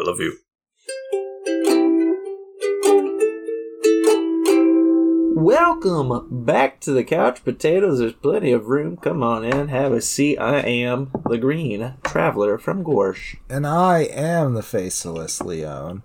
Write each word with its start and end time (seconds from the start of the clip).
I 0.00 0.02
love 0.02 0.18
you. 0.18 0.38
Welcome 5.36 6.44
back 6.44 6.80
to 6.80 6.92
the 6.92 7.04
couch 7.04 7.44
potatoes. 7.44 7.98
There's 7.98 8.14
plenty 8.14 8.52
of 8.52 8.68
room. 8.68 8.96
Come 8.96 9.22
on 9.22 9.44
in, 9.44 9.68
have 9.68 9.92
a 9.92 10.00
seat. 10.00 10.38
I 10.38 10.60
am 10.60 11.10
the 11.28 11.36
green 11.36 11.96
traveler 12.02 12.56
from 12.56 12.82
Gorsh. 12.82 13.36
And 13.50 13.66
I 13.66 14.04
am 14.04 14.54
the 14.54 14.62
faceless 14.62 15.42
Leon. 15.42 16.02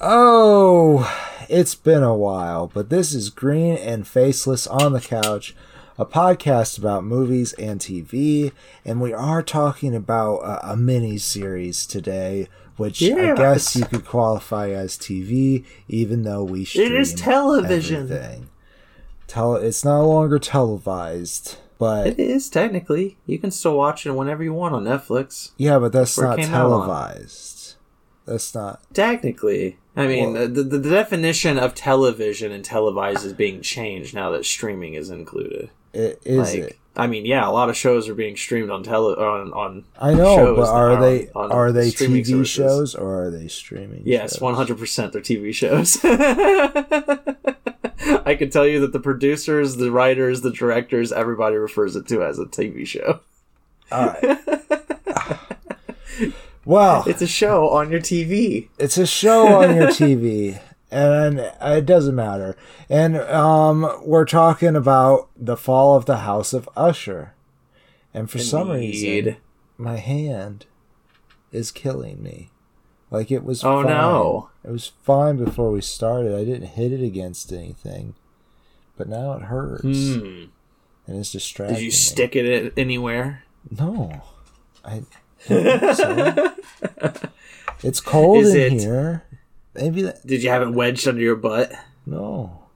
Oh, 0.00 1.12
it's 1.48 1.74
been 1.74 2.04
a 2.04 2.14
while, 2.14 2.68
but 2.68 2.88
this 2.88 3.14
is 3.14 3.30
Green 3.30 3.76
and 3.78 4.06
Faceless 4.06 4.68
on 4.68 4.92
the 4.92 5.00
Couch, 5.00 5.56
a 5.98 6.06
podcast 6.06 6.78
about 6.78 7.02
movies 7.02 7.52
and 7.54 7.80
TV, 7.80 8.52
and 8.84 9.00
we 9.00 9.12
are 9.12 9.42
talking 9.42 9.96
about 9.96 10.36
a, 10.36 10.72
a 10.72 10.76
mini 10.76 11.18
series 11.18 11.84
today, 11.84 12.46
which 12.78 13.02
I 13.02 13.34
guess 13.34 13.76
you 13.76 13.84
could 13.84 14.04
qualify 14.06 14.70
as 14.70 14.96
TV, 14.96 15.64
even 15.88 16.22
though 16.22 16.44
we 16.44 16.64
stream 16.64 16.86
It 16.86 16.92
is 16.98 17.12
television. 17.14 18.04
Everything. 18.10 18.48
Tele- 19.26 19.60
it's 19.66 19.84
no 19.84 20.08
longer 20.08 20.38
televised, 20.38 21.58
but 21.78 22.06
It 22.06 22.18
is 22.18 22.48
technically. 22.48 23.18
You 23.26 23.38
can 23.38 23.50
still 23.50 23.76
watch 23.76 24.06
it 24.06 24.12
whenever 24.12 24.42
you 24.42 24.54
want 24.54 24.74
on 24.74 24.84
Netflix. 24.84 25.50
yeah, 25.58 25.78
but 25.78 25.92
that's 25.92 26.18
not 26.18 26.38
came 26.38 26.54
out 26.54 26.70
on. 26.70 26.86
televised. 26.86 27.74
That's 28.24 28.54
not. 28.54 28.80
Technically, 28.94 29.78
I 29.96 30.06
mean, 30.06 30.32
Well- 30.34 30.48
the, 30.48 30.62
the 30.62 30.78
the 30.78 30.90
definition 30.90 31.58
of 31.58 31.74
television 31.74 32.52
and 32.52 32.64
televised 32.64 33.24
is 33.24 33.32
being 33.32 33.60
changed 33.62 34.14
now 34.14 34.30
that 34.30 34.44
streaming 34.46 34.94
is 34.94 35.10
included. 35.10 35.70
It 35.92 36.20
is 36.24 36.54
like, 36.54 36.58
it. 36.62 36.76
I 36.96 37.06
mean, 37.06 37.26
yeah, 37.26 37.46
a 37.48 37.52
lot 37.52 37.68
of 37.68 37.76
shows 37.76 38.08
are 38.08 38.14
being 38.14 38.36
streamed 38.36 38.70
on 38.70 38.82
tele 38.82 39.14
on 39.14 39.52
on. 39.52 39.84
I 40.00 40.14
know, 40.14 40.36
shows 40.36 40.56
but 40.56 40.68
are 40.74 41.00
they 41.00 41.28
on- 41.30 41.44
on 41.46 41.52
are 41.52 41.70
they 41.72 41.90
TV 41.90 42.24
services. 42.26 42.48
shows 42.50 42.94
or 42.96 43.24
are 43.26 43.30
they 43.30 43.46
streaming? 43.48 44.02
Yes, 44.04 44.40
one 44.40 44.54
hundred 44.54 44.78
percent. 44.78 45.12
They're 45.12 45.22
TV 45.22 45.54
shows. 45.54 45.98
I 48.26 48.34
can 48.34 48.50
tell 48.50 48.66
you 48.66 48.80
that 48.80 48.92
the 48.92 49.00
producers, 49.00 49.76
the 49.76 49.90
writers, 49.92 50.40
the 50.40 50.50
directors, 50.50 51.12
everybody 51.12 51.56
refers 51.56 51.94
it 51.96 52.06
to 52.08 52.22
as 52.24 52.38
a 52.38 52.46
TV 52.46 52.86
show. 52.86 53.20
All 53.92 54.06
right. 54.06 54.38
well, 56.64 57.04
It's 57.06 57.22
a 57.22 57.26
show 57.26 57.68
on 57.70 57.90
your 57.90 58.00
TV. 58.00 58.68
it's 58.78 58.98
a 58.98 59.06
show 59.06 59.46
on 59.62 59.76
your 59.76 59.88
TV, 59.88 60.60
and 60.90 61.38
it 61.60 61.86
doesn't 61.86 62.14
matter. 62.14 62.56
And 62.88 63.16
um, 63.18 64.00
we're 64.04 64.24
talking 64.24 64.74
about 64.76 65.28
the 65.36 65.56
fall 65.56 65.96
of 65.96 66.06
the 66.06 66.18
House 66.18 66.52
of 66.52 66.68
Usher, 66.76 67.34
and 68.14 68.30
for 68.30 68.38
some 68.38 68.70
reason, 68.70 69.36
my 69.76 69.96
hand 69.96 70.66
is 71.52 71.70
killing 71.70 72.22
me. 72.22 72.50
Like 73.10 73.30
it 73.30 73.42
was. 73.44 73.64
Oh, 73.64 73.82
fine. 73.82 73.86
no. 73.92 74.50
It 74.64 74.70
was 74.70 74.92
fine 75.02 75.36
before 75.42 75.70
we 75.70 75.80
started. 75.80 76.34
I 76.34 76.44
didn't 76.44 76.68
hit 76.68 76.92
it 76.92 77.02
against 77.02 77.52
anything, 77.52 78.14
but 78.96 79.08
now 79.08 79.32
it 79.32 79.42
hurts, 79.42 79.82
Hmm. 79.84 80.44
and 81.06 81.16
it's 81.18 81.32
distracting. 81.32 81.76
Did 81.76 81.82
you 81.84 81.88
me. 81.88 81.92
stick 81.92 82.36
it 82.36 82.74
anywhere? 82.76 83.44
No, 83.70 84.22
I. 84.84 85.02
so. 85.46 86.54
it's 87.82 88.00
cold 88.00 88.44
Is 88.44 88.54
in 88.54 88.74
it- 88.74 88.80
here. 88.80 89.24
Maybe 89.74 90.02
that. 90.02 90.26
Did 90.26 90.42
you 90.42 90.50
have 90.50 90.62
it 90.62 90.70
wedged 90.72 91.06
under 91.06 91.20
your 91.20 91.36
butt? 91.36 91.72
No, 92.06 92.66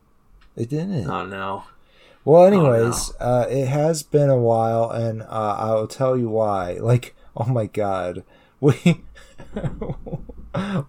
it 0.57 0.69
didn't. 0.69 1.09
Oh 1.09 1.27
no. 1.27 1.65
well, 2.25 2.45
anyways, 2.45 3.13
uh, 3.19 3.47
it 3.51 3.67
has 3.67 4.03
been 4.03 4.31
a 4.31 4.39
while, 4.39 4.91
and 4.91 5.23
uh, 5.23 5.57
I'll 5.59 5.87
tell 5.89 6.17
you 6.17 6.29
why. 6.29 6.75
Like, 6.75 7.15
oh 7.37 7.47
my 7.47 7.67
god, 7.67 8.25
we 8.61 9.03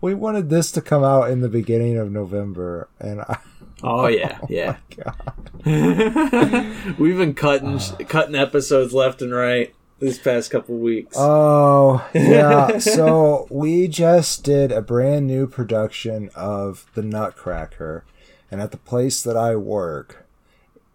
we 0.02 0.14
wanted 0.14 0.50
this 0.50 0.72
to 0.74 0.82
come 0.82 1.04
out 1.04 1.30
in 1.32 1.42
the 1.42 1.50
beginning 1.50 1.98
of 1.98 2.12
November, 2.12 2.90
and 3.00 3.22
I, 3.22 3.38
Oh 3.84 4.08
yeah, 4.08 4.40
yeah. 4.50 4.78
God. 4.96 5.34
We've 6.98 7.18
been 7.18 7.34
cutting 7.34 7.80
cutting 8.06 8.36
episodes 8.36 8.94
left 8.94 9.22
and 9.22 9.34
right 9.34 9.74
these 10.04 10.20
past 10.20 10.52
couple 10.52 10.76
weeks. 10.78 11.16
Oh, 11.18 12.06
yeah. 12.14 12.78
so 12.80 13.48
we 13.50 13.88
just 13.88 14.44
did 14.44 14.72
a 14.72 14.82
brand 14.82 15.28
new 15.28 15.48
production 15.48 16.30
of 16.36 16.86
The 16.94 17.02
Nutcracker. 17.02 18.04
And 18.52 18.62
at 18.62 18.72
the 18.72 18.78
place 18.78 19.22
that 19.24 19.38
I 19.38 19.56
work, 19.56 20.26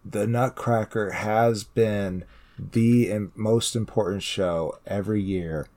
The 0.05 0.25
Nutcracker 0.27 1.11
has 1.11 1.63
been 1.63 2.23
the 2.57 3.09
im- 3.11 3.31
most 3.35 3.75
important 3.75 4.23
show 4.23 4.77
every 4.85 5.21
year 5.21 5.67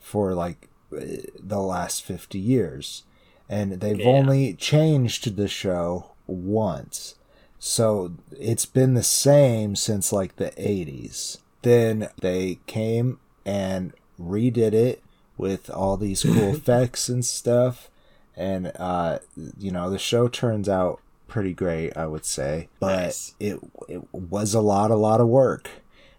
for 0.00 0.34
like 0.34 0.68
the 0.90 1.60
last 1.60 2.02
50 2.04 2.38
years. 2.38 3.04
And 3.48 3.80
they've 3.80 4.00
Yeah. 4.00 4.06
only 4.06 4.54
changed 4.54 5.36
the 5.36 5.48
show 5.48 6.12
once. 6.26 7.14
So 7.58 8.12
it's 8.38 8.66
been 8.66 8.94
the 8.94 9.02
same 9.02 9.74
since 9.76 10.12
like 10.12 10.36
the 10.36 10.52
80s. 10.56 11.38
Then 11.68 12.08
they 12.20 12.60
came 12.66 13.18
and 13.44 13.92
redid 14.18 14.72
it 14.72 15.02
with 15.36 15.68
all 15.70 15.96
these 15.98 16.22
cool 16.22 16.54
effects 16.56 17.08
and 17.10 17.24
stuff. 17.24 17.90
And, 18.36 18.72
uh, 18.76 19.18
you 19.58 19.70
know, 19.70 19.90
the 19.90 19.98
show 19.98 20.28
turns 20.28 20.68
out 20.68 21.00
pretty 21.26 21.52
great, 21.52 21.94
I 21.96 22.06
would 22.06 22.24
say. 22.24 22.68
But 22.80 22.96
Nice. 22.96 23.34
it, 23.38 23.58
it 23.88 24.02
was 24.14 24.54
a 24.54 24.60
lot, 24.60 24.90
a 24.90 24.96
lot 24.96 25.20
of 25.20 25.28
work. 25.28 25.68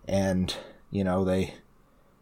And, 0.07 0.55
you 0.91 1.03
know, 1.03 1.23
they. 1.25 1.55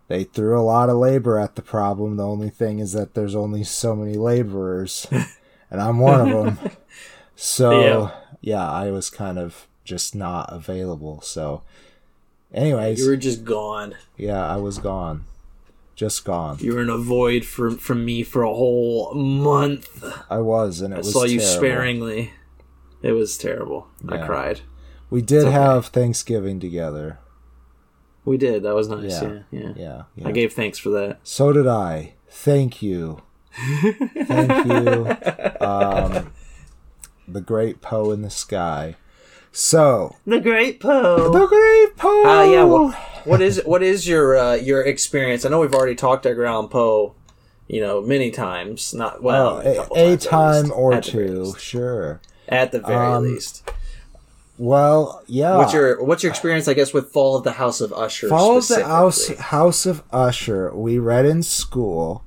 They 0.09 0.23
threw 0.23 0.57
a 0.57 0.63
lot 0.63 0.87
of 0.89 0.95
labor 0.95 1.37
at 1.37 1.55
the 1.55 1.61
problem. 1.61 2.16
The 2.16 2.25
only 2.25 2.49
thing 2.49 2.79
is 2.79 2.93
that 2.93 3.13
there's 3.13 3.35
only 3.35 3.66
so 3.66 3.93
many 3.93 4.13
laborers, 4.13 5.05
and 5.69 5.81
I'm 5.81 5.99
one 5.99 6.21
of 6.21 6.29
them. 6.29 6.59
So 7.35 7.81
Yeah. 7.81 8.11
yeah, 8.39 8.71
I 8.71 8.89
was 8.89 9.09
kind 9.09 9.37
of 9.37 9.67
just 9.83 10.16
not 10.16 10.47
available. 10.51 11.19
So, 11.21 11.61
anyways, 12.53 13.00
you 13.00 13.08
were 13.08 13.18
just 13.18 13.44
gone. 13.44 13.96
yeah, 14.18 14.46
I 14.46 14.58
was 14.58 14.78
gone, 14.78 15.25
just 15.96 16.25
gone. 16.25 16.58
You 16.59 16.74
were 16.75 16.81
in 16.81 16.90
a 16.90 16.97
void 16.97 17.46
from 17.46 17.78
from 17.78 18.06
me 18.06 18.24
for 18.24 18.44
a 18.44 18.53
whole 18.53 19.13
month. 19.13 20.03
I 20.30 20.40
was, 20.40 20.81
and 20.81 20.94
it 20.94 20.97
I 20.97 21.00
was 21.00 21.12
saw 21.12 21.24
you 21.24 21.40
sparingly. 21.40 22.34
It 23.02 23.12
was 23.12 23.38
terrible. 23.38 23.88
I 24.09 24.25
cried. 24.25 24.62
We 25.09 25.22
did 25.22 25.44
okay. 25.44 25.52
have 25.52 25.88
Thanksgiving 25.88 26.59
together. 26.59 27.19
We 28.25 28.38
did. 28.38 28.64
That 28.64 28.75
was 28.75 28.90
nice. 28.90 29.22
Yeah. 29.22 29.29
Yeah, 29.29 29.40
yeah. 29.52 29.74
Yeah, 29.75 30.03
yeah. 30.16 30.28
I 30.28 30.31
gave 30.31 30.52
thanks 30.53 30.78
for 30.78 30.90
that. 30.90 31.19
so 31.24 31.53
did 31.53 31.68
I. 31.68 32.16
Thank 32.29 32.81
you, 32.81 33.22
thank 34.25 34.66
you. 34.66 35.18
Um, 35.59 36.31
the 37.28 37.41
great 37.41 37.81
Poe 37.81 38.12
in 38.12 38.22
the 38.22 38.29
sky. 38.29 38.96
So 39.52 40.16
The 40.25 40.40
Great 40.40 40.80
Poe. 40.80 41.31
the 41.31 41.46
great 41.47 41.97
Poe. 41.97 42.25
Uh, 42.25 42.44
yeah. 42.44 42.63
Well, 42.63 42.90
what 43.25 43.41
is 43.41 43.62
what 43.66 43.81
is 43.84 44.08
your 44.08 44.38
uh, 44.38 44.53
your 44.56 44.81
experience? 44.84 45.46
I 45.46 45.50
know 45.50 45.59
we've 45.59 45.74
already 45.74 45.96
talked 45.96 46.25
Edgar 46.25 46.46
Allan 46.46 46.69
Poe, 46.69 47.16
you 47.68 47.81
know, 47.81 48.02
many 48.02 48.31
times. 48.31 48.94
Not 48.94 49.22
well, 49.24 49.62
Well, 49.63 49.88
a, 49.96 50.13
a, 50.13 50.18
times 50.18 50.25
time 50.25 50.63
least. 50.66 50.75
or 50.75 50.94
At 50.94 51.03
the 51.06 51.12
very 51.12 51.28
two, 51.28 51.56
sure. 51.58 52.22
At 52.47 52.72
the 52.72 52.80
very 52.80 53.06
Um, 53.06 53.24
least. 53.24 53.69
Well, 54.59 55.24
yeah. 55.28 55.58
What's 55.58 55.74
your 55.74 56.03
what's 56.03 56.24
your 56.24 56.31
experience? 56.31 56.68
I 56.68 56.74
guess 56.74 56.94
with 56.94 57.12
Fall 57.12 57.35
of 57.35 57.44
the 57.44 57.53
House 57.53 57.81
of 57.81 57.91
Usher. 57.94 58.29
Fall 58.29 58.58
of 58.58 58.68
the 58.68 58.85
House. 58.85 59.28
House 59.38 59.85
of 59.85 60.03
Usher, 60.12 60.74
we 60.75 60.97
read 60.97 61.25
in 61.25 61.44
school, 61.44 62.24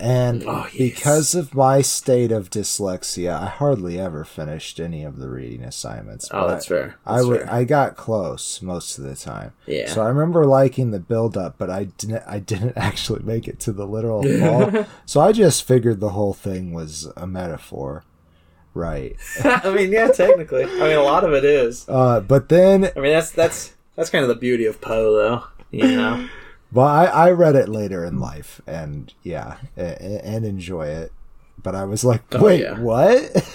and 0.00 0.44
Oh, 0.46 0.66
yes. 0.72 0.76
because 0.76 1.34
of 1.34 1.54
my 1.54 1.80
state 1.82 2.32
of 2.32 2.50
dyslexia, 2.50 3.40
I 3.42 3.46
hardly 3.46 3.98
ever 3.98 4.24
finished 4.24 4.80
any 4.80 5.04
of 5.04 5.18
the 5.18 5.28
reading 5.28 5.62
assignments. 5.62 6.28
Oh, 6.30 6.48
that's 6.48 6.66
fair. 6.66 6.96
I 7.06 7.16
That's 7.16 7.26
would, 7.26 7.40
fair. 7.42 7.52
I 7.52 7.64
got 7.64 7.96
close 7.96 8.60
most 8.62 8.98
of 8.98 9.04
the 9.04 9.14
time. 9.16 9.52
Yeah. 9.66 9.88
So 9.90 10.02
I 10.02 10.08
remember 10.08 10.44
liking 10.44 10.90
the 10.90 10.98
build 11.00 11.36
up, 11.36 11.56
but 11.58 11.70
I 11.70 11.84
didn't. 11.84 12.22
I 12.26 12.38
didn't 12.38 12.72
actually 12.76 13.22
make 13.22 13.46
it 13.48 13.60
to 13.60 13.72
the 13.72 13.86
literal 13.86 14.22
fall. 14.22 14.86
so 15.06 15.20
I 15.20 15.32
just 15.32 15.64
figured 15.64 16.00
the 16.00 16.10
whole 16.10 16.34
thing 16.34 16.72
was 16.72 17.08
a 17.16 17.26
metaphor, 17.26 18.04
right? 18.74 19.16
I 19.44 19.70
mean, 19.74 19.92
yeah, 19.92 20.08
technically. 20.08 20.64
I 20.64 20.66
mean, 20.66 20.96
a 20.96 21.02
lot 21.02 21.24
of 21.24 21.32
it 21.32 21.44
is. 21.44 21.86
Uh, 21.88 22.20
but 22.20 22.48
then 22.48 22.90
I 22.96 23.00
mean, 23.00 23.12
that's 23.12 23.30
that's 23.30 23.74
that's 23.96 24.10
kind 24.10 24.22
of 24.22 24.28
the 24.28 24.34
beauty 24.34 24.66
of 24.66 24.80
Poe, 24.80 25.14
though. 25.14 25.44
You 25.70 25.88
know. 25.96 26.28
Well, 26.74 26.86
I, 26.86 27.04
I 27.06 27.30
read 27.30 27.54
it 27.54 27.68
later 27.68 28.04
in 28.04 28.18
life, 28.18 28.60
and 28.66 29.12
yeah, 29.22 29.56
and, 29.76 29.96
and 30.02 30.44
enjoy 30.44 30.88
it. 30.88 31.12
But 31.62 31.74
I 31.74 31.84
was 31.84 32.04
like, 32.04 32.22
Oh, 32.34 32.42
wait, 32.42 32.60
yeah. 32.62 32.78
what? 32.78 33.30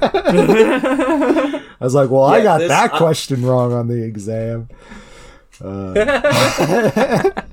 I 0.00 1.62
was 1.80 1.94
like, 1.94 2.10
well, 2.10 2.24
I 2.24 2.42
got 2.42 2.58
this- 2.58 2.68
that 2.68 2.92
I- 2.94 2.98
question 2.98 3.44
wrong 3.44 3.72
on 3.72 3.86
the 3.88 4.02
exam. 4.02 4.68
Uh, 5.62 7.30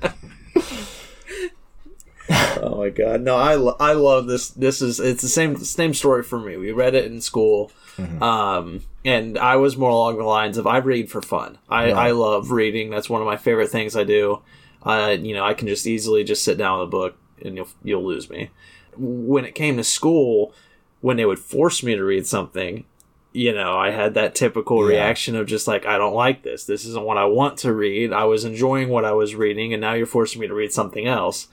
Oh 2.58 2.78
my 2.78 2.88
god, 2.90 3.20
no! 3.20 3.36
I, 3.36 3.54
lo- 3.54 3.76
I 3.78 3.92
love 3.92 4.26
this. 4.26 4.48
This 4.48 4.82
is 4.82 4.98
it's 4.98 5.22
the 5.22 5.28
same 5.28 5.56
same 5.58 5.94
story 5.94 6.24
for 6.24 6.40
me. 6.40 6.56
We 6.56 6.72
read 6.72 6.94
it 6.96 7.04
in 7.04 7.20
school, 7.20 7.70
Mm-hmm. 7.96 8.20
um, 8.22 8.82
and 9.04 9.38
I 9.38 9.56
was 9.56 9.76
more 9.76 9.90
along 9.90 10.18
the 10.18 10.24
lines 10.24 10.58
of 10.58 10.66
I 10.66 10.78
read 10.78 11.08
for 11.10 11.22
fun. 11.22 11.58
I, 11.68 11.92
I 11.92 12.10
love 12.10 12.50
reading. 12.50 12.90
That's 12.90 13.08
one 13.08 13.20
of 13.22 13.26
my 13.26 13.36
favorite 13.36 13.68
things 13.68 13.94
I 13.96 14.02
do. 14.04 14.42
Uh, 14.86 15.16
you 15.20 15.34
know, 15.34 15.44
I 15.44 15.52
can 15.54 15.66
just 15.68 15.86
easily 15.86 16.22
just 16.24 16.44
sit 16.44 16.56
down 16.56 16.78
with 16.78 16.88
a 16.88 16.90
book 16.90 17.16
and 17.44 17.56
you'll 17.56 17.68
you'll 17.82 18.06
lose 18.06 18.30
me. 18.30 18.50
when 18.96 19.44
it 19.44 19.54
came 19.54 19.76
to 19.76 19.84
school, 19.84 20.54
when 21.02 21.18
they 21.18 21.26
would 21.26 21.38
force 21.38 21.82
me 21.82 21.94
to 21.94 22.02
read 22.02 22.26
something, 22.26 22.84
you 23.32 23.52
know, 23.52 23.76
I 23.76 23.90
had 23.90 24.14
that 24.14 24.34
typical 24.34 24.78
Yeah. 24.80 24.88
reaction 24.88 25.36
of 25.36 25.46
just 25.46 25.68
like, 25.68 25.84
I 25.84 25.98
don't 25.98 26.14
like 26.14 26.42
this. 26.42 26.64
This 26.64 26.86
isn't 26.86 27.04
what 27.04 27.18
I 27.18 27.26
want 27.26 27.58
to 27.58 27.74
read. 27.74 28.12
I 28.14 28.24
was 28.24 28.46
enjoying 28.46 28.88
what 28.88 29.04
I 29.04 29.12
was 29.12 29.34
reading, 29.34 29.74
and 29.74 29.80
now 29.82 29.92
you're 29.92 30.06
forcing 30.06 30.40
me 30.40 30.46
to 30.46 30.54
read 30.54 30.72
something 30.72 31.06
else. 31.06 31.48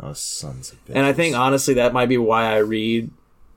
Oh, 0.00 0.12
sons 0.12 0.70
of 0.70 0.84
bitches. 0.84 0.94
And 0.94 1.04
I 1.06 1.12
think 1.12 1.34
honestly, 1.34 1.74
that 1.74 1.92
might 1.92 2.08
be 2.08 2.18
why 2.18 2.52
I 2.54 2.58
read 2.58 3.10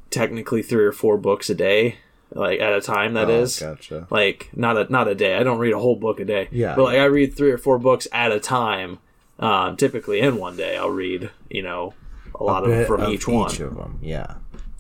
technically 0.10 0.64
three 0.64 0.84
or 0.86 0.92
four 0.92 1.18
books 1.20 1.50
a 1.52 1.56
day, 1.56 1.98
like 2.34 2.60
at 2.60 2.74
a 2.74 2.82
time. 2.82 3.14
That 3.14 3.30
Oh, 3.30 3.42
is 3.42 3.60
gotcha. 3.60 4.08
like 4.10 4.50
not 4.56 4.78
a 4.78 4.92
not 4.92 5.08
a 5.08 5.16
day. 5.16 5.36
I 5.38 5.44
don't 5.44 5.60
read 5.60 5.74
a 5.74 5.80
whole 5.80 5.96
book 5.96 6.20
a 6.20 6.26
day. 6.26 6.48
Yeah. 6.52 6.76
but 6.76 6.84
like 6.84 6.98
I 7.00 7.06
read 7.06 7.36
three 7.36 7.52
or 7.52 7.58
four 7.58 7.78
books 7.80 8.08
at 8.12 8.32
a 8.32 8.40
time. 8.40 9.00
Um, 9.40 9.78
typically, 9.78 10.20
in 10.20 10.38
one 10.38 10.56
day, 10.58 10.78
I'll 10.78 10.90
read 10.90 11.32
you 11.50 11.62
know 11.64 11.94
a 12.40 12.44
lot 12.44 12.64
of 12.64 12.70
Bit 12.70 12.88
from 12.88 13.02
of 13.02 13.10
each 13.10 13.28
one. 13.28 13.52
Each 13.52 13.60
of 13.60 13.76
them, 13.76 14.00
yeah. 14.02 14.36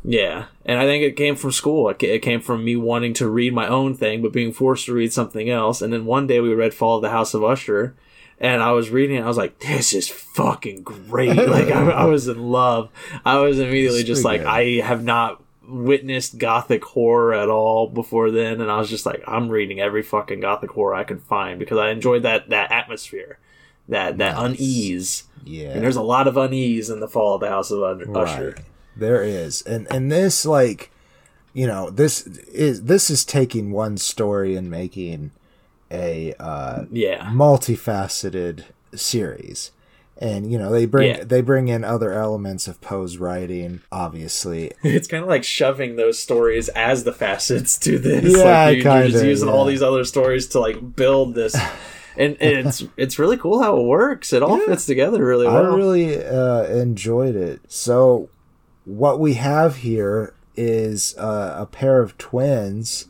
Yeah, 0.05 0.45
and 0.65 0.77
I 0.79 0.83
think 0.85 1.01
it 1.03 1.15
came 1.15 1.35
from 1.37 1.51
school. 1.53 1.87
It, 1.89 2.03
it 2.03 2.21
came 2.21 2.41
from 2.41 2.65
me 2.65 2.75
wanting 2.75 3.13
to 3.15 3.29
read 3.29 3.53
my 3.53 3.67
own 3.67 3.93
thing, 3.95 4.21
but 4.21 4.33
being 4.33 4.51
forced 4.51 4.85
to 4.87 4.93
read 4.93 5.13
something 5.13 5.49
else. 5.49 5.81
And 5.81 5.93
then 5.93 6.05
one 6.05 6.27
day 6.27 6.41
we 6.41 6.53
read 6.53 6.73
Fall 6.73 6.97
of 6.97 7.01
the 7.03 7.09
House 7.09 7.33
of 7.33 7.41
Usher, 7.43 7.95
and 8.37 8.61
I 8.61 8.71
was 8.73 8.89
reading 8.89 9.15
it. 9.15 9.21
I 9.21 9.27
was 9.27 9.37
like, 9.37 9.59
"This 9.59 9.93
is 9.93 10.09
fucking 10.09 10.83
great!" 10.83 11.35
like 11.47 11.69
I, 11.71 11.89
I 11.89 12.05
was 12.05 12.27
in 12.27 12.37
love. 12.51 12.89
I 13.25 13.39
was 13.39 13.59
immediately 13.59 13.99
It's 13.99 14.07
just 14.07 14.25
like, 14.25 14.41
pretty 14.43 14.81
I 14.81 14.85
have 14.85 15.03
not 15.05 15.41
witnessed 15.67 16.37
gothic 16.37 16.83
horror 16.83 17.33
at 17.33 17.49
all 17.49 17.87
before 17.87 18.31
then, 18.31 18.59
and 18.61 18.69
I 18.71 18.77
was 18.77 18.89
just 18.89 19.05
like, 19.05 19.23
I'm 19.27 19.49
reading 19.49 19.79
every 19.79 20.01
fucking 20.03 20.39
gothic 20.41 20.71
horror 20.71 20.93
I 20.95 21.03
can 21.03 21.19
find 21.19 21.59
because 21.59 21.77
I 21.77 21.89
enjoyed 21.91 22.23
that 22.23 22.49
that 22.49 22.71
atmosphere, 22.71 23.37
that 23.89 24.17
that 24.17 24.35
Nice. 24.35 24.45
unease. 24.59 25.23
Yeah. 25.45 25.69
And 25.71 25.83
there's 25.83 25.95
a 25.95 26.01
lot 26.01 26.27
of 26.27 26.37
unease 26.37 26.89
in 26.89 26.99
the 26.99 27.07
Fall 27.07 27.35
of 27.35 27.41
the 27.41 27.49
House 27.49 27.69
of 27.71 27.81
Usher. 27.81 28.51
Right. 28.55 28.65
There 28.95 29.23
is. 29.23 29.61
And 29.63 29.87
and 29.91 30.11
this 30.11 30.45
like 30.45 30.89
you 31.53 31.67
know, 31.67 31.89
this 31.89 32.25
is 32.27 32.83
this 32.83 33.09
is 33.09 33.23
taking 33.25 33.71
one 33.71 33.97
story 33.97 34.55
and 34.55 34.69
making 34.71 35.31
a 35.91 36.33
uh 36.39 36.85
Yeah. 36.91 37.25
multifaceted 37.31 38.63
series. 38.95 39.71
And 40.19 40.51
you 40.51 40.57
know, 40.59 40.71
they 40.71 40.85
bring 40.85 41.09
Yeah. 41.09 41.23
they 41.23 41.41
bring 41.41 41.67
in 41.69 41.83
other 41.83 42.13
elements 42.13 42.67
of 42.67 42.79
Poe's 42.81 43.17
writing, 43.17 43.81
obviously. 43.91 44.71
It's 44.83 45.07
kind 45.07 45.23
of 45.23 45.29
like 45.29 45.43
shoving 45.43 45.95
those 45.95 46.19
stories 46.19 46.69
as 46.69 47.03
the 47.03 47.11
facets 47.13 47.77
to 47.79 47.97
this. 47.97 48.23
Yeah, 48.37 48.65
like 48.65 48.83
you, 48.83 48.89
are 48.89 49.03
just 49.03 49.15
kinda, 49.15 49.27
using 49.27 49.49
all 49.49 49.65
these 49.65 49.81
other 49.81 50.03
stories 50.03 50.47
to 50.49 50.59
like 50.59 50.95
build 50.95 51.33
this, 51.33 51.55
and, 52.15 52.37
and 52.39 52.67
it's 52.67 52.83
it's 52.95 53.17
really 53.19 53.37
cool 53.37 53.61
how 53.61 53.77
it 53.79 53.83
works. 53.85 54.31
It 54.33 54.43
all 54.43 54.59
Yeah. 54.59 54.67
fits 54.67 54.85
together 54.85 55.25
really 55.25 55.47
well. 55.47 55.73
I 55.73 55.75
really 55.75 56.23
uh, 56.23 56.63
enjoyed 56.65 57.35
it. 57.35 57.61
So, 57.67 58.29
what 58.85 59.19
we 59.19 59.33
have 59.33 59.77
here 59.77 60.35
is 60.55 61.15
uh, 61.17 61.55
a 61.57 61.65
pair 61.65 62.01
of 62.01 62.17
twins 62.19 63.07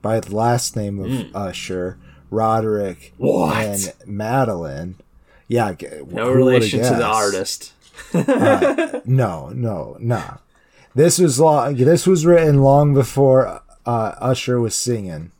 by 0.00 0.20
the 0.20 0.34
last 0.34 0.74
name 0.74 0.98
of 1.00 1.36
Usher, 1.36 1.98
Roderick. 2.30 3.12
What? 3.18 3.56
and 3.56 3.92
Madeline. 4.06 4.96
Yeah, 5.48 5.74
no 6.08 6.30
relation 6.30 6.80
to 6.82 6.90
the 6.90 7.04
artist. 7.04 7.72
No, 9.06 9.50
no, 9.54 9.96
no. 10.00 10.38
This 10.94 11.18
was 11.18 11.38
long. 11.38 11.76
This 11.76 12.06
was 12.06 12.24
written 12.26 12.62
long 12.62 12.94
before 12.94 13.60
uh, 13.84 14.14
Usher 14.18 14.60
was 14.60 14.74
singing, 14.74 15.30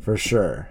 for 0.00 0.16
sure. 0.16 0.68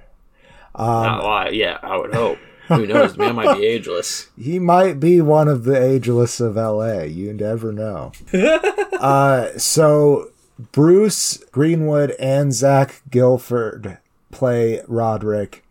Um, 0.76 0.88
Uh, 0.88 1.20
I- 1.22 1.50
yeah, 1.50 1.80
I 1.82 1.98
would 1.98 2.14
hope. 2.14 2.38
Who 2.68 2.86
knows? 2.86 3.18
Man 3.18 3.36
might 3.36 3.58
be 3.58 3.66
ageless. 3.66 4.28
He 4.38 4.60
might 4.60 5.00
be 5.00 5.22
one 5.22 5.48
of 5.48 5.64
the 5.64 5.82
ageless 5.82 6.40
of 6.42 6.56
LA. 6.58 7.04
You 7.04 7.34
never 7.34 7.72
know. 7.72 8.12
uh, 9.00 9.58
so 9.58 10.32
Bruce 10.74 11.38
Greenwood 11.52 12.12
and 12.20 12.54
Zach 12.54 13.02
Gilford 13.10 13.98
play 14.32 14.82
Roderick, 14.88 15.64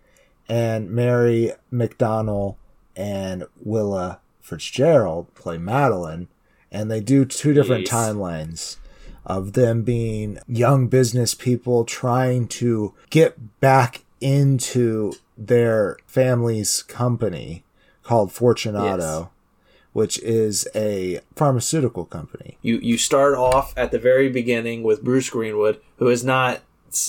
and 0.48 0.90
Mary 0.90 1.52
McDonnell 1.72 2.56
and 2.96 3.44
Willa 3.62 4.20
Fitzgerald 4.40 5.32
play 5.34 5.58
Madeline, 5.58 6.28
and 6.72 6.90
they 6.90 7.00
do 7.00 7.24
two 7.24 7.52
different 7.52 7.86
Jeez. 7.86 7.90
timelines 7.90 8.76
of 9.24 9.54
them 9.54 9.82
being 9.82 10.38
young 10.46 10.86
business 10.86 11.34
people 11.34 11.84
trying 11.84 12.46
to 12.46 12.94
get 13.10 13.60
back 13.60 14.04
into 14.20 15.12
their 15.36 15.96
family's 16.06 16.82
company 16.82 17.64
called 18.02 18.32
Fortunato, 18.32 19.30
which 19.92 20.18
is 20.20 20.68
a 20.74 21.20
pharmaceutical 21.34 22.04
company. 22.04 22.56
You 22.62 22.78
you 22.78 22.96
start 22.96 23.34
off 23.34 23.74
at 23.76 23.90
the 23.90 23.98
very 23.98 24.28
beginning 24.28 24.84
with 24.84 25.02
Bruce 25.02 25.28
Greenwood, 25.28 25.80
who 25.98 26.08
is 26.08 26.24
not 26.24 26.60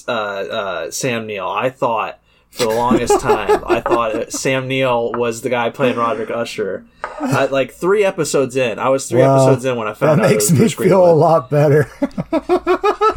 uh, 0.08 0.12
uh, 0.12 0.92
Sam 0.92 1.28
Neill. 1.28 1.48
I 1.48 1.70
thought 1.70 2.20
for 2.58 2.64
the 2.66 2.70
longest 2.76 3.20
time, 3.22 3.64
I 3.66 3.82
thought 3.82 4.32
Sam 4.32 4.68
Neill 4.68 5.12
was 5.14 5.42
the 5.42 5.50
guy 5.50 5.70
playing 5.70 5.96
Roderick 5.98 6.30
Usher. 6.32 6.86
I, 7.20 7.46
like 7.46 7.72
three 7.72 8.04
episodes 8.04 8.56
in, 8.56 8.80
I 8.80 8.90
was 8.90 9.08
three 9.08 9.20
Well, 9.22 9.48
episodes 9.48 9.66
in 9.66 9.76
when 9.78 9.88
I 9.88 9.92
That 9.92 9.98
found 10.00 10.22
out. 10.22 10.30
makes 10.30 10.52
me 10.52 10.68
feel 10.70 11.06
a 11.10 11.14
lot 11.14 11.50
better. 11.50 11.90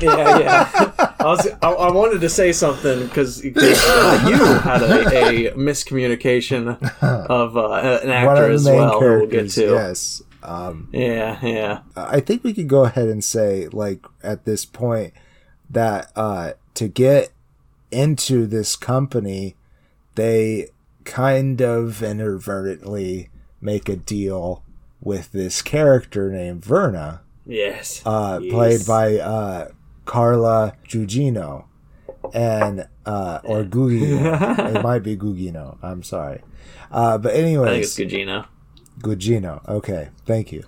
Yeah, 0.01 0.39
yeah. 0.39 1.13
I 1.21 1.25
was 1.27 1.47
I, 1.61 1.71
I 1.71 1.91
wanted 1.91 2.21
to 2.23 2.29
say 2.31 2.53
something 2.53 3.07
because 3.07 3.45
you 3.45 3.53
had 3.53 4.83
a, 4.83 5.51
a 5.51 5.53
miscommunication 5.55 6.79
of 7.03 7.57
uh, 7.57 8.01
an 8.03 8.09
actor 8.11 8.51
as 8.51 8.65
well. 8.65 8.99
We'll 9.01 9.27
get 9.27 9.51
to. 9.51 9.63
yes. 9.67 10.23
Um, 10.43 10.89
Yeah, 10.93 11.39
yeah. 11.45 11.81
I 11.97 12.21
think 12.21 12.45
we 12.45 12.55
could 12.55 12.69
go 12.69 12.85
ahead 12.85 13.09
and 13.09 13.23
say, 13.23 13.69
like, 13.69 14.07
at 14.23 14.47
this 14.47 14.65
point, 14.65 15.13
that 15.69 16.11
uh, 16.17 16.53
to 16.75 16.89
get 16.89 17.31
into 17.91 18.47
this 18.47 18.77
company, 18.77 19.57
they 20.15 20.69
kind 21.05 21.61
of 21.61 22.03
inadvertently 22.03 23.31
make 23.61 23.89
a 23.89 23.97
deal 23.97 24.63
with 25.01 25.33
this 25.33 25.63
character 25.63 26.31
named 26.31 26.65
Verna, 26.65 27.23
Yes. 27.47 28.03
uh, 28.05 28.39
Yes. 28.43 28.53
played 28.53 28.87
by 28.87 29.19
uh, 29.19 29.69
Carla 30.05 30.75
Gugino, 30.89 31.65
and 32.35 32.87
uh, 33.07 33.41
or 33.45 33.65
Gugino. 33.65 34.77
it 34.77 34.83
might 34.83 35.03
be 35.03 35.17
Gugino. 35.17 35.79
I'm 35.83 36.03
sorry, 36.03 36.43
uh, 36.91 37.17
but 37.19 37.31
I 37.33 37.35
think 37.37 37.47
anyways, 37.47 37.99
it's 37.99 38.13
Gugino. 38.13 38.47
Gugino. 39.01 39.67
Okay, 39.69 40.11
thank 40.27 40.53
you. 40.53 40.63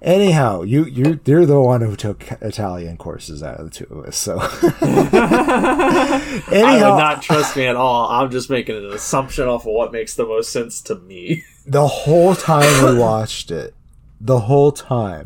Anyhow, 0.00 0.62
you 0.62 0.84
you 0.84 1.18
you're 1.24 1.44
the 1.44 1.60
one 1.60 1.80
who 1.80 1.96
took 1.96 2.30
Italian 2.40 2.96
courses 2.96 3.42
out 3.42 3.58
of 3.58 3.64
the 3.64 3.70
two 3.70 3.86
of 3.90 4.06
us. 4.06 4.16
So 4.16 4.38
I 4.42 6.40
would 6.74 6.98
not 6.98 7.20
trust 7.20 7.56
me 7.56 7.66
at 7.66 7.74
all. 7.74 8.08
I'm 8.08 8.30
just 8.30 8.48
making 8.48 8.76
an 8.76 8.92
assumption 8.92 9.48
off 9.48 9.66
of 9.66 9.72
what 9.72 9.92
makes 9.92 10.14
the 10.14 10.24
most 10.24 10.52
sense 10.52 10.80
to 10.82 10.94
me. 10.94 11.42
the 11.66 11.88
whole 11.88 12.36
time 12.36 12.84
we 12.84 12.96
watched 13.00 13.50
it, 13.50 13.74
the 14.20 14.38
whole 14.40 14.70
time, 14.70 15.24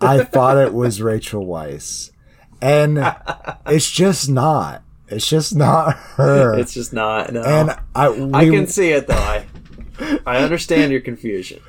I 0.00 0.24
thought 0.24 0.58
it 0.58 0.74
was 0.74 1.00
Rachel 1.00 1.46
Weisz, 1.46 2.10
and 2.60 2.98
it's 3.66 3.90
just 3.90 4.28
not. 4.28 4.82
It's 5.06 5.28
just 5.28 5.54
not 5.54 5.94
her. 5.96 6.58
It's 6.58 6.74
just 6.74 6.92
not. 6.92 7.32
No. 7.32 7.42
and 7.42 7.76
I 7.94 8.10
we, 8.10 8.32
I 8.32 8.44
can 8.48 8.66
see 8.66 8.90
it 8.90 9.06
though. 9.06 9.14
I 9.14 9.44
I 10.26 10.38
understand 10.38 10.92
your 10.92 11.00
confusion. 11.00 11.60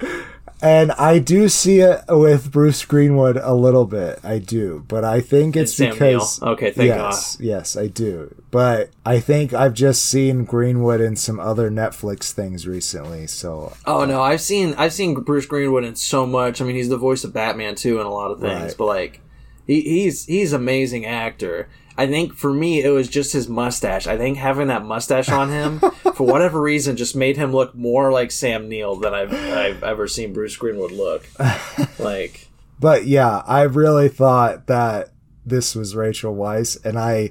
And 0.61 0.91
I 0.93 1.19
do 1.19 1.49
see 1.49 1.79
it 1.79 2.03
with 2.07 2.51
Bruce 2.51 2.85
Greenwood 2.85 3.37
a 3.37 3.53
little 3.53 3.85
bit. 3.85 4.19
I 4.23 4.37
do, 4.37 4.85
but 4.87 5.03
I 5.03 5.19
think 5.19 5.55
it's 5.55 5.73
Sam 5.73 5.93
because. 5.93 6.41
Okay, 6.41 6.71
thank 6.71 6.87
yes, 6.87 7.37
yes, 7.39 7.75
I 7.75 7.87
do. 7.87 8.35
But 8.51 8.91
I 9.05 9.19
think 9.19 9.53
I've 9.53 9.73
just 9.73 10.05
seen 10.05 10.45
Greenwood 10.45 11.01
in 11.01 11.15
some 11.15 11.39
other 11.39 11.71
Netflix 11.71 12.31
things 12.31 12.67
recently. 12.67 13.25
So 13.27 13.73
Oh 13.85 14.05
no, 14.05 14.21
I've 14.21 14.41
seen 14.41 14.75
I've 14.77 14.93
seen 14.93 15.15
Bruce 15.15 15.45
Greenwood 15.45 15.83
in 15.83 15.95
so 15.95 16.27
much. 16.27 16.61
I 16.61 16.65
mean, 16.65 16.75
he's 16.75 16.89
the 16.89 16.97
voice 16.97 17.23
of 17.23 17.33
Batman 17.33 17.75
too 17.75 17.99
in 17.99 18.05
a 18.05 18.11
lot 18.11 18.31
of 18.31 18.39
things. 18.39 18.61
Right. 18.61 18.75
But 18.77 18.85
like, 18.85 19.21
he, 19.65 19.81
he's 19.81 20.25
he's 20.25 20.53
amazing 20.53 21.05
actor. 21.05 21.69
I 21.97 22.07
think 22.07 22.33
for 22.35 22.53
me 22.53 22.81
it 22.83 22.89
was 22.89 23.07
just 23.09 23.33
his 23.33 23.47
mustache. 23.49 24.07
I 24.07 24.17
think 24.17 24.37
having 24.37 24.67
that 24.67 24.83
mustache 24.85 25.29
on 25.29 25.49
him 25.49 25.79
for 26.15 26.25
whatever 26.25 26.61
reason 26.61 26.95
just 26.97 27.15
made 27.15 27.37
him 27.37 27.51
look 27.51 27.75
more 27.75 28.11
like 28.11 28.31
Sam 28.31 28.69
Neill 28.69 28.95
than 28.95 29.13
I've 29.13 29.33
I've 29.33 29.83
ever 29.83 30.07
seen 30.07 30.33
Bruce 30.33 30.55
Greenwood 30.57 30.91
look. 30.91 31.25
Like. 31.99 32.47
But 32.79 33.05
yeah, 33.05 33.43
I 33.45 33.61
really 33.63 34.09
thought 34.09 34.67
that 34.67 35.09
this 35.45 35.75
was 35.75 35.95
Rachel 35.95 36.35
Weisz, 36.35 36.83
and 36.83 36.97
I, 36.97 37.29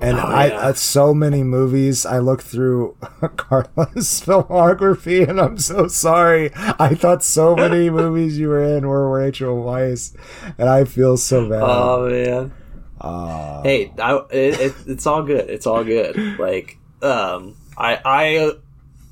and 0.00 0.16
Oh, 0.18 0.22
I, 0.22 0.46
yeah. 0.46 0.56
uh, 0.58 0.72
so 0.72 1.12
many 1.12 1.42
movies. 1.42 2.06
I 2.06 2.18
looked 2.18 2.44
through 2.44 2.96
Carla's 3.36 4.22
filmography, 4.24 5.28
and 5.28 5.38
I'm 5.40 5.58
so 5.58 5.88
sorry. 5.88 6.50
I 6.54 6.94
thought 6.94 7.22
so 7.22 7.54
many 7.54 7.90
movies 7.90 8.38
you 8.38 8.48
were 8.48 8.64
in 8.64 8.86
were 8.86 9.10
Rachel 9.10 9.62
Weisz, 9.62 10.14
and 10.56 10.68
I 10.70 10.84
feel 10.84 11.16
so 11.18 11.48
bad. 11.48 11.62
Oh 11.62 12.08
man. 12.08 12.52
Uh, 13.00 13.62
Hey, 13.62 13.92
I, 13.98 14.16
it, 14.30 14.60
it, 14.60 14.74
it's 14.86 15.06
all 15.06 15.22
good. 15.22 15.48
It's 15.50 15.66
all 15.66 15.84
good. 15.84 16.38
Like, 16.38 16.78
um, 17.02 17.56
I, 17.76 18.00
I, 18.04 18.52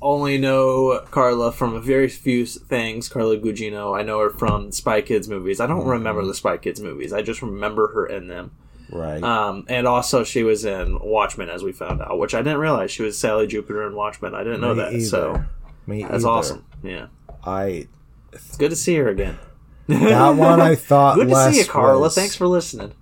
only 0.01 0.37
know 0.37 0.99
Carla 1.09 1.51
from 1.51 1.73
a 1.73 1.79
very 1.81 2.07
few 2.07 2.45
things. 2.45 3.09
Carla 3.09 3.35
Gugino. 3.37 3.97
I 3.97 4.03
know 4.03 4.19
her 4.19 4.29
from 4.29 4.71
Spy 4.71 5.01
Kids 5.01 5.27
movies. 5.27 5.59
I 5.59 5.65
don't 5.65 5.87
remember 5.87 6.23
the 6.23 6.35
Spy 6.35 6.57
Kids 6.57 6.79
movies. 6.79 7.11
I 7.13 7.23
just 7.23 7.41
remember 7.41 7.87
her 7.93 8.05
in 8.05 8.27
them. 8.27 8.51
Right. 8.91 9.21
Um, 9.23 9.65
and 9.67 9.87
also 9.87 10.23
she 10.23 10.43
was 10.43 10.65
in 10.65 10.99
Watchmen, 10.99 11.49
as 11.49 11.63
we 11.63 11.71
found 11.71 12.01
out, 12.01 12.19
which 12.19 12.35
I 12.35 12.39
didn't 12.43 12.59
realize 12.59 12.91
she 12.91 13.01
was 13.03 13.17
Sally 13.17 13.47
Jupiter 13.47 13.87
in 13.87 13.95
Watchmen. 13.95 14.35
I 14.35 14.43
didn't 14.43 14.61
know 14.61 14.75
Me 14.75 14.81
that. 14.81 14.93
either. 14.93 15.05
So 15.05 15.43
Me 15.87 16.03
that's 16.03 16.13
either. 16.23 16.27
awesome. 16.27 16.65
Yeah, 16.83 17.07
I 17.43 17.87
it's 18.31 18.55
good 18.55 18.69
to 18.69 18.75
see 18.75 18.95
her 18.97 19.09
again. 19.09 19.39
that 19.87 20.29
one 20.35 20.61
I 20.61 20.75
thought 20.75 21.15
Good 21.15 21.29
to 21.29 21.51
see 21.51 21.59
you, 21.59 21.65
Carla. 21.65 21.99
was- 21.99 22.13
Thanks 22.15 22.35
for 22.35 22.45
listening. 22.47 22.93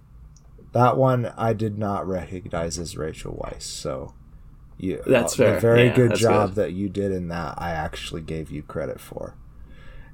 That 0.76 0.98
one 0.98 1.34
I 1.38 1.54
did 1.54 1.78
not 1.80 2.06
recognize 2.08 2.78
as 2.78 2.96
Rachel 2.98 3.34
Weisz. 3.42 3.64
So 3.64 4.14
you 4.78 5.02
That's 5.08 5.36
the 5.36 5.46
fair. 5.46 5.60
very 5.60 5.86
Yeah, 5.88 5.96
good 5.96 6.16
job 6.16 6.50
good. 6.50 6.56
that 6.56 6.74
you 6.74 6.90
did 6.90 7.12
in 7.12 7.30
that. 7.30 7.56
I 7.58 7.72
actually 7.72 8.22
gave 8.22 8.52
you 8.52 8.62
credit 8.62 9.00
for. 9.00 9.36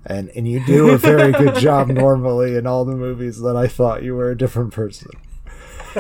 And 0.05 0.29
and 0.35 0.47
you 0.47 0.63
do 0.65 0.89
a 0.91 0.97
very 0.97 1.31
good 1.31 1.55
job 1.67 1.87
normally 1.89 2.55
in 2.55 2.65
all 2.67 2.85
the 2.85 2.95
movies 2.95 3.41
that 3.41 3.55
I 3.57 3.67
thought 3.67 4.03
you 4.03 4.15
were 4.15 4.29
a 4.31 4.37
different 4.37 4.71
person. 4.71 5.09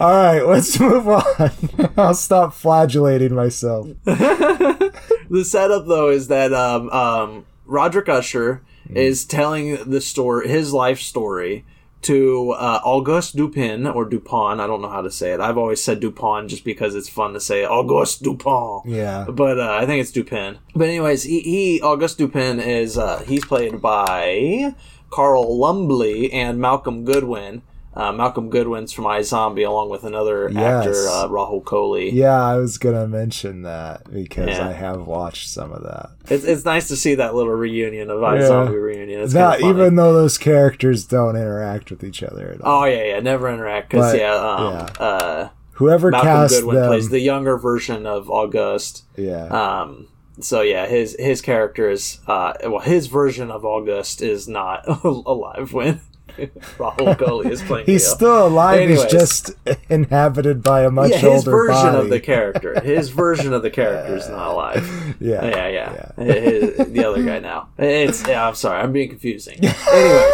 all 0.00 0.12
right, 0.14 0.42
let's 0.42 0.78
move 0.78 1.08
on. 1.08 1.50
I'll 1.96 2.14
stop 2.14 2.54
flagellating 2.54 3.34
myself. 3.34 3.88
The 4.04 5.44
setup, 5.44 5.86
though, 5.86 6.08
is 6.08 6.28
that 6.28 6.52
um, 6.54 6.88
um, 6.90 7.46
Roderick 7.66 8.08
Usher 8.08 8.62
Hmm. 8.88 8.96
is 8.96 9.26
telling 9.26 9.90
the 9.90 10.00
story, 10.00 10.48
his 10.48 10.72
life 10.72 11.00
story, 11.00 11.66
to 12.02 12.52
uh, 12.52 12.80
Auguste 12.84 13.36
Dupin 13.36 13.86
or 13.86 14.04
Dupont. 14.04 14.60
I 14.60 14.66
don't 14.66 14.80
know 14.80 14.88
how 14.88 15.02
to 15.02 15.10
say 15.10 15.32
it. 15.32 15.40
I've 15.40 15.58
always 15.58 15.82
said 15.82 16.00
Dupont 16.00 16.48
just 16.48 16.64
because 16.64 16.94
it's 16.94 17.08
fun 17.08 17.32
to 17.32 17.40
say 17.40 17.64
Auguste 17.64 18.22
Dupont. 18.22 18.86
Yeah. 18.86 19.26
But 19.28 19.58
uh, 19.58 19.72
I 19.72 19.86
think 19.86 20.00
it's 20.00 20.12
Dupin. 20.12 20.58
But 20.74 20.88
anyways, 20.88 21.24
he, 21.24 21.40
he 21.40 21.80
Auguste 21.82 22.18
Dupin 22.18 22.60
is 22.60 22.96
uh, 22.96 23.18
he's 23.26 23.44
played 23.44 23.80
by 23.80 24.74
Carl 25.10 25.58
Lumbly 25.58 26.32
and 26.32 26.58
Malcolm 26.58 27.04
Goodwin. 27.04 27.62
Uh, 27.98 28.12
Malcolm 28.12 28.48
Goodwin's 28.48 28.92
from 28.92 29.06
iZombie, 29.06 29.66
along 29.66 29.90
with 29.90 30.04
another 30.04 30.48
Yes. 30.52 30.86
actor, 30.86 31.08
uh, 31.08 31.26
Rahul 31.28 31.64
Kohli. 31.64 32.12
Yeah, 32.12 32.40
I 32.40 32.54
was 32.56 32.78
gonna 32.78 33.08
mention 33.08 33.62
that 33.62 34.02
because 34.12 34.46
Yeah. 34.50 34.68
I 34.68 34.72
have 34.72 35.04
watched 35.06 35.48
some 35.48 35.72
of 35.72 35.82
that. 35.82 36.10
It's, 36.30 36.44
it's 36.44 36.64
nice 36.64 36.86
to 36.88 36.96
see 36.96 37.16
that 37.16 37.34
little 37.34 37.52
reunion 37.54 38.08
of 38.08 38.20
iZombie 38.20 38.80
reunion. 38.80 39.20
It's 39.20 39.34
Not 39.34 39.60
even 39.62 39.96
though 39.96 40.12
those 40.12 40.38
characters 40.38 41.04
don't 41.06 41.34
interact 41.34 41.90
with 41.90 42.04
each 42.04 42.22
other 42.22 42.52
at 42.54 42.60
all. 42.62 42.82
Oh 42.82 42.84
yeah, 42.86 43.02
yeah, 43.02 43.20
never 43.20 43.48
interact 43.52 43.90
because 43.90 44.14
yeah, 44.14 44.32
um, 44.32 44.72
yeah. 44.74 45.04
Uh, 45.04 45.48
Whoever 45.72 46.10
Malcolm 46.12 46.28
cast 46.28 46.54
Goodwin 46.54 46.76
them, 46.76 46.86
plays 46.88 47.08
the 47.08 47.20
younger 47.20 47.56
version 47.58 48.06
of 48.06 48.30
August. 48.30 49.04
yeah, 49.16 49.46
Um, 49.46 50.06
so 50.40 50.60
yeah, 50.60 50.86
his 50.86 51.16
his 51.18 51.40
character 51.40 51.90
is 51.90 52.20
uh, 52.28 52.52
well, 52.64 52.78
his 52.78 53.08
version 53.08 53.50
of 53.50 53.64
August 53.64 54.22
is 54.22 54.46
not 54.46 54.84
alive 55.04 55.72
when 55.72 56.00
Rahul 56.78 57.16
Kohli 57.16 57.50
is 57.50 57.62
playing. 57.62 57.86
he's 57.86 58.06
Leo. 58.06 58.14
still 58.14 58.46
alive. 58.46 58.80
Anyways. 58.80 59.02
He's 59.04 59.12
just 59.12 59.50
inhabited 59.90 60.62
by 60.62 60.82
a 60.84 60.90
much 60.90 61.10
yeah, 61.10 61.18
his 61.18 61.46
older 61.46 61.50
version 61.50 61.74
body. 61.92 61.98
of 61.98 62.10
the 62.10 62.20
character. 62.20 62.80
His 62.80 63.10
version 63.24 63.52
of 63.52 63.62
the 63.62 63.70
character 63.70 64.16
is 64.16 64.28
not 64.28 64.48
alive. 64.52 65.16
yeah, 65.20 65.44
Yeah, 65.44 65.68
yeah. 66.16 66.24
His- 66.24 66.92
the 66.92 67.04
other 67.04 67.22
guy 67.22 67.38
now. 67.40 67.68
It's. 67.78 68.26
Yeah, 68.26 68.46
I'm 68.46 68.54
sorry. 68.54 68.80
I'm 68.80 68.92
being 68.92 69.08
confusing. 69.08 69.58
Anyways, 69.64 70.32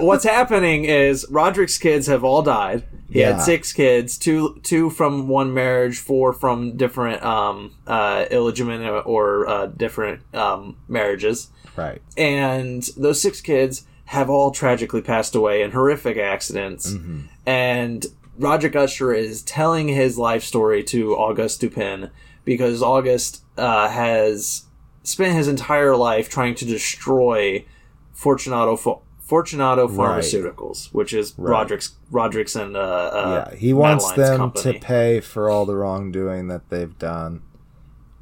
what's 0.00 0.24
happening 0.24 0.84
is 0.84 1.26
Roderick's 1.30 1.78
kids 1.78 2.06
have 2.06 2.24
all 2.24 2.42
died. 2.42 2.84
He 3.10 3.20
Yeah. 3.20 3.32
had 3.32 3.42
six 3.42 3.72
kids, 3.72 4.16
two 4.18 4.60
two 4.62 4.88
from 4.90 5.26
one 5.26 5.52
marriage, 5.52 5.98
four 5.98 6.32
from 6.32 6.76
different 6.76 7.22
um, 7.24 7.72
uh, 7.86 8.26
illegitimate 8.30 9.02
or 9.06 9.48
uh, 9.48 9.66
different 9.66 10.22
um, 10.34 10.76
marriages, 10.86 11.48
right. 11.76 12.00
and 12.16 12.88
those 12.96 13.20
six 13.20 13.40
kids 13.40 13.84
have 14.10 14.28
all 14.28 14.50
tragically 14.50 15.00
passed 15.00 15.36
away 15.36 15.62
in 15.62 15.70
horrific 15.70 16.16
accidents. 16.16 16.92
Mm-hmm. 16.92 17.20
And 17.46 18.06
Roderick 18.38 18.74
Usher 18.74 19.12
is 19.12 19.42
telling 19.42 19.86
his 19.86 20.18
life 20.18 20.42
story 20.42 20.82
to 20.84 21.14
Auguste 21.14 21.60
Dupin 21.60 22.10
because 22.44 22.82
August 22.82 23.44
uh, 23.56 23.88
has 23.88 24.64
spent 25.04 25.36
his 25.36 25.46
entire 25.46 25.94
life 25.94 26.28
trying 26.28 26.56
to 26.56 26.64
destroy 26.64 27.64
Fortunato 28.12 28.76
Ph- 28.76 28.96
Fortunato 29.20 29.86
Right. 29.86 30.18
Pharmaceuticals, 30.24 30.92
which 30.92 31.12
is 31.14 31.32
Right. 31.38 31.52
Roderick's 31.52 31.94
Roderick's 32.10 32.56
and 32.56 32.76
uh, 32.76 32.80
uh, 32.80 33.44
yeah, 33.48 33.56
he 33.56 33.72
wants 33.72 34.08
Madeline's 34.08 34.28
them 34.30 34.38
company. 34.38 34.72
to 34.80 34.80
pay 34.84 35.20
for 35.20 35.48
all 35.48 35.64
the 35.66 35.76
wrongdoing 35.76 36.48
that 36.48 36.68
they've 36.68 36.98
done, 36.98 37.42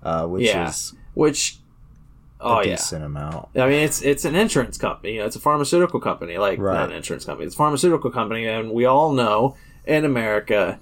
uh, 0.03 0.27
which 0.27 0.45
Yeah. 0.45 0.69
is 0.69 0.93
which 1.15 1.58
a 2.41 2.45
oh 2.45 2.61
yeah. 2.61 2.77
decent 2.77 3.05
amount. 3.05 3.49
I 3.57 3.61
mean, 3.67 3.81
it's 3.85 4.01
it's 4.03 4.25
an 4.25 4.35
insurance 4.37 4.79
company. 4.79 5.15
You 5.15 5.21
know, 5.21 5.27
it's 5.27 5.37
a 5.37 5.41
pharmaceutical 5.41 6.01
company. 6.01 6.39
Like 6.39 6.59
Right. 6.59 6.75
not 6.75 6.91
an 6.91 6.97
insurance 6.97 7.25
company. 7.25 7.47
It's 7.47 7.55
a 7.55 7.59
pharmaceutical 7.59 8.11
company, 8.11 8.47
and 8.47 8.71
we 8.73 8.85
all 8.85 9.13
know 9.13 9.57
in 9.87 10.05
America 10.05 10.79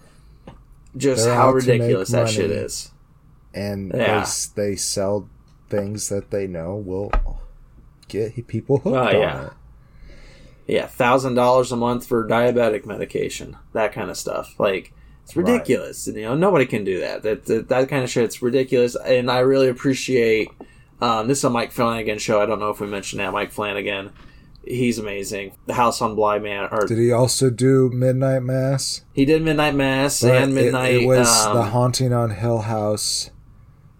just 0.97 1.25
They're 1.25 1.35
how 1.35 1.49
out 1.49 1.61
to 1.61 1.67
make 1.67 1.81
ridiculous 1.81 2.11
that 2.11 2.29
shit 2.29 2.51
is. 2.51 2.91
And 3.55 3.93
Yeah. 3.95 4.27
they 4.55 4.71
they 4.71 4.77
sell 4.77 5.29
things 5.69 6.09
that 6.11 6.31
they 6.31 6.47
know 6.47 6.75
will 6.77 7.11
get 8.09 8.47
people 8.47 8.79
hooked 8.79 8.97
Oh, 8.97 9.01
on 9.07 9.15
yeah. 9.15 9.47
it. 9.47 9.53
Yeah, 10.67 10.87
thousand 10.87 11.35
dollars 11.35 11.71
a 11.73 11.77
month 11.77 12.07
for 12.07 12.27
diabetic 12.27 12.85
medication, 12.87 13.57
that 13.73 13.93
kind 13.93 14.11
of 14.11 14.17
stuff. 14.17 14.55
Like 14.59 14.93
it's 15.23 15.37
Right. 15.37 15.47
ridiculous. 15.47 16.07
You 16.07 16.23
know, 16.23 16.35
nobody 16.35 16.67
can 16.67 16.85
do 16.85 17.01
that. 17.01 17.23
That 17.23 17.47
that, 17.47 17.69
that 17.69 17.89
kind 17.89 18.03
of 18.05 18.11
shit's 18.11 18.43
ridiculous. 18.43 18.95
And 18.97 19.31
I 19.31 19.39
really 19.41 19.69
appreciate. 19.69 20.49
Um, 21.01 21.29
this 21.29 21.39
is 21.39 21.45
a 21.45 21.51
Mike 21.51 21.73
Flanagan 21.73 22.19
show. 22.19 22.41
I 22.41 22.47
don't 22.47 22.59
know 22.59 22.71
if 22.71 22.81
we 22.81 22.87
mentioned 22.87 23.21
that. 23.21 23.33
Mike 23.33 23.53
Flanagan, 23.53 24.13
he's 24.65 24.99
amazing. 24.99 25.53
The 25.67 25.75
House 25.75 26.01
on 26.01 26.15
Bly 26.15 26.39
Man, 26.39 26.69
or 26.71 26.87
Did 26.87 26.99
he 26.99 27.13
also 27.13 27.51
do 27.51 27.91
Midnight 27.91 28.43
Mass? 28.43 29.03
he 29.13 29.25
did 29.25 29.43
Midnight 29.43 29.75
Mass 29.75 30.23
But 30.23 30.43
and 30.43 30.55
Midnight. 30.55 30.95
It, 30.95 31.07
was 31.07 31.29
um, 31.47 31.57
the 31.57 31.63
haunting 31.65 32.13
on 32.13 32.31
Hill 32.31 32.61
House. 32.61 33.31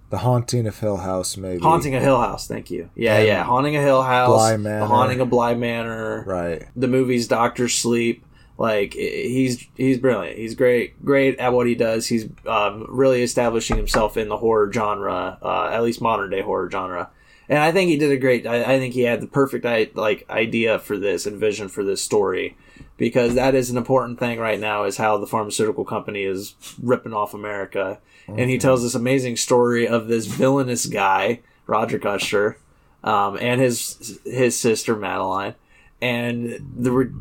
The 0.09 0.19
haunting 0.19 0.67
of 0.69 0.79
Hill 0.79 0.99
House, 0.99 1.37
maybe. 1.37 1.61
Haunting 1.61 1.95
of 1.97 2.03
Hill 2.03 2.21
House. 2.21 2.47
Thank 2.47 2.71
you. 2.71 2.89
Yeah, 2.95 3.17
And 3.19 3.27
yeah. 3.27 3.43
Haunting 3.43 3.75
of 3.77 3.83
Hill 3.83 4.03
House. 4.03 4.29
Bly 4.29 4.57
Manor. 4.57 4.81
The 4.81 4.87
Haunting 4.87 5.21
of 5.21 5.29
Bly 5.31 5.55
Manor. 5.55 6.23
Right. 6.25 6.63
The 6.77 6.87
movies 6.89 7.27
Doctor 7.27 7.69
Sleep. 7.69 8.25
Like 8.59 8.95
he's 8.95 9.67
he's 9.77 9.99
brilliant. 9.99 10.39
He's 10.39 10.55
great, 10.55 11.05
great 11.05 11.39
at 11.39 11.53
what 11.53 11.67
he 11.67 11.75
does. 11.75 12.07
He's 12.07 12.27
um, 12.47 12.87
really 12.89 13.23
establishing 13.23 13.77
himself 13.77 14.17
in 14.17 14.29
the 14.29 14.39
horror 14.39 14.73
genre, 14.73 15.39
uh, 15.43 15.69
at 15.73 15.83
least 15.83 16.01
modern 16.01 16.31
day 16.31 16.41
horror 16.41 16.71
genre. 16.71 17.11
And 17.49 17.59
I 17.59 17.71
think 17.71 17.91
he 17.91 17.97
did 17.97 18.11
a 18.11 18.17
great. 18.17 18.47
I, 18.47 18.63
I 18.75 18.79
think 18.79 18.95
he 18.95 19.03
had 19.03 19.21
the 19.21 19.27
perfect 19.27 19.67
i- 19.67 19.91
like 19.95 20.25
idea 20.31 20.79
for 20.79 20.97
this 20.99 21.27
and 21.27 21.39
vision 21.39 21.69
for 21.69 21.85
this 21.85 22.03
story, 22.03 22.57
because 22.97 23.35
that 23.35 23.55
is 23.55 23.71
an 23.71 23.77
important 23.77 24.19
thing 24.19 24.39
right 24.39 24.59
now. 24.59 24.85
Is 24.85 24.97
how 24.97 25.19
the 25.19 25.27
pharmaceutical 25.27 25.85
company 25.85 26.23
is 26.25 26.55
ripping 26.83 27.13
off 27.13 27.35
America, 27.35 27.99
and 28.27 28.49
he 28.51 28.57
tells 28.59 28.83
this 28.83 28.95
amazing 28.97 29.37
story 29.37 29.87
of 29.87 30.09
this 30.09 30.25
villainous 30.27 30.87
guy, 30.87 31.41
Roger 31.67 32.01
Usher, 32.09 32.57
um, 33.05 33.37
and 33.41 33.61
his 33.61 34.19
his 34.25 34.59
sister 34.59 34.97
Madeline, 34.97 35.55
and 36.01 36.59
the 36.77 37.13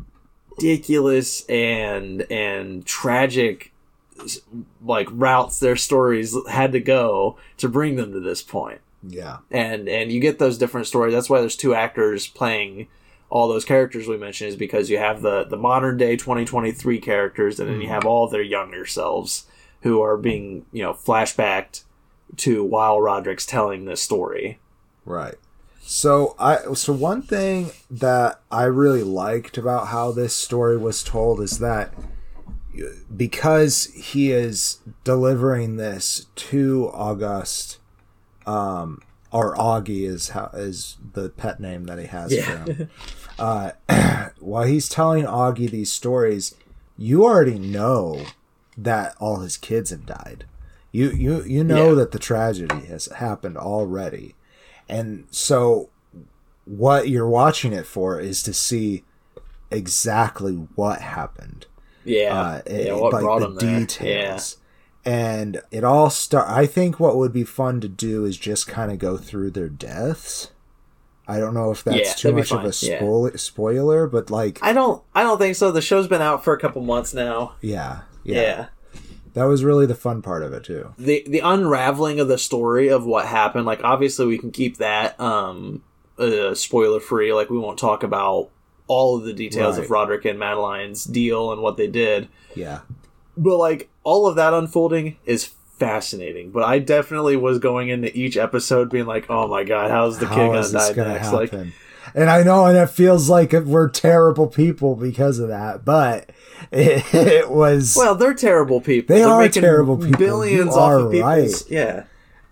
ridiculous 0.56 1.44
and 1.48 2.22
and 2.30 2.84
tragic 2.86 3.72
like 4.84 5.08
routes 5.10 5.58
their 5.60 5.76
stories 5.76 6.34
had 6.48 6.72
to 6.72 6.80
go 6.80 7.36
to 7.58 7.68
bring 7.68 7.96
them 7.96 8.12
to 8.12 8.20
this 8.20 8.42
point 8.42 8.80
Yeah. 9.02 9.38
and 9.50 9.88
and 9.88 10.10
you 10.10 10.20
get 10.20 10.38
those 10.38 10.58
different 10.58 10.86
stories 10.86 11.12
that's 11.12 11.28
why 11.28 11.40
there's 11.40 11.56
two 11.56 11.74
actors 11.74 12.26
playing 12.26 12.88
all 13.28 13.48
those 13.48 13.64
characters 13.64 14.06
we 14.06 14.16
mentioned 14.16 14.48
is 14.48 14.56
because 14.56 14.88
you 14.88 14.98
have 14.98 15.20
the 15.20 15.44
the 15.44 15.56
modern 15.56 15.96
day 15.96 16.16
2023 16.16 16.98
characters 17.00 17.60
and 17.60 17.68
then 17.68 17.80
you 17.80 17.88
mm. 17.88 17.90
have 17.90 18.06
all 18.06 18.28
their 18.28 18.42
younger 18.42 18.86
selves 18.86 19.46
who 19.82 20.00
are 20.00 20.16
being 20.16 20.64
you 20.72 20.82
know 20.82 20.94
flashbacked 20.94 21.82
to 22.36 22.64
while 22.64 23.00
roderick's 23.00 23.46
telling 23.46 23.84
this 23.84 24.00
story 24.00 24.58
Right. 25.04 25.36
So 25.88 26.34
I 26.38 26.74
so 26.74 26.92
one 26.92 27.22
thing 27.22 27.70
that 27.90 28.40
I 28.50 28.64
really 28.64 29.04
liked 29.04 29.56
about 29.56 29.86
how 29.88 30.10
this 30.10 30.34
story 30.34 30.76
was 30.76 31.02
told 31.04 31.40
is 31.40 31.58
that 31.60 31.94
because 33.14 33.86
he 33.94 34.32
is 34.32 34.78
delivering 35.04 35.76
this 35.76 36.26
to 36.36 36.90
August, 36.92 37.78
um, 38.46 39.00
or 39.32 39.54
Augie 39.56 40.06
is 40.08 40.30
how 40.30 40.50
is 40.54 40.96
the 41.14 41.30
pet 41.30 41.60
name 41.60 41.84
that 41.84 41.98
he 41.98 42.06
has 42.06 42.34
for 42.44 42.56
him. 42.72 42.90
Uh, 43.38 43.70
while 44.40 44.64
he's 44.64 44.88
telling 44.88 45.24
Augie 45.24 45.70
these 45.70 45.92
stories, 45.92 46.54
you 46.98 47.24
already 47.24 47.58
know 47.58 48.26
that 48.76 49.14
all 49.18 49.36
his 49.40 49.56
kids 49.56 49.90
have 49.90 50.04
died. 50.06 50.44
You 50.92 51.10
you 51.10 51.42
you 51.44 51.62
know 51.64 51.90
Yeah. 51.90 51.94
that 51.96 52.12
the 52.12 52.18
tragedy 52.18 52.86
has 52.86 53.06
happened 53.06 53.56
already. 53.56 54.34
And 54.88 55.26
so 55.30 55.90
what 56.64 57.08
you're 57.08 57.28
watching 57.28 57.72
it 57.72 57.86
for 57.86 58.20
is 58.20 58.42
to 58.44 58.52
see 58.54 59.04
exactly 59.70 60.52
what 60.74 61.00
happened. 61.00 61.66
yeah 62.04 62.38
Uh, 62.38 62.62
yeah 62.70 62.92
what 62.94 63.12
like 63.12 63.22
brought 63.22 63.40
the 63.40 63.58
details. 63.58 64.58
and 65.04 65.60
it 65.70 65.84
all 65.84 66.10
start. 66.10 66.48
I 66.48 66.66
think 66.66 66.98
what 67.00 67.16
would 67.16 67.32
be 67.32 67.44
fun 67.44 67.80
to 67.80 67.88
do 67.88 68.24
is 68.24 68.36
just 68.36 68.66
kind 68.68 68.90
of 68.92 68.98
go 68.98 69.16
through 69.16 69.50
their 69.52 69.68
deaths. 69.68 70.50
I 71.28 71.40
don't 71.40 71.54
know 71.54 71.72
if 71.72 71.82
that's 71.82 71.96
Yeah, 71.98 72.12
too 72.30 72.32
much 72.36 72.52
of 72.52 72.60
a 72.64 72.72
yeah. 72.86 73.30
spoiler, 73.36 74.06
but 74.06 74.30
like, 74.30 74.60
I 74.62 74.72
don't. 74.72 75.02
I 75.12 75.24
don't 75.24 75.38
think 75.38 75.56
so. 75.56 75.72
The 75.72 75.82
show's 75.82 76.06
been 76.06 76.22
out 76.22 76.44
for 76.44 76.52
a 76.54 76.58
couple 76.60 76.82
months 76.82 77.12
now. 77.12 77.54
yeah, 77.60 78.02
yeah, 78.22 78.40
yeah. 78.40 78.66
That 79.36 79.44
was 79.44 79.62
really 79.62 79.86
the 79.86 79.94
fun 79.94 80.20
part 80.22 80.42
of 80.42 80.52
it 80.52 80.64
too. 80.64 80.92
the 80.98 81.22
the 81.28 81.38
unraveling 81.40 82.18
of 82.18 82.26
the 82.26 82.38
story 82.38 82.88
of 82.88 83.06
what 83.06 83.26
happened 83.26 83.64
like 83.66 83.84
obviously 83.84 84.26
we 84.26 84.38
can 84.38 84.50
keep 84.50 84.78
that 84.78 85.18
um 85.20 85.82
uh, 86.18 86.54
spoiler 86.54 86.98
free 86.98 87.32
like 87.32 87.48
we 87.50 87.58
won't 87.58 87.78
talk 87.78 88.02
about 88.02 88.48
all 88.88 89.16
of 89.16 89.24
the 89.24 89.32
details 89.32 89.76
Right. 89.76 89.84
of 89.84 89.90
Roderick 89.90 90.24
and 90.24 90.38
Madeline's 90.38 91.04
deal 91.04 91.52
and 91.52 91.60
what 91.60 91.76
they 91.76 91.86
did 91.88 92.28
Yeah, 92.54 92.80
but 93.36 93.56
like 93.58 93.88
all 94.02 94.26
of 94.26 94.36
that 94.36 94.54
unfolding 94.54 95.16
is 95.26 95.44
fascinating 95.78 96.50
but 96.52 96.62
I 96.62 96.78
definitely 96.78 97.36
was 97.36 97.58
going 97.58 97.90
into 97.90 98.16
each 98.16 98.36
episode 98.38 98.88
being 98.90 99.04
like 99.06 99.26
oh 99.28 99.46
my 99.46 99.62
god 99.64 99.90
how's 99.90 100.18
the 100.18 100.26
kid 100.26 100.34
How 100.34 100.46
gonna 100.48 100.60
this 100.62 100.72
die 100.72 100.92
gonna 100.94 101.12
next 101.14 101.32
like 101.32 101.50
happen? 101.50 101.72
And 102.14 102.30
I 102.30 102.42
know, 102.42 102.66
and 102.66 102.76
it 102.76 102.88
feels 102.90 103.28
like 103.28 103.52
we're 103.52 103.88
terrible 103.88 104.46
people 104.46 104.94
because 104.96 105.38
of 105.38 105.48
that, 105.48 105.84
but 105.84 106.30
it, 106.72 107.02
it 107.14 107.50
was. 107.50 107.94
well 107.96 108.14
they're 108.14 108.34
terrible 108.34 108.80
people 108.80 109.14
They 109.14 109.20
They're 109.22 109.28
are 109.30 109.48
terrible 109.48 109.96
people. 109.98 110.18
billions 110.18 110.74
You 110.74 110.80
off 110.80 111.02
of 111.02 111.12
people's 111.12 111.62
right. 111.64 111.70
yeah 111.70 112.04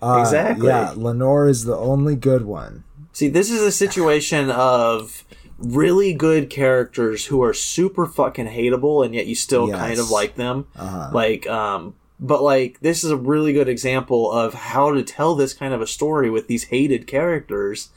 uh, 0.03 0.19
exactly. 0.21 0.67
Yeah, 0.67 0.93
Lenore 0.97 1.49
is 1.49 1.65
the 1.65 1.77
only 1.77 2.15
good 2.15 2.45
one. 2.45 2.85
See, 3.13 3.29
this 3.29 3.51
is 3.51 3.63
a 3.63 3.73
situation 3.73 4.51
of 4.51 5.25
really 5.57 6.13
good 6.13 6.51
characters 6.51 7.27
who 7.27 7.43
are 7.43 7.55
super 7.55 8.05
fucking 8.07 8.49
hateable 8.49 9.03
and 9.05 9.15
yet 9.15 9.27
you 9.27 9.35
still 9.35 9.69
Yes. 9.69 9.79
kind 9.79 9.99
of 9.99 10.11
like 10.11 10.35
them. 10.35 10.67
Uh-huh. 10.77 11.11
Like, 11.13 11.47
um, 11.47 11.95
but 12.21 12.43
like, 12.43 12.81
this 12.81 13.03
is 13.03 13.11
a 13.13 13.17
really 13.17 13.55
good 13.55 13.69
example 13.69 14.31
of 14.31 14.53
how 14.53 14.93
to 14.93 15.03
tell 15.03 15.35
this 15.35 15.55
kind 15.55 15.73
of 15.73 15.81
a 15.81 15.87
story 15.87 16.29
with 16.29 16.49
these 16.49 16.65
hated 16.65 17.07
characters 17.07 17.89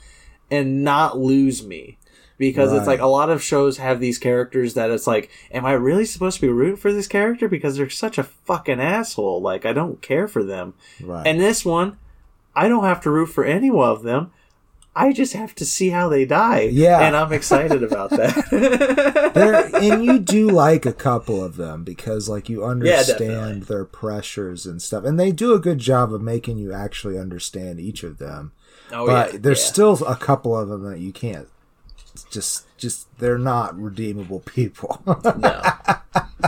and 0.49 0.83
not 0.83 1.17
lose 1.17 1.65
me. 1.65 1.97
Because 2.37 2.71
it's 2.71 2.85
like 2.85 2.99
a 2.99 3.07
lot 3.07 3.31
of 3.31 3.41
shows 3.41 3.77
have 3.77 3.99
these 3.99 4.19
characters 4.19 4.75
that 4.75 4.91
it's 4.91 5.07
like, 5.07 5.31
am 5.51 5.65
I 5.65 5.71
really 5.71 6.05
supposed 6.05 6.35
to 6.35 6.41
be 6.45 6.53
rooting 6.53 6.75
for 6.75 6.93
this 6.93 7.07
character 7.07 7.47
because 7.47 7.77
they're 7.77 7.89
such 7.89 8.19
a 8.19 8.23
fucking 8.23 8.79
asshole? 8.79 9.41
Like, 9.41 9.65
I 9.65 9.73
don't 9.73 10.03
care 10.03 10.27
for 10.27 10.43
them. 10.43 10.75
Right. 11.01 11.25
And 11.25 11.39
this 11.39 11.65
one, 11.65 11.97
I 12.55 12.67
don't 12.67 12.83
have 12.83 13.01
to 13.01 13.09
root 13.09 13.27
for 13.27 13.43
any 13.43 13.71
one 13.71 13.89
of 13.89 14.03
them. 14.03 14.31
I 14.97 15.13
just 15.13 15.33
have 15.33 15.53
to 15.55 15.65
see 15.65 15.89
how 15.89 16.09
they 16.09 16.25
die. 16.25 16.61
Yeah. 16.71 16.99
And 17.01 17.15
I'm 17.15 17.31
excited 17.31 17.83
about 17.83 18.09
that. 18.09 19.31
there 19.35 19.69
and 19.75 20.03
you 20.03 20.17
do 20.17 20.49
like 20.49 20.87
a 20.87 20.93
couple 20.93 21.43
of 21.43 21.55
them 21.55 21.83
because 21.83 22.27
like 22.27 22.49
you 22.49 22.65
understand 22.65 23.07
definitely. 23.07 23.59
their 23.61 23.85
pressures 23.85 24.65
and 24.65 24.81
stuff 24.81 25.03
and 25.05 25.19
they 25.19 25.31
do 25.31 25.53
a 25.53 25.59
good 25.59 25.77
job 25.77 26.11
of 26.11 26.21
making 26.23 26.57
you 26.57 26.73
actually 26.73 27.19
understand 27.19 27.79
each 27.79 28.03
of 28.03 28.17
them 28.17 28.51
oh, 28.91 29.06
but 29.06 29.41
there's 29.41 29.62
yeah. 29.62 29.72
still 29.72 30.06
a 30.06 30.15
couple 30.15 30.58
of 30.58 30.70
them 30.70 30.84
that 30.84 31.00
you 31.00 31.12
can't 31.12 31.48
just 32.32 32.66
just 32.77 33.07
they're 33.19 33.38
not 33.38 33.77
redeemable 33.79 34.39
people 34.41 35.01
no. 35.38 35.62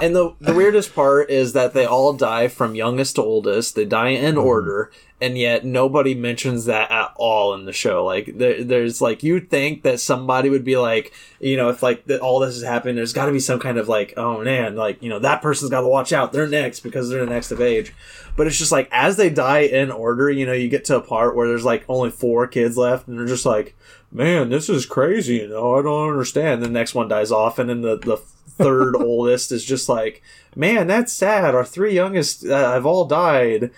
And 0.02 0.16
the 0.16 0.36
the 0.40 0.54
weirdest 0.54 0.94
part 0.94 1.30
is 1.32 1.54
that 1.54 1.74
they 1.74 1.84
all 1.86 2.14
die 2.14 2.48
from 2.48 2.76
youngest 2.76 3.16
to 3.16 3.24
oldest. 3.24 3.76
They 3.76 3.86
die 3.86 4.10
in 4.10 4.36
Mm-hmm. 4.36 4.46
order, 4.48 4.92
and 5.20 5.36
yet 5.38 5.66
nobody 5.66 6.14
mentions 6.14 6.66
that 6.66 6.92
at 6.92 7.12
all 7.16 7.54
in 7.56 7.66
the 7.66 7.74
show. 7.74 8.06
Like 8.06 8.38
there, 8.38 8.64
there's 8.64 9.02
like 9.02 9.24
you'd 9.24 9.50
think 9.50 9.82
that 9.84 10.00
somebody 10.00 10.50
would 10.50 10.64
be 10.64 10.78
like, 10.78 11.12
you 11.40 11.58
know, 11.58 11.70
if 11.70 11.82
like 11.82 12.06
the, 12.06 12.20
all 12.22 12.40
this 12.40 12.54
has 12.54 12.64
happened, 12.64 12.98
there's 13.00 13.14
got 13.14 13.26
to 13.26 13.32
be 13.32 13.40
some 13.40 13.60
kind 13.60 13.78
of 13.80 13.90
like, 13.90 14.14
oh 14.16 14.44
man, 14.44 14.76
like 14.76 15.02
you 15.02 15.10
know 15.10 15.20
that 15.20 15.42
person's 15.42 15.72
got 15.72 15.82
to 15.82 15.88
watch 15.88 16.14
out. 16.14 16.32
They're 16.34 16.48
next 16.48 16.82
because 16.82 17.10
they're 17.10 17.26
the 17.26 17.32
next 17.32 17.52
of 17.52 17.60
age. 17.60 17.94
But 18.38 18.46
it's 18.48 18.60
just 18.60 18.72
like 18.72 18.88
as 18.92 19.18
they 19.18 19.30
die 19.32 19.62
in 19.62 19.92
order, 19.92 20.30
you 20.30 20.46
know, 20.46 20.54
you 20.54 20.70
get 20.70 20.86
to 20.86 20.98
a 20.98 21.02
part 21.02 21.36
where 21.36 21.48
there's 21.48 21.66
like 21.66 21.84
only 21.90 22.12
four 22.12 22.46
kids 22.48 22.78
left, 22.78 23.08
and 23.08 23.18
they're 23.18 23.26
just 23.26 23.46
like, 23.46 23.76
man, 24.12 24.50
this 24.50 24.70
is 24.70 24.86
crazy. 24.86 25.38
You 25.38 25.50
know, 25.50 25.76
I 25.80 25.82
don't 25.82 26.10
understand. 26.10 26.62
The 26.62 26.70
next 26.70 26.96
one 26.96 27.08
dies 27.08 27.32
off, 27.32 27.60
and 27.60 27.70
then 27.70 27.82
the 27.82 27.98
the 27.98 28.18
third 28.18 28.96
oldest 29.00 29.52
is 29.52 29.66
just 29.66 29.90
like, 29.90 30.22
man, 30.56 30.88
that's 30.88 31.14
sad. 31.14 31.56
Our 31.56 31.66
three 31.66 31.94
youngest 31.94 32.46
uh, 32.46 32.74
have 32.74 32.86
all 32.86 33.06
died. 33.06 33.72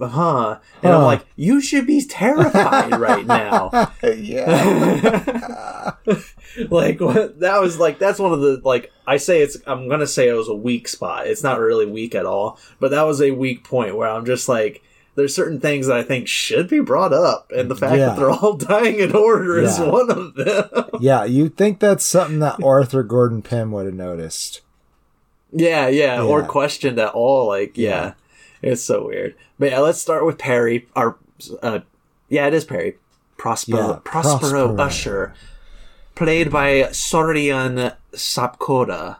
Huh. 0.00 0.58
And 0.82 0.92
I'm 0.92 1.02
like, 1.02 1.24
you 1.36 1.60
should 1.60 1.86
be 1.86 2.04
terrified 2.04 2.98
right 2.98 3.24
now. 3.24 3.92
yeah 4.02 5.92
like 6.70 7.00
what, 7.00 7.38
that 7.40 7.60
was 7.60 7.78
like 7.78 7.98
that's 7.98 8.18
one 8.18 8.32
of 8.32 8.40
the 8.40 8.60
like 8.64 8.92
I 9.06 9.18
say 9.18 9.42
it's 9.42 9.56
I'm 9.66 9.88
gonna 9.88 10.06
say 10.06 10.28
it 10.28 10.32
was 10.32 10.48
a 10.48 10.54
weak 10.54 10.88
spot. 10.88 11.28
It's 11.28 11.42
not 11.42 11.60
really 11.60 11.86
weak 11.86 12.14
at 12.14 12.26
all, 12.26 12.58
but 12.80 12.90
that 12.90 13.02
was 13.02 13.20
a 13.22 13.30
weak 13.30 13.62
point 13.64 13.96
where 13.96 14.08
I'm 14.08 14.24
just 14.24 14.48
like 14.48 14.82
there's 15.16 15.34
certain 15.34 15.58
things 15.60 15.86
that 15.88 15.96
I 15.96 16.02
think 16.02 16.28
should 16.28 16.68
be 16.68 16.80
brought 16.80 17.12
up, 17.12 17.50
and 17.54 17.68
the 17.70 17.74
fact 17.76 17.96
Yeah. 17.96 18.06
that 18.10 18.16
they're 18.16 18.30
all 18.30 18.52
dying 18.56 19.00
in 19.00 19.14
order 19.16 19.58
is 19.58 19.78
one 19.80 20.10
of 20.10 20.34
them. 20.34 20.68
yeah 21.00 21.24
you'd 21.24 21.56
think 21.56 21.80
that's 21.80 22.04
something 22.04 22.38
that 22.38 22.62
arthur 22.62 23.02
gordon 23.02 23.42
pym 23.42 23.72
would 23.72 23.86
have 23.86 23.94
noticed 23.94 24.60
yeah, 25.52 25.88
yeah, 25.88 26.20
or 26.22 26.40
Yeah. 26.40 26.46
questioned 26.46 26.98
at 26.98 27.14
all. 27.14 27.46
Like, 27.48 27.78
yeah. 27.78 28.12
it's 28.62 28.82
so 28.82 29.06
weird. 29.06 29.34
But 29.58 29.70
yeah, 29.70 29.78
let's 29.78 29.98
start 30.00 30.26
with 30.26 30.38
Perry. 30.38 30.86
Our, 30.94 31.16
uh, 31.62 31.80
yeah, 32.28 32.46
it 32.48 32.52
is 32.52 32.64
Perry. 32.64 32.96
Prospero, 33.38 33.78
Yeah, 33.78 33.98
Prospero, 34.04 34.74
Prospero. 34.74 34.80
Usher, 34.80 35.34
played 36.14 36.50
by 36.50 36.88
Sorian 36.92 37.94
Sapkoda. 38.12 39.16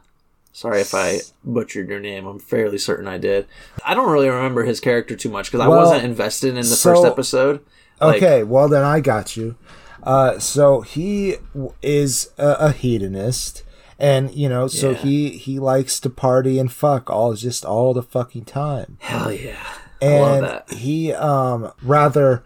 Sorry 0.57 0.81
if 0.81 0.95
I 0.95 1.19
butchered 1.45 1.91
your 1.91 2.01
name. 2.01 2.25
I'm 2.27 2.39
fairly 2.39 2.79
certain 2.79 3.07
I 3.07 3.19
did. 3.19 3.47
I 3.85 3.93
don't 3.95 4.11
really 4.11 4.31
remember 4.31 4.65
his 4.65 4.81
character 4.81 5.15
too 5.15 5.29
much 5.29 5.49
because 5.49 5.61
I 5.61 5.69
Well, 5.69 5.81
wasn't 5.81 6.05
invested 6.07 6.49
in 6.49 6.55
the 6.55 6.65
so- 6.65 6.95
first 6.95 7.05
episode. 7.05 7.61
Like, 8.01 8.17
Okay, 8.23 8.43
well 8.43 8.67
then 8.67 8.83
I 8.83 9.01
got 9.01 9.37
you. 9.37 9.57
Uh, 10.03 10.39
so 10.39 10.81
he 10.81 11.35
is 11.83 12.31
a, 12.39 12.53
a 12.59 12.73
hedonist, 12.73 13.65
and 13.99 14.35
you 14.35 14.49
know, 14.49 14.67
so 14.67 14.93
Yeah. 14.93 14.97
he 14.97 15.29
he 15.37 15.59
likes 15.59 16.01
to 16.01 16.09
party 16.09 16.59
and 16.59 16.73
fuck 16.73 17.11
all 17.11 17.35
just 17.35 17.67
all 17.67 17.93
the 17.93 18.03
fucking 18.03 18.47
time. 18.47 18.97
Hell 19.01 19.31
yeah. 19.33 19.59
I 20.01 20.05
And 20.07 20.63
he 20.71 21.13
um 21.13 21.71
rather 21.83 22.45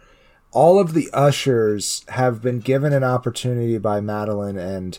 all 0.51 0.81
of 0.81 0.95
the 0.95 1.09
ushers 1.13 2.05
have 2.09 2.43
been 2.43 2.59
given 2.59 2.93
an 2.93 3.05
opportunity 3.05 3.79
by 3.79 4.01
Madeline 4.01 4.57
and 4.59 4.99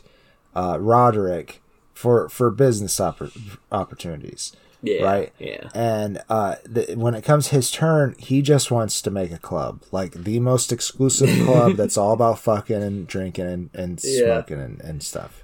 uh, 0.56 0.78
Roderick 0.80 1.62
for 1.94 2.30
for 2.30 2.50
business 2.52 2.98
oppor- 3.00 3.58
opportunities. 3.72 4.56
Yeah. 4.84 5.04
right? 5.04 5.32
Yeah. 5.38 5.70
And 5.76 6.24
uh, 6.28 6.56
th- 6.74 6.98
when 6.98 7.14
it 7.14 7.24
comes 7.24 7.50
his 7.50 7.70
turn, 7.70 8.16
he 8.18 8.42
just 8.42 8.72
wants 8.72 9.00
to 9.04 9.12
make 9.12 9.32
a 9.32 9.38
club, 9.38 9.84
like 9.92 10.14
the 10.14 10.40
most 10.40 10.72
exclusive 10.72 11.30
club 11.46 11.76
that's 11.76 11.98
all 11.98 12.14
about 12.14 12.40
fucking 12.40 12.82
and 12.82 13.06
drinking 13.06 13.46
and, 13.46 13.70
and 13.76 14.02
Yeah. 14.04 14.24
smoking 14.42 14.60
and, 14.60 14.82
and 14.82 15.04
stuff. 15.04 15.44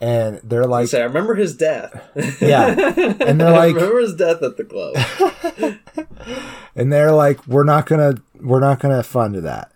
And 0.00 0.40
they're 0.42 0.64
like, 0.66 0.88
Say, 0.88 1.02
I 1.02 1.04
remember 1.04 1.34
his 1.34 1.54
death. 1.54 2.02
yeah, 2.40 2.68
and 3.20 3.38
they're 3.38 3.48
I 3.54 3.66
like, 3.66 3.74
remember 3.74 4.00
his 4.00 4.14
death 4.16 4.42
at 4.42 4.56
the 4.56 4.64
club. 4.64 4.96
and 6.74 6.90
they're 6.92 7.12
like, 7.12 7.46
we're 7.46 7.64
not 7.64 7.84
gonna, 7.86 8.14
we're 8.40 8.60
not 8.60 8.80
gonna 8.80 9.02
fund 9.02 9.34
that. 9.36 9.70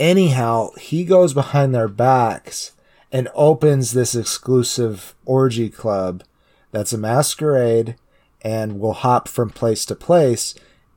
Anyhow, 0.00 0.70
he 0.80 1.04
goes 1.04 1.34
behind 1.34 1.74
their 1.74 1.88
backs 1.88 2.72
and 3.14 3.28
opens 3.32 3.92
this 3.92 4.16
exclusive 4.16 5.14
orgy 5.24 5.70
club 5.70 6.24
that's 6.72 6.92
a 6.92 6.98
masquerade 6.98 7.94
and 8.42 8.80
will 8.80 8.92
hop 8.92 9.28
from 9.28 9.50
place 9.50 9.84
to 9.86 9.94
place 9.94 10.56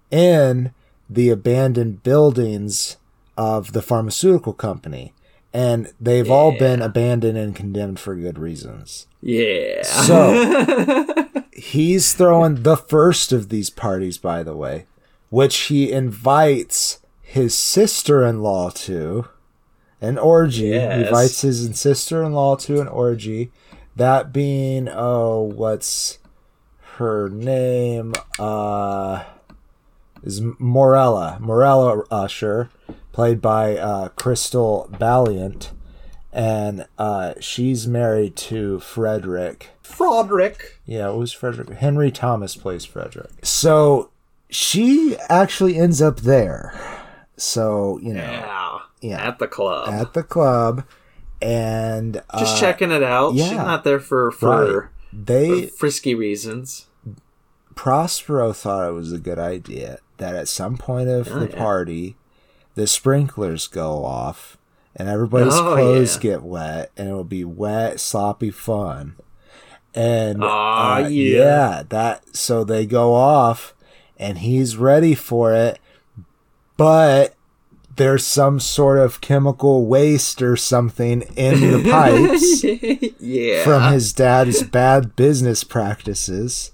in 0.10 0.73
the 1.08 1.30
abandoned 1.30 2.01
buildings 2.01 2.97
of 3.38 3.71
the 3.71 3.84
pharmaceutical 3.84 4.51
company. 4.51 5.13
And 5.53 5.93
they've 6.01 6.30
all 6.30 6.58
been 6.58 6.82
abandoned 6.82 7.38
and 7.38 7.56
condemned 7.56 7.99
for 7.99 8.15
good 8.15 8.39
reasons. 8.39 9.06
yeah. 9.21 9.84
So 9.84 11.15
he's 11.53 12.13
throwing 12.13 12.63
the 12.63 12.77
first 12.77 13.32
of 13.32 13.49
these 13.49 13.69
parties, 13.69 14.17
by 14.17 14.41
the 14.41 14.56
way, 14.56 14.88
which 15.30 15.56
he 15.67 15.91
invites 15.91 16.99
his 17.21 17.56
sister 17.56 18.25
in 18.25 18.41
law 18.41 18.71
to 18.71 19.27
an 20.01 20.17
orgy. 20.17 20.71
He 20.71 20.75
invites 20.75 21.41
his 21.41 21.79
sister 21.79 22.23
in 22.23 22.33
law 22.33 22.55
to 22.57 22.79
an 22.81 22.88
orgy. 22.88 23.51
That 23.95 24.31
being, 24.31 24.88
oh, 24.89 25.41
what's 25.41 26.19
her 26.97 27.29
name? 27.29 28.13
Uh, 28.38 29.23
is 30.23 30.41
Morella. 30.60 31.38
Morella 31.39 32.03
Usher, 32.12 32.69
played 33.12 33.41
by 33.41 33.77
uh, 33.77 34.10
Crystal 34.10 34.88
Balliant. 34.99 35.71
And 36.31 36.86
uh, 36.99 37.33
she's 37.39 37.88
married 37.88 38.36
to 38.36 38.79
Frederick. 38.79 39.71
Frederick? 39.81 40.79
Yeah, 40.86 41.10
it 41.10 41.15
was 41.15 41.31
Frederick. 41.33 41.69
Henry 41.69 42.12
Thomas 42.12 42.55
plays 42.55 42.86
Frederick. 42.86 43.31
So 43.41 44.12
she 44.49 45.17
actually 45.29 45.77
ends 45.77 45.99
up 46.01 46.19
there. 46.19 46.73
So, 47.38 47.99
you 48.03 48.13
know, 48.13 48.21
Yeah. 48.21 48.79
Yeah. 49.01 49.25
At 49.27 49.39
the 49.39 49.47
club. 49.47 49.89
at 49.89 50.13
the 50.13 50.23
club. 50.23 50.83
And 51.41 52.21
uh, 52.31 52.39
Just 52.39 52.60
checking 52.60 52.91
it 52.91 53.03
out. 53.03 53.36
Yeah, 53.36 53.43
She's 53.49 53.57
not 53.57 53.83
there 53.83 53.99
for, 53.99 54.31
for 54.31 54.81
Right. 54.81 54.89
they 55.13 55.67
frisky 55.67 56.15
reasons. 56.15 56.88
Prospero 57.75 58.53
thought 58.53 58.89
it 58.89 58.93
was 58.93 59.13
a 59.13 59.19
good 59.19 59.38
idea 59.38 59.99
that 60.17 60.36
at 60.36 60.47
some 60.47 60.77
point 60.77 61.10
of 61.10 61.27
Oh, 61.31 61.39
the 61.39 61.49
yeah. 61.49 61.55
party, 61.57 62.15
the 62.73 62.88
sprinklers 62.88 63.67
go 63.67 64.03
off 64.03 64.57
and 64.95 65.07
everybody's 65.07 65.53
Oh, 65.53 65.75
clothes 65.75 66.15
yeah. 66.15 66.21
get 66.21 66.41
wet, 66.43 66.91
and 66.97 67.07
it 67.07 67.12
will 67.13 67.23
be 67.23 67.43
wet, 67.45 67.99
sloppy 67.99 68.49
fun. 68.49 69.15
And 69.93 70.43
Aw, 70.43 70.95
uh, 70.95 71.07
yeah. 71.07 71.38
yeah, 71.38 71.83
that 71.89 72.36
so 72.36 72.63
they 72.63 72.88
go 72.88 73.13
off, 73.13 73.75
and 74.17 74.39
he's 74.39 74.75
ready 74.75 75.13
for 75.13 75.53
it, 75.53 75.77
but 76.77 77.36
there's 77.97 78.25
some 78.25 78.60
sort 78.60 78.99
of 78.99 79.21
chemical 79.21 79.86
waste 79.86 80.41
or 80.41 80.55
something 80.55 81.21
in 81.36 81.60
the 81.62 81.89
pipes 81.91 82.63
yeah. 83.19 83.63
from 83.63 83.91
his 83.93 84.13
dad's 84.13 84.63
bad 84.63 85.15
business 85.15 85.63
practices, 85.63 86.71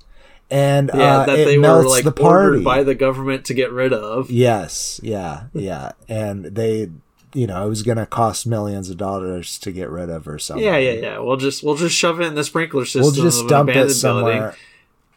and 0.52 0.92
yeah, 0.94 1.20
uh, 1.22 1.26
that 1.26 1.40
it 1.40 1.46
they 1.46 1.58
were 1.58 1.84
like 1.88 2.04
the 2.04 2.12
party. 2.12 2.28
ordered 2.58 2.64
by 2.64 2.84
the 2.84 2.96
government 2.96 3.46
to 3.46 3.54
get 3.54 3.72
rid 3.72 3.94
of. 3.94 4.30
yes, 4.30 5.00
yeah, 5.04 5.46
yeah, 5.54 5.92
and 6.08 6.46
they, 6.46 6.90
you 7.34 7.48
know, 7.48 7.66
it 7.66 7.70
was 7.70 7.82
going 7.84 7.98
to 7.98 8.06
cost 8.06 8.46
millions 8.46 8.90
of 8.90 8.98
dollars 8.98 9.58
to 9.60 9.72
get 9.72 9.90
rid 9.90 10.10
of 10.10 10.28
or 10.28 10.38
something. 10.40 10.64
Yeah, 10.64 10.78
yeah, 10.78 10.92
yeah. 10.94 11.20
We'll 11.20 11.38
just 11.38 11.64
we'll 11.64 11.76
just 11.76 11.96
shove 11.96 12.22
it 12.22 12.26
in 12.26 12.36
the 12.36 12.44
sprinkler 12.44 12.86
system. 12.86 13.02
We'll 13.02 13.12
just 13.32 13.48
dump 13.48 13.70
it 13.70 13.90
somewhere. 13.92 14.40
building, 14.40 14.58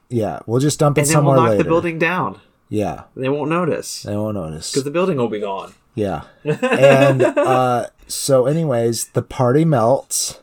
Yeah, 0.09 0.41
we'll 0.47 0.61
just 0.61 0.79
dump 0.79 0.97
it 0.99 1.03
and 1.03 1.09
then 1.09 1.13
somewhere 1.15 1.35
we'll 1.35 1.43
knock 1.45 1.51
later. 1.51 1.63
the 1.65 1.69
building 1.69 1.99
down. 1.99 2.41
Yeah, 2.69 3.05
They 3.15 3.29
won't 3.29 3.49
notice 3.51 4.03
they 4.03 4.17
won't 4.17 4.35
notice. 4.35 4.73
because 4.73 4.83
the 4.85 4.91
building 4.91 5.19
will 5.19 5.29
be 5.29 5.39
gone. 5.39 5.75
Yeah. 5.97 6.23
And 6.45 7.23
uh 7.25 7.87
so 8.07 8.47
anyways, 8.47 9.07
the 9.07 9.23
party 9.23 9.65
melts 9.65 10.39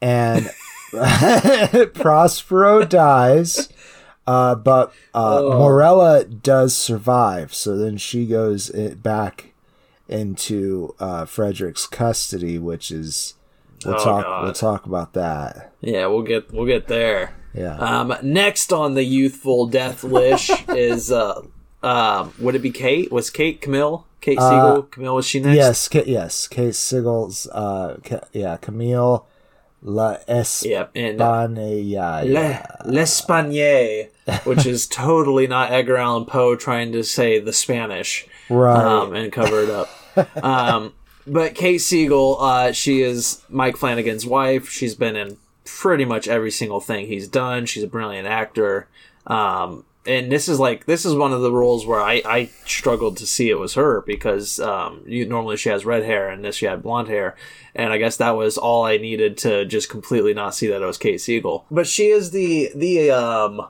and 0.00 0.48
Prospero 1.94 2.84
dies. 2.84 3.68
Uh 4.26 4.54
but 4.54 4.92
uh 5.14 5.40
Oh. 5.42 5.58
Morella 5.58 6.24
does 6.24 6.76
survive. 6.76 7.54
So 7.54 7.76
then 7.76 7.96
she 7.96 8.26
goes 8.26 8.70
back 8.70 9.52
into 10.08 10.94
uh 11.00 11.24
Frederick's 11.24 11.86
custody, 11.86 12.58
which 12.58 12.90
is 12.90 13.34
we'll 13.84 13.94
Oh, 13.94 14.04
talk 14.04 14.24
God. 14.24 14.44
we'll 14.44 14.52
talk 14.52 14.86
about 14.86 15.12
that. 15.14 15.72
Yeah, 15.80 16.06
we'll 16.06 16.22
get 16.22 16.52
we'll 16.52 16.66
get 16.66 16.86
there. 16.88 17.34
Yeah. 17.54 17.76
Um, 17.78 18.14
next 18.22 18.72
on 18.72 18.94
the 18.94 19.04
youthful 19.04 19.66
death 19.66 20.04
wish 20.04 20.50
is 20.68 21.10
uh, 21.10 21.40
um, 21.82 22.32
would 22.38 22.54
it 22.54 22.60
be 22.62 22.70
Kate? 22.70 23.10
Was 23.10 23.30
Kate 23.30 23.60
Camille? 23.60 24.05
Kate 24.20 24.38
Uh, 24.38 24.50
Siegel? 24.50 24.82
Camille 24.84 25.14
was 25.14 25.26
she 25.26 25.40
next? 25.40 25.56
yes, 25.56 25.88
Ca- 25.88 26.04
yes, 26.06 26.48
Kate 26.48 26.74
Siegel's 26.74 27.46
uh 27.52 27.96
Ca- 28.04 28.26
yeah, 28.32 28.56
Camille 28.56 29.26
La 29.82 30.16
Yep. 30.28 30.90
And 30.96 31.20
uh, 31.20 31.46
Espana 31.46 32.24
Le, 32.24 32.62
L'Espagne, 32.86 34.08
which 34.44 34.66
is 34.66 34.86
totally 34.88 35.46
not 35.46 35.70
Edgar 35.70 35.96
Allan 35.96 36.24
Poe 36.24 36.56
trying 36.56 36.92
to 36.92 37.04
say 37.04 37.38
the 37.38 37.52
Spanish. 37.52 38.26
Right. 38.48 38.82
um, 38.84 39.14
and 39.14 39.30
cover 39.32 39.60
it 39.60 39.70
up. 39.70 40.44
um, 40.44 40.92
but 41.26 41.54
Kate 41.54 41.78
Siegel, 41.78 42.38
uh, 42.40 42.72
she 42.72 43.02
is 43.02 43.42
Mike 43.48 43.76
Flanagan's 43.76 44.24
wife. 44.26 44.68
She's 44.70 44.94
been 44.94 45.14
in 45.16 45.36
pretty 45.64 46.04
much 46.04 46.26
every 46.28 46.50
single 46.52 46.80
thing 46.80 47.06
he's 47.06 47.28
done. 47.28 47.66
She's 47.66 47.82
a 47.82 47.88
brilliant 47.88 48.26
actor. 48.28 48.88
Um, 49.26 49.84
and 50.06 50.30
this 50.30 50.48
is 50.48 50.60
like 50.60 50.86
this 50.86 51.04
is 51.04 51.14
one 51.14 51.32
of 51.32 51.40
the 51.40 51.52
roles 51.52 51.86
where 51.86 52.00
I, 52.00 52.22
I 52.24 52.50
struggled 52.64 53.16
to 53.18 53.26
see 53.26 53.50
it 53.50 53.58
was 53.58 53.74
her 53.74 54.02
because 54.02 54.60
um, 54.60 55.02
you, 55.06 55.26
normally 55.26 55.56
she 55.56 55.68
has 55.68 55.84
red 55.84 56.04
hair 56.04 56.28
and 56.28 56.44
this 56.44 56.56
she 56.56 56.66
had 56.66 56.82
blonde 56.82 57.08
hair, 57.08 57.36
and 57.74 57.92
I 57.92 57.98
guess 57.98 58.16
that 58.18 58.36
was 58.36 58.56
all 58.56 58.84
I 58.84 58.96
needed 58.96 59.36
to 59.38 59.64
just 59.64 59.90
completely 59.90 60.34
not 60.34 60.54
see 60.54 60.66
that 60.68 60.82
it 60.82 60.86
was 60.86 60.98
Kate 60.98 61.20
Siegel. 61.20 61.66
But 61.70 61.86
she 61.86 62.08
is 62.08 62.30
the 62.30 62.70
the 62.74 63.10
um, 63.10 63.66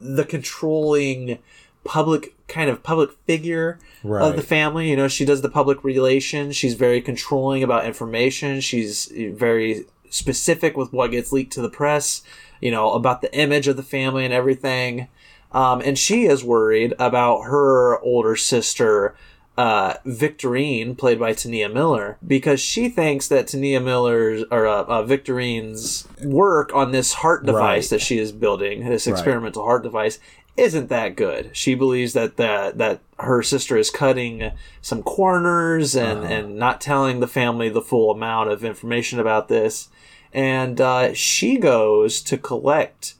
the 0.00 0.24
controlling 0.24 1.38
public 1.84 2.34
kind 2.48 2.68
of 2.68 2.82
public 2.82 3.10
figure 3.26 3.78
of 4.04 4.36
the 4.36 4.42
family. 4.42 4.90
You 4.90 4.96
know, 4.96 5.08
she 5.08 5.24
does 5.24 5.42
the 5.42 5.48
public 5.48 5.82
relations. 5.84 6.56
She's 6.56 6.74
very 6.74 7.00
controlling 7.00 7.62
about 7.62 7.86
information. 7.86 8.60
She's 8.60 9.06
very 9.06 9.84
specific 10.10 10.76
with 10.76 10.92
what 10.92 11.12
gets 11.12 11.32
leaked 11.32 11.52
to 11.54 11.62
the 11.62 11.70
press. 11.70 12.22
You 12.60 12.70
know, 12.70 12.92
about 12.92 13.22
the 13.22 13.36
image 13.36 13.66
of 13.68 13.76
the 13.76 13.82
family 13.82 14.24
and 14.24 14.34
everything. 14.34 15.08
Um, 15.52 15.80
and 15.84 15.98
she 15.98 16.24
is 16.26 16.42
worried 16.42 16.94
about 16.98 17.42
her 17.42 17.98
older 18.00 18.36
sister, 18.36 19.14
uh, 19.58 19.94
Victorine, 20.06 20.96
played 20.96 21.18
by 21.18 21.32
T'Nia 21.34 21.70
Miller, 21.72 22.16
because 22.26 22.58
she 22.60 22.88
thinks 22.88 23.28
that 23.28 23.46
T'Nia 23.46 23.84
Miller's 23.84 24.44
or 24.50 24.66
uh, 24.66 24.84
uh, 24.84 25.02
Victorine's 25.04 26.08
work 26.24 26.74
on 26.74 26.92
this 26.92 27.12
heart 27.14 27.44
device 27.44 27.84
Right. 27.84 27.90
that 27.90 28.00
she 28.00 28.18
is 28.18 28.32
building, 28.32 28.88
this 28.88 29.06
experimental 29.06 29.62
heart 29.64 29.82
device, 29.82 30.18
isn't 30.56 30.88
that 30.88 31.16
good. 31.16 31.50
She 31.54 31.74
believes 31.74 32.12
that 32.14 32.36
that 32.36 32.76
that 32.78 33.00
her 33.18 33.42
sister 33.42 33.76
is 33.76 33.90
cutting 33.90 34.52
some 34.82 35.02
corners 35.02 35.94
and 35.96 36.24
and 36.24 36.56
not 36.56 36.80
telling 36.80 37.20
the 37.20 37.26
family 37.28 37.68
the 37.68 37.80
full 37.80 38.10
amount 38.10 38.50
of 38.50 38.64
information 38.64 39.18
about 39.18 39.48
this, 39.48 39.88
and 40.32 40.80
uh, 40.80 41.14
she 41.14 41.56
goes 41.58 42.20
to 42.22 42.36
collect 42.36 43.14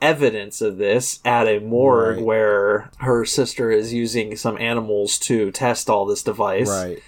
evidence 0.00 0.60
of 0.60 0.78
this 0.78 1.20
at 1.24 1.46
a 1.46 1.58
morgue 1.60 2.16
Right. 2.16 2.24
where 2.24 2.90
her 2.98 3.24
sister 3.24 3.70
is 3.70 3.92
using 3.92 4.36
some 4.36 4.56
animals 4.58 5.18
to 5.20 5.50
test 5.50 5.88
all 5.90 6.06
this 6.06 6.22
device. 6.22 6.68
Right. 6.68 7.02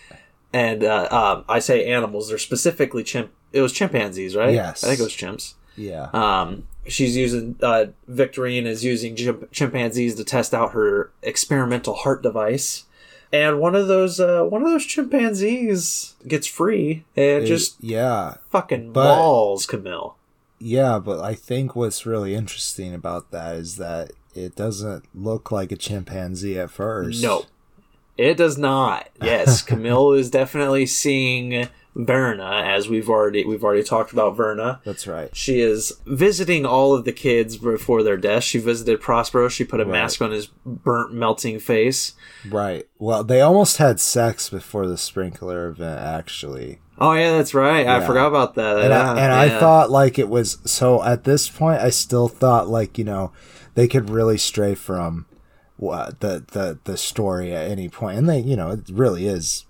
And 0.52 0.85
uh, 0.85 1.09
um, 1.11 1.44
I 1.48 1.61
say 1.61 1.90
animals; 1.90 2.28
they're 2.28 2.37
specifically 2.38 3.02
chimp. 3.02 3.31
It 3.52 3.62
was 3.62 3.72
chimpanzees, 3.72 4.37
right? 4.37 4.52
Yes. 4.55 4.85
I 4.85 4.88
think 4.88 5.00
it 5.00 5.05
was 5.05 5.12
chimps. 5.16 5.55
Yeah. 5.76 6.09
Um, 6.12 6.66
she's 6.87 7.16
using 7.16 7.57
uh, 7.62 7.87
Victorine 8.11 8.66
is 8.66 8.85
using 8.85 9.16
chimp- 9.16 9.50
chimpanzees 9.52 10.14
to 10.16 10.24
test 10.24 10.52
out 10.52 10.72
her 10.72 11.11
experimental 11.22 11.94
heart 11.94 12.22
device, 12.22 12.85
and 13.33 13.59
one 13.61 13.74
of 13.74 13.88
those 13.88 14.20
uh, 14.20 14.42
one 14.42 14.62
of 14.62 14.68
those 14.68 14.85
chimpanzees 14.85 16.14
gets 16.28 16.46
free 16.46 17.05
and 17.16 17.44
It- 17.44 17.46
just 17.46 17.76
yeah. 17.83 18.35
fucking 18.50 18.92
mauls 18.92 19.64
Camille. 19.64 20.16
Yeah, 20.64 20.98
but 20.98 21.20
I 21.20 21.35
think 21.35 21.75
what's 21.75 22.07
really 22.07 22.35
interesting 22.35 22.94
about 22.94 23.31
that 23.33 23.57
is 23.57 23.77
that 23.77 24.12
it 24.35 24.55
doesn't 24.55 25.05
look 25.14 25.51
like 25.51 25.72
a 25.72 25.77
chimpanzee 25.77 26.59
at 26.59 26.70
first. 26.70 27.22
No, 27.22 27.46
it 28.16 28.37
does 28.37 28.57
not. 28.57 29.09
Yes, 29.20 29.61
Camille 29.70 30.12
is 30.12 30.31
definitely 30.31 30.87
seeing 30.87 31.68
Verna 31.94 32.62
as 32.64 32.88
we've 32.88 33.11
already 33.11 33.44
we've 33.44 33.62
already 33.64 33.83
talked 33.83 34.12
about 34.12 34.37
Verna. 34.37 34.81
That's 34.85 35.07
right. 35.07 35.35
She 35.37 35.61
is 35.61 35.92
visiting 36.07 36.64
all 36.64 36.94
of 36.94 37.05
the 37.05 37.12
kids 37.12 37.57
before 37.59 38.03
their 38.03 38.16
death. 38.16 38.44
She 38.44 38.59
visited 38.59 39.01
Prospero. 39.01 39.48
She 39.48 39.64
put 39.64 39.81
a 39.81 39.85
Right. 39.85 39.92
mask 39.92 40.22
on 40.22 40.31
his 40.31 40.46
burnt, 40.64 41.12
melting 41.12 41.59
face. 41.59 42.12
Right. 42.48 42.87
Well, 42.98 43.25
they 43.25 43.40
almost 43.42 43.77
had 43.77 44.01
sex 44.01 44.48
before 44.48 44.87
the 44.87 44.96
sprinkler 44.96 45.68
event, 45.68 46.01
actually. 46.01 46.79
Oh 47.05 47.15
yeah, 47.15 47.33
that's 47.33 47.53
right. 47.53 47.85
I 47.85 48.07
forgot 48.07 48.29
about 48.29 48.55
that. 48.55 48.79
And, 48.79 48.91
Yeah, 48.91 49.01
I, 49.01 49.07
ah, 49.07 49.17
and 49.17 49.33
I 49.33 49.49
thought 49.59 49.91
like 49.91 50.21
it 50.21 50.29
was 50.29 50.59
so 50.65 51.03
at 51.03 51.25
this 51.25 51.49
point 51.49 51.81
I 51.83 51.91
still 51.91 52.29
thought 52.29 52.69
like 52.69 52.97
you 52.97 53.05
know 53.05 53.33
they 53.75 53.88
could 53.88 54.09
really 54.09 54.38
stray 54.38 54.77
from 54.77 55.27
what 55.79 56.21
the 56.21 56.45
the 56.53 56.79
the 56.85 56.97
story 56.97 57.53
at 57.53 57.69
any 57.69 57.88
point 57.88 58.19
and 58.19 58.29
they 58.29 58.38
you 58.38 58.55
know 58.55 58.71
it 58.71 58.83
really 58.93 59.27
is 59.27 59.67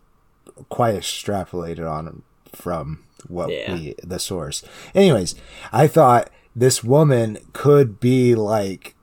quite 0.68 0.94
extrapolated 0.94 1.90
on 1.90 2.22
from 2.52 3.02
what 3.28 3.48
Yeah. 3.50 3.72
we 3.72 3.94
the 4.02 4.18
source 4.18 4.62
anyways 4.94 5.34
I 5.72 5.86
thought 5.86 6.28
this 6.54 6.84
woman 6.84 7.38
could 7.54 7.98
be 7.98 8.34
like 8.34 8.94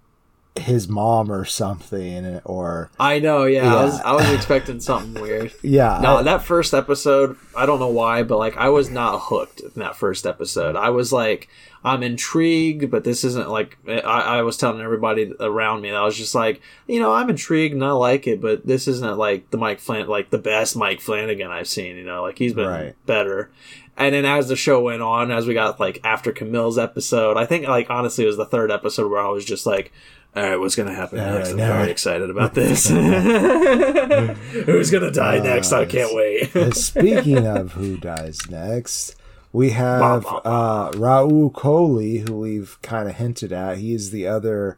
his 0.60 0.88
mom 0.88 1.32
or 1.32 1.46
something 1.46 2.40
or 2.46 2.90
I 3.00 3.20
know. 3.20 3.46
Yeah, 3.46 3.74
I 3.76 3.84
was 3.86 4.00
I 4.02 4.12
was 4.14 4.30
expecting 4.32 4.80
something 4.80 5.22
weird. 5.22 5.54
yeah 5.62 6.00
No, 6.02 6.18
I- 6.18 6.24
that 6.24 6.44
first 6.44 6.74
episode, 6.74 7.38
I 7.56 7.66
don't 7.66 7.80
know 7.80 7.88
why, 7.88 8.24
but 8.24 8.38
like 8.38 8.58
I 8.58 8.70
was 8.70 8.90
not 8.90 9.20
hooked 9.24 9.62
in 9.62 9.72
that 9.76 9.96
first 9.96 10.26
episode. 10.26 10.76
I 10.76 10.90
was 10.90 11.12
like, 11.14 11.48
I'm 11.84 12.04
intrigued, 12.04 12.92
but 12.92 13.04
this 13.04 13.24
isn't 13.24 13.50
like 13.50 13.78
I, 13.88 14.00
I 14.02 14.42
was 14.42 14.58
telling 14.58 14.82
everybody 14.82 15.34
around 15.40 15.82
me. 15.82 15.92
that 15.92 15.98
I 15.98 16.04
was 16.06 16.18
just 16.18 16.36
like, 16.36 16.62
you 16.88 17.00
know, 17.00 17.14
I'm 17.14 17.30
intrigued 17.30 17.74
and 17.74 17.84
I 17.86 17.92
like 17.92 18.28
it, 18.28 18.42
but 18.42 18.66
this 18.68 18.88
isn't 18.88 19.18
like 19.18 19.50
the 19.52 19.58
Mike 19.58 19.80
Flan, 19.80 20.08
like 20.08 20.30
the 20.30 20.38
best 20.38 20.76
Mike 20.76 21.00
Flanagan 21.02 21.52
I've 21.52 21.68
seen. 21.68 21.96
You 21.96 22.04
know, 22.04 22.22
like 22.24 22.38
he's 22.38 22.54
been 22.54 22.68
Right. 22.68 22.96
better. 23.06 23.50
And 23.96 24.16
then 24.16 24.24
as 24.24 24.48
the 24.48 24.56
show 24.56 24.80
went 24.82 25.02
on, 25.02 25.30
as 25.30 25.46
we 25.46 25.54
got 25.54 25.78
like 25.80 26.00
after 26.06 26.32
Camille's 26.32 26.78
episode, 26.78 27.36
I 27.36 27.46
think 27.46 27.68
like 27.68 27.90
honestly 27.90 28.24
it 28.24 28.28
was 28.28 28.38
the 28.38 28.46
third 28.46 28.72
episode 28.72 29.12
where 29.12 29.20
I 29.22 29.28
was 29.30 29.44
just 29.44 29.66
like, 29.66 29.92
all 30.36 30.44
right, 30.44 30.56
what's 30.58 30.76
gonna 30.76 30.94
happen 30.94 31.20
All 31.20 31.26
next? 31.34 31.48
right, 31.48 31.52
I'm 31.52 31.58
very 31.58 31.80
right. 31.80 31.90
excited 31.90 32.30
about 32.30 32.54
this. 32.56 32.88
Who's 34.66 34.92
gonna 34.92 35.12
die 35.12 35.40
next? 35.40 35.72
I 35.74 35.86
can't 35.86 36.14
wait. 36.16 36.50
Speaking 36.76 37.46
of 37.48 37.74
who 37.74 37.98
dies 37.98 38.50
next, 38.50 39.16
we 39.52 39.72
have 39.72 40.26
uh, 40.26 40.92
Rahul 40.94 41.52
Kohli, 41.52 42.28
who 42.28 42.38
we've 42.38 42.78
kind 42.82 43.10
of 43.10 43.16
hinted 43.16 43.52
at. 43.52 43.78
He 43.80 43.94
is 43.94 44.12
the 44.12 44.28
other 44.28 44.78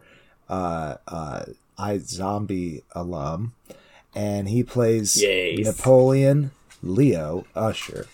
uh, 0.50 0.96
uh, 1.08 1.46
iZombie 1.78 2.84
alum, 2.94 3.54
and 4.16 4.48
he 4.50 4.64
plays 4.64 5.22
Yes. 5.22 5.66
Napoleon 5.66 6.52
Leo 6.82 7.46
Usher. 7.56 8.08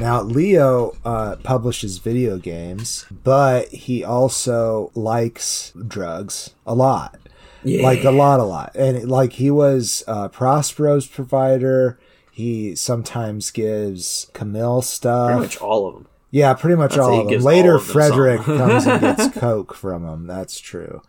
Now, 0.00 0.22
Leo 0.22 0.96
uh, 1.04 1.36
publishes 1.36 1.98
video 1.98 2.38
games, 2.38 3.06
but 3.10 3.68
he 3.68 4.02
also 4.02 4.90
likes 4.94 5.72
drugs 5.86 6.50
a 6.66 6.74
lot. 6.74 7.18
Yeah. 7.62 7.82
like 7.82 8.04
a 8.04 8.10
lot, 8.10 8.40
a 8.40 8.44
lot, 8.44 8.74
and 8.74 9.08
like 9.08 9.34
he 9.34 9.50
was 9.50 10.04
uh, 10.06 10.28
Prospero's 10.28 11.06
provider. 11.06 11.98
He 12.30 12.74
sometimes 12.76 13.50
gives 13.50 14.30
Camille 14.34 14.82
stuff. 14.82 15.28
Pretty 15.28 15.40
much 15.40 15.56
all 15.62 15.86
of 15.88 15.94
them. 15.94 16.06
Yeah, 16.30 16.52
pretty 16.52 16.76
much 16.76 16.98
all 16.98 17.20
of 17.20 17.28
them. 17.28 17.40
Later, 17.40 17.74
all 17.74 17.76
of 17.78 17.86
them 17.86 17.92
Frederick 17.92 18.40
comes 18.42 18.86
and 18.86 19.00
gets 19.00 19.28
coke 19.38 19.72
from 19.72 20.04
him. 20.04 20.26
That's 20.26 20.60
true. 20.60 21.00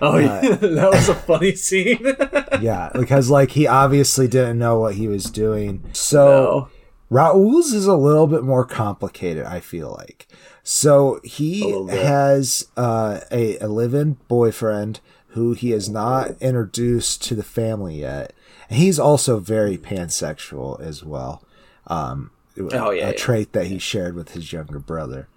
Oh, 0.00 0.18
yeah. 0.18 0.40
that 0.42 0.90
was 0.92 1.08
a 1.08 1.14
funny 1.14 1.56
scene. 1.56 2.14
Yeah, 2.60 2.90
because 2.94 3.30
like 3.30 3.50
he 3.52 3.66
obviously 3.66 4.28
didn't 4.28 4.58
know 4.58 4.78
what 4.78 4.94
he 4.94 5.08
was 5.08 5.24
doing. 5.24 5.82
So 5.92 6.26
no. 6.26 6.68
Rahul's 7.10 7.72
is 7.72 7.86
a 7.86 7.96
little 7.96 8.26
bit 8.26 8.42
more 8.42 8.64
complicated, 8.64 9.44
I 9.44 9.60
feel 9.60 9.90
like. 9.96 10.26
So 10.62 11.20
he 11.22 11.60
has 11.88 12.66
uh, 12.76 13.20
a, 13.30 13.58
a 13.58 13.68
live-in 13.68 14.14
boyfriend 14.28 15.00
who 15.28 15.52
he 15.52 15.70
has 15.70 15.88
not 15.88 16.30
introduced 16.40 17.22
to 17.24 17.34
the 17.34 17.42
family 17.44 18.00
yet. 18.00 18.32
And 18.68 18.78
he's 18.78 18.98
also 18.98 19.38
very 19.38 19.78
pansexual 19.78 20.80
as 20.80 21.04
well. 21.04 21.42
Um, 21.86 22.30
Oh, 22.58 22.90
yeah, 22.90 23.08
a 23.08 23.10
yeah. 23.10 23.12
trait 23.12 23.52
that 23.52 23.66
he 23.66 23.78
shared 23.78 24.14
with 24.14 24.30
his 24.30 24.50
younger 24.50 24.78
brother, 24.78 25.28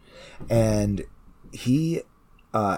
and 0.50 1.04
he 1.52 2.04
uh, 2.54 2.78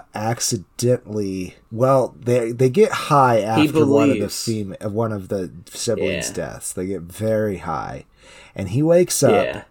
accidentally 0.66 1.54
well 1.70 2.14
they 2.18 2.52
they 2.52 2.68
get 2.68 2.90
high 2.92 3.40
after 3.40 3.86
one 3.86 4.10
of 4.10 4.18
the 4.18 4.88
one 4.90 5.12
of 5.12 5.28
the 5.28 5.52
siblings' 5.70 6.28
Yeah. 6.30 6.34
deaths. 6.34 6.72
They 6.72 6.86
get 6.86 7.02
very 7.02 7.58
high, 7.58 8.04
and 8.54 8.70
he 8.70 8.82
wakes 8.82 9.22
up 9.22 9.32
Yeah. 9.44 9.62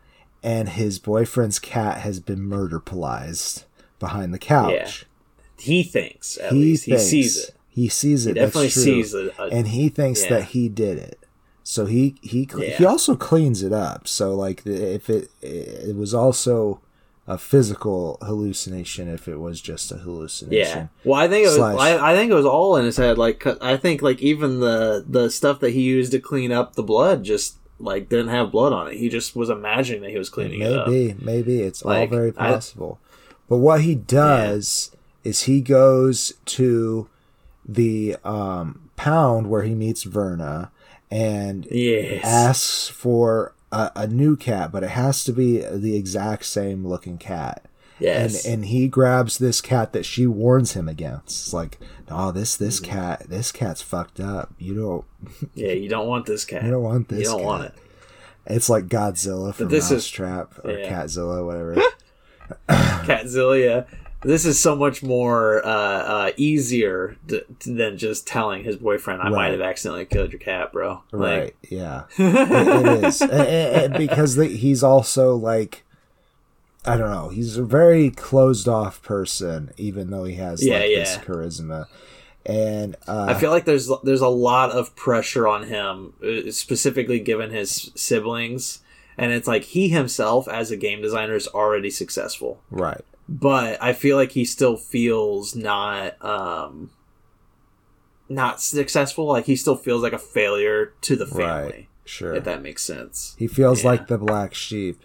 and 0.44 0.70
his 0.70 1.00
boyfriend's 1.00 1.60
cat 1.60 2.00
has 2.02 2.20
been 2.20 2.40
murderpolized 2.42 3.64
behind 4.00 4.34
the 4.34 4.40
couch. 4.40 5.06
He 5.58 5.84
thinks, 5.84 6.38
at 6.40 6.52
He 6.54 6.60
least. 6.60 6.86
thinks, 6.86 7.02
he 7.10 7.24
sees 7.24 7.38
it. 7.44 7.56
He 7.70 7.88
sees 7.90 8.26
it. 8.26 8.30
He 8.36 8.42
definitely 8.42 8.70
sees 8.70 9.14
it. 9.14 9.34
uh, 9.40 9.48
and 9.52 9.68
he 9.70 9.90
thinks 9.90 10.24
yeah. 10.24 10.30
that 10.30 10.44
he 10.46 10.68
did 10.70 10.98
it. 10.98 11.20
So 11.64 11.86
he 11.86 12.16
he 12.22 12.48
he 12.58 12.74
Yeah. 12.80 12.86
also 12.88 13.16
cleans 13.16 13.62
it 13.64 13.72
up. 13.72 14.08
So 14.08 14.34
like 14.36 14.66
if 14.66 15.10
it 15.10 15.30
it 15.42 15.96
was 15.96 16.14
also 16.14 16.82
a 17.28 17.38
physical 17.38 18.18
hallucination, 18.24 19.08
if 19.08 19.28
it 19.28 19.38
was 19.38 19.62
just 19.62 19.92
a 19.92 19.98
hallucination. 19.98 20.58
Yeah. 20.80 20.88
Well, 21.06 21.20
I 21.20 21.28
think 21.28 21.44
it 21.46 21.50
was. 21.50 21.56
Slash- 21.58 21.80
I, 21.80 22.12
I 22.12 22.16
think 22.16 22.32
it 22.32 22.36
was 22.36 22.48
all 22.48 22.76
in 22.78 22.84
his 22.84 22.98
head. 22.98 23.18
Like, 23.20 23.46
I 23.62 23.78
think 23.78 24.02
like 24.02 24.20
even 24.22 24.60
the 24.60 25.06
the 25.08 25.30
stuff 25.30 25.60
that 25.60 25.70
he 25.70 25.82
used 25.82 26.12
to 26.14 26.20
clean 26.20 26.52
up 26.52 26.74
the 26.74 26.84
blood 26.84 27.24
just 27.24 27.58
like 27.84 28.10
didn't 28.10 28.30
have 28.30 28.52
blood 28.52 28.74
on 28.74 28.88
it. 28.88 28.98
He 28.98 29.10
just 29.10 29.36
was 29.36 29.50
imagining 29.50 30.02
that 30.04 30.12
he 30.12 30.18
was 30.18 30.30
cleaning 30.30 30.62
it 30.62 30.72
up. 30.74 30.88
Maybe, 30.88 31.16
maybe 31.22 31.62
it's 31.62 31.82
all 31.82 31.92
Like, 31.92 32.10
very 32.10 32.30
I- 32.38 32.52
possible. 32.54 33.00
but 33.50 33.58
what 33.58 33.82
he 33.82 33.96
does 33.96 34.96
is 35.24 35.44
he 35.44 35.62
goes 35.62 36.34
to 36.46 37.08
the 37.68 38.16
um, 38.24 38.90
pound 38.96 39.48
where 39.50 39.64
he 39.64 39.76
meets 39.76 40.04
Verna 40.04 40.72
and 41.10 41.68
Yes. 41.70 42.22
asks 42.24 42.88
for 42.90 43.54
a, 43.72 43.92
a 43.96 44.08
new 44.08 44.36
cat, 44.36 44.72
but 44.72 44.84
it 44.84 44.90
has 44.92 45.24
to 45.26 45.32
be 45.34 45.60
the 45.60 45.96
exact 45.96 46.46
same 46.46 46.88
looking 46.88 47.18
cat. 47.18 47.66
Yes. 48.02 48.46
And 48.46 48.54
and 48.56 48.66
he 48.66 48.88
grabs 48.88 49.38
this 49.38 49.62
cat 49.62 49.94
that 49.94 50.06
she 50.06 50.28
warns 50.28 50.74
him 50.74 50.90
against. 50.90 51.46
It's 51.46 51.54
like, 51.54 51.80
oh, 52.10 52.32
this 52.32 52.58
this 52.58 52.80
Mm-hmm. 52.82 52.92
cat, 52.92 53.26
this 53.30 53.52
cat's 53.52 53.82
fucked 53.82 54.20
up. 54.20 54.54
You 54.58 54.74
don't 54.76 55.50
yeah. 55.56 55.72
You 55.74 55.88
don't 55.90 56.08
want 56.08 56.26
this 56.26 56.44
cat. 56.46 56.64
you 56.64 56.72
don't 56.72 56.84
want 56.84 57.08
this. 57.10 57.20
You 57.20 57.26
don't 57.26 57.38
cat. 57.40 57.46
want 57.46 57.64
it. 57.66 57.74
It's 58.48 58.70
like 58.70 58.88
Godzilla 58.88 59.54
from 59.54 59.70
this 59.70 59.86
is- 59.86 59.92
Mousetrap 60.04 60.66
or 60.66 60.72
yeah. 60.72 60.90
Catzilla, 61.04 61.46
whatever. 61.46 61.76
Catzilla. 62.70 63.86
This 64.24 64.46
is 64.46 64.60
so 64.60 64.76
much 64.76 65.02
more 65.02 65.66
uh, 65.66 65.70
uh, 65.70 66.32
easier 66.38 67.18
d- 67.26 67.42
than 67.66 67.98
just 67.98 68.28
telling 68.28 68.64
his 68.64 68.76
boyfriend, 68.76 69.20
"I 69.22 69.30
might 69.30 69.52
have 69.52 69.62
accidentally 69.62 70.06
killed 70.06 70.32
your 70.32 70.40
cat, 70.40 70.72
bro." 70.72 71.02
right? 71.12 71.56
Yeah, 71.70 72.04
it, 72.20 72.36
it 73.00 73.04
is 73.04 73.22
And- 73.22 73.32
and- 73.32 73.42
and 73.42 73.94
because 73.98 74.36
the, 74.36 74.46
he's 74.48 74.84
also 74.84 75.36
like. 75.36 75.84
I 76.86 76.98
don't 76.98 77.12
know. 77.12 77.30
He's 77.30 77.58
a 77.58 77.64
very 77.64 78.10
closed 78.10 78.68
off 78.68 79.02
person, 79.04 79.72
even 79.78 80.10
though 80.10 80.24
he 80.24 80.36
has 80.36 80.66
Yeah, 80.66 80.80
like 80.80 80.86
this 80.88 81.18
charisma. 81.18 81.86
And 82.46 82.96
uh, 83.08 83.28
I 83.30 83.34
feel 83.36 83.52
like 83.52 83.66
there's 83.66 83.92
there's 84.04 84.22
a 84.22 84.28
lot 84.28 84.72
of 84.72 84.96
pressure 84.96 85.48
on 85.48 85.68
him, 85.68 86.14
uh, 86.24 86.50
specifically 86.52 87.20
given 87.20 87.52
his 87.52 87.92
siblings, 87.96 88.80
and 89.16 89.32
it's 89.32 89.48
like 89.48 89.64
he 89.64 89.90
himself 89.90 90.48
as 90.48 90.72
a 90.72 90.78
game 90.78 91.04
designer 91.04 91.36
is 91.36 91.48
already 91.48 91.92
successful, 91.92 92.64
right, 92.72 93.02
but 93.30 93.78
I 93.80 93.94
feel 93.94 94.18
like 94.18 94.32
he 94.32 94.44
still 94.44 94.76
feels 94.76 95.56
not 95.56 96.24
um 96.26 96.90
not 98.28 98.60
successful. 98.62 99.26
Like 99.28 99.46
he 99.46 99.56
still 99.56 99.76
feels 99.76 100.02
like 100.02 100.14
a 100.14 100.18
failure 100.18 100.94
to 101.02 101.16
the 101.16 101.28
family. 101.28 101.46
right, 101.46 101.88
sure. 102.06 102.34
If 102.34 102.44
that 102.46 102.64
makes 102.64 102.82
sense. 102.82 103.36
He 103.38 103.46
feels 103.48 103.84
Yeah. 103.84 103.90
like 103.92 104.08
the 104.08 104.18
black 104.18 104.54
sheep, 104.56 105.04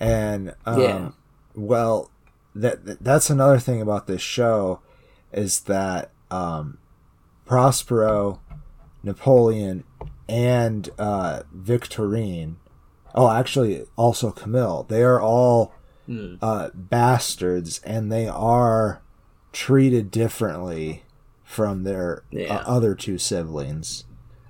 and 0.00 0.54
um, 0.66 0.80
Yeah. 0.80 1.10
well, 1.54 2.10
that 2.54 2.84
that- 2.86 3.02
that's 3.04 3.30
another 3.30 3.58
thing 3.58 3.80
about 3.80 4.06
this 4.06 4.22
show 4.22 4.80
is 5.32 5.60
that 5.60 6.10
um, 6.30 6.78
Prospero, 7.46 8.40
Napoleon, 9.02 9.84
and 10.28 10.90
uh, 10.98 11.42
Victorine. 11.56 12.56
Oh, 13.14 13.30
actually, 13.30 13.84
also 13.96 14.30
Camille. 14.30 14.84
They 14.88 15.02
are 15.02 15.20
all 15.20 15.72
Hmm. 16.06 16.36
uh, 16.40 16.70
bastards, 16.74 17.80
and 17.84 18.10
they 18.10 18.26
are 18.28 19.02
treated 19.52 20.10
differently 20.10 21.04
from 21.44 21.84
their 21.84 22.22
Yeah. 22.30 22.56
uh, 22.56 22.62
other 22.66 22.94
two 22.94 23.18
siblings, 23.18 24.04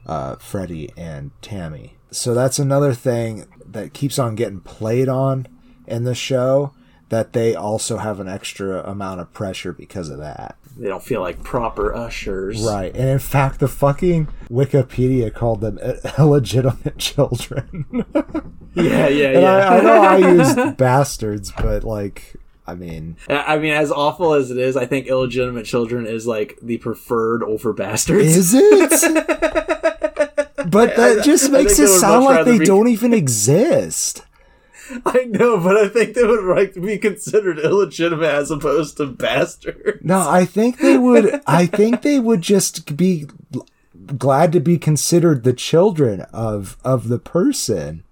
uh, 0.07 0.37
Freddie 0.37 0.91
and 0.97 1.31
Tammy. 1.43 1.98
So 2.11 2.35
that's 2.35 2.59
another 2.59 2.95
thing 2.95 3.47
that 3.67 3.93
keeps 3.93 4.19
on 4.19 4.35
getting 4.35 4.61
played 4.61 5.09
on 5.09 5.47
in 5.87 6.05
the 6.05 6.15
show. 6.15 6.73
That 7.11 7.33
they 7.33 7.55
also 7.55 7.97
have 7.97 8.21
an 8.21 8.29
extra 8.29 8.83
amount 8.83 9.21
of 9.23 9.33
pressure 9.33 9.73
because 9.73 10.11
of 10.11 10.19
that. 10.19 10.57
They 10.77 10.89
don't 10.89 11.03
feel 11.03 11.23
like 11.23 11.43
proper 11.43 11.95
ushers. 11.95 12.61
Right. 12.61 12.95
And 12.95 13.09
in 13.09 13.19
fact, 13.19 13.61
the 13.61 13.69
fucking 13.69 14.29
Wikipedia 14.51 15.33
called 15.33 15.63
them 15.63 15.79
illegitimate 16.19 16.99
children. 16.99 17.87
Yeah, 18.75 19.09
yeah, 19.09 19.31
yeah. 19.33 19.69
I, 19.71 19.79
I 19.79 19.81
know 19.81 20.03
I 20.03 20.17
used 20.19 20.77
bastards, 20.77 21.51
but 21.51 21.83
like, 21.83 22.37
I 22.65 22.75
mean, 22.75 23.17
I 23.29 23.59
mean, 23.59 23.73
as 23.73 23.91
awful 23.91 24.35
as 24.35 24.51
it 24.53 24.59
is, 24.59 24.77
I 24.77 24.87
think 24.87 25.07
illegitimate 25.09 25.65
children 25.67 26.07
is 26.07 26.27
like 26.29 26.59
the 26.63 26.77
preferred 26.79 27.43
over 27.43 27.73
bastards. 27.73 28.37
is 28.37 28.55
it? 28.55 29.78
But 30.71 30.97
that 30.97 31.25
just 31.25 31.51
makes 31.51 31.79
it 31.79 31.89
sound 31.89 32.25
like 32.25 32.45
they 32.45 32.59
be- 32.59 32.65
don't 32.65 32.89
even 32.89 33.13
exist. 33.13 34.25
I 35.07 35.25
know, 35.25 35.59
but 35.59 35.77
I 35.77 35.89
think 35.89 36.15
they 36.15 36.25
would 36.25 36.45
like 36.45 36.73
to 36.75 36.81
be 36.81 36.99
considered 36.99 37.59
illegitimate 37.59 38.31
as 38.31 38.51
opposed 38.51 38.97
to 38.97 39.07
bastard. 39.07 40.01
No, 40.03 40.29
I 40.29 40.45
think 40.45 40.79
they 40.79 40.97
would. 40.97 41.43
I 41.47 41.67
think 41.67 42.03
they 42.03 42.19
would 42.19 42.41
just 42.41 42.97
be 42.97 43.27
glad 44.17 44.53
to 44.53 44.61
be 44.61 44.79
considered 44.79 45.45
the 45.45 45.53
children 45.53 46.23
of 46.33 46.77
of 46.85 47.09
the 47.09 47.19
person. 47.19 48.03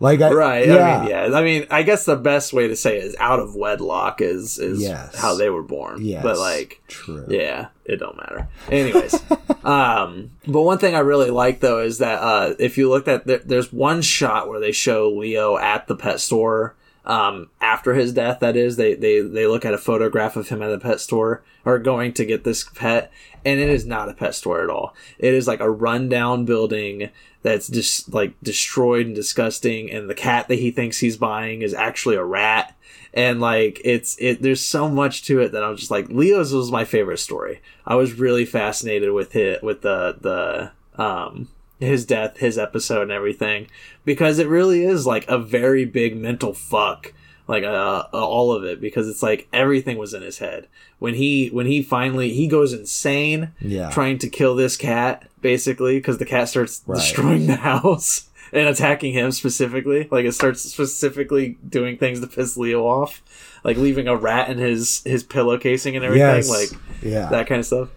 Like, 0.00 0.20
I, 0.20 0.32
Right. 0.32 0.66
Yeah, 0.66 0.74
I 0.98 1.00
mean, 1.00 1.10
yeah. 1.10 1.38
I 1.38 1.42
mean, 1.42 1.66
I 1.70 1.82
guess 1.82 2.04
the 2.04 2.16
best 2.16 2.52
way 2.52 2.66
to 2.68 2.76
say 2.76 2.98
it 2.98 3.04
is 3.04 3.16
out 3.20 3.38
of 3.40 3.54
wedlock 3.54 4.20
is 4.20 4.58
is 4.58 4.80
Yes. 4.82 5.14
how 5.14 5.34
they 5.36 5.50
were 5.50 5.62
born. 5.62 6.04
Yes, 6.04 6.22
But 6.22 6.38
like, 6.38 6.82
true. 6.88 7.24
yeah, 7.28 7.68
it 7.84 7.96
don't 8.00 8.16
matter. 8.16 8.48
Anyways, 8.70 9.14
um, 9.64 10.32
but 10.46 10.62
one 10.62 10.78
thing 10.78 10.94
I 10.94 11.00
really 11.00 11.30
like 11.30 11.60
though 11.60 11.80
is 11.80 11.98
that 11.98 12.20
uh, 12.20 12.54
if 12.58 12.76
you 12.76 12.88
looked 12.90 13.08
at 13.08 13.26
there, 13.26 13.38
there's 13.44 13.72
one 13.72 14.02
shot 14.02 14.48
where 14.48 14.60
they 14.60 14.72
show 14.72 15.10
Leo 15.10 15.56
at 15.56 15.86
the 15.86 15.96
pet 15.96 16.20
store. 16.20 16.74
Um, 17.06 17.50
after 17.60 17.94
his 17.94 18.12
death, 18.12 18.40
that 18.40 18.56
is, 18.56 18.76
they, 18.76 18.94
they, 18.94 19.20
they 19.20 19.46
look 19.46 19.64
at 19.64 19.74
a 19.74 19.78
photograph 19.78 20.36
of 20.36 20.48
him 20.48 20.62
at 20.62 20.68
the 20.68 20.78
pet 20.78 21.00
store 21.00 21.42
or 21.64 21.78
going 21.78 22.12
to 22.14 22.24
get 22.24 22.44
this 22.44 22.64
pet, 22.64 23.12
and 23.44 23.60
it 23.60 23.68
is 23.68 23.84
not 23.84 24.08
a 24.08 24.14
pet 24.14 24.34
store 24.34 24.62
at 24.62 24.70
all. 24.70 24.94
It 25.18 25.34
is 25.34 25.46
like 25.46 25.60
a 25.60 25.70
rundown 25.70 26.44
building 26.44 27.10
that's 27.42 27.68
just 27.68 28.12
like 28.12 28.32
destroyed 28.42 29.06
and 29.06 29.14
disgusting, 29.14 29.90
and 29.90 30.08
the 30.08 30.14
cat 30.14 30.48
that 30.48 30.58
he 30.58 30.70
thinks 30.70 30.98
he's 30.98 31.16
buying 31.16 31.62
is 31.62 31.74
actually 31.74 32.16
a 32.16 32.24
rat. 32.24 32.74
And 33.12 33.40
like 33.40 33.80
it's 33.84 34.16
it, 34.18 34.42
there's 34.42 34.64
so 34.64 34.88
much 34.88 35.22
to 35.24 35.40
it 35.40 35.52
that 35.52 35.62
I'm 35.62 35.76
just 35.76 35.90
like 35.90 36.08
Leo's 36.08 36.52
was 36.52 36.72
my 36.72 36.84
favorite 36.84 37.18
story. 37.18 37.60
I 37.86 37.94
was 37.94 38.14
really 38.14 38.44
fascinated 38.44 39.12
with 39.12 39.36
it 39.36 39.62
with 39.62 39.82
the 39.82 40.16
the 40.20 41.02
um 41.02 41.48
his 41.84 42.04
death, 42.04 42.38
his 42.38 42.58
episode, 42.58 43.02
and 43.02 43.12
everything 43.12 43.68
because 44.04 44.38
it 44.38 44.48
really 44.48 44.84
is 44.84 45.06
like 45.06 45.26
a 45.28 45.38
very 45.38 45.84
big 45.84 46.16
mental 46.16 46.52
fuck 46.54 47.12
like 47.46 47.62
uh, 47.62 48.04
uh, 48.12 48.26
all 48.26 48.52
of 48.52 48.64
it 48.64 48.80
because 48.80 49.06
it's 49.06 49.22
like 49.22 49.46
everything 49.52 49.98
was 49.98 50.14
in 50.14 50.22
his 50.22 50.38
head 50.38 50.66
when 50.98 51.12
he 51.14 51.48
when 51.48 51.66
he 51.66 51.82
finally 51.82 52.32
he 52.32 52.46
goes 52.48 52.72
insane 52.72 53.52
Yeah. 53.60 53.90
trying 53.90 54.16
to 54.18 54.28
kill 54.30 54.54
this 54.54 54.78
cat 54.78 55.28
basically 55.42 55.98
because 55.98 56.16
the 56.16 56.24
cat 56.24 56.48
starts 56.48 56.82
Right. 56.86 56.96
destroying 56.96 57.46
the 57.46 57.56
house 57.72 58.30
and 58.50 58.66
attacking 58.66 59.12
him 59.12 59.30
specifically 59.30 60.08
like 60.10 60.24
it 60.24 60.32
starts 60.32 60.62
specifically 60.62 61.58
doing 61.68 61.98
things 61.98 62.20
to 62.20 62.26
piss 62.26 62.56
leo 62.56 62.86
off 62.86 63.22
like 63.62 63.76
leaving 63.76 64.08
a 64.08 64.16
rat 64.16 64.48
in 64.48 64.56
his 64.56 65.02
his 65.04 65.22
pillow 65.22 65.58
casing 65.58 65.96
and 65.96 66.04
everything 66.04 66.26
Yes. 66.26 66.48
like 66.48 66.80
yeah. 67.02 67.28
that 67.28 67.46
kind 67.46 67.58
of 67.60 67.66
stuff 67.66 67.88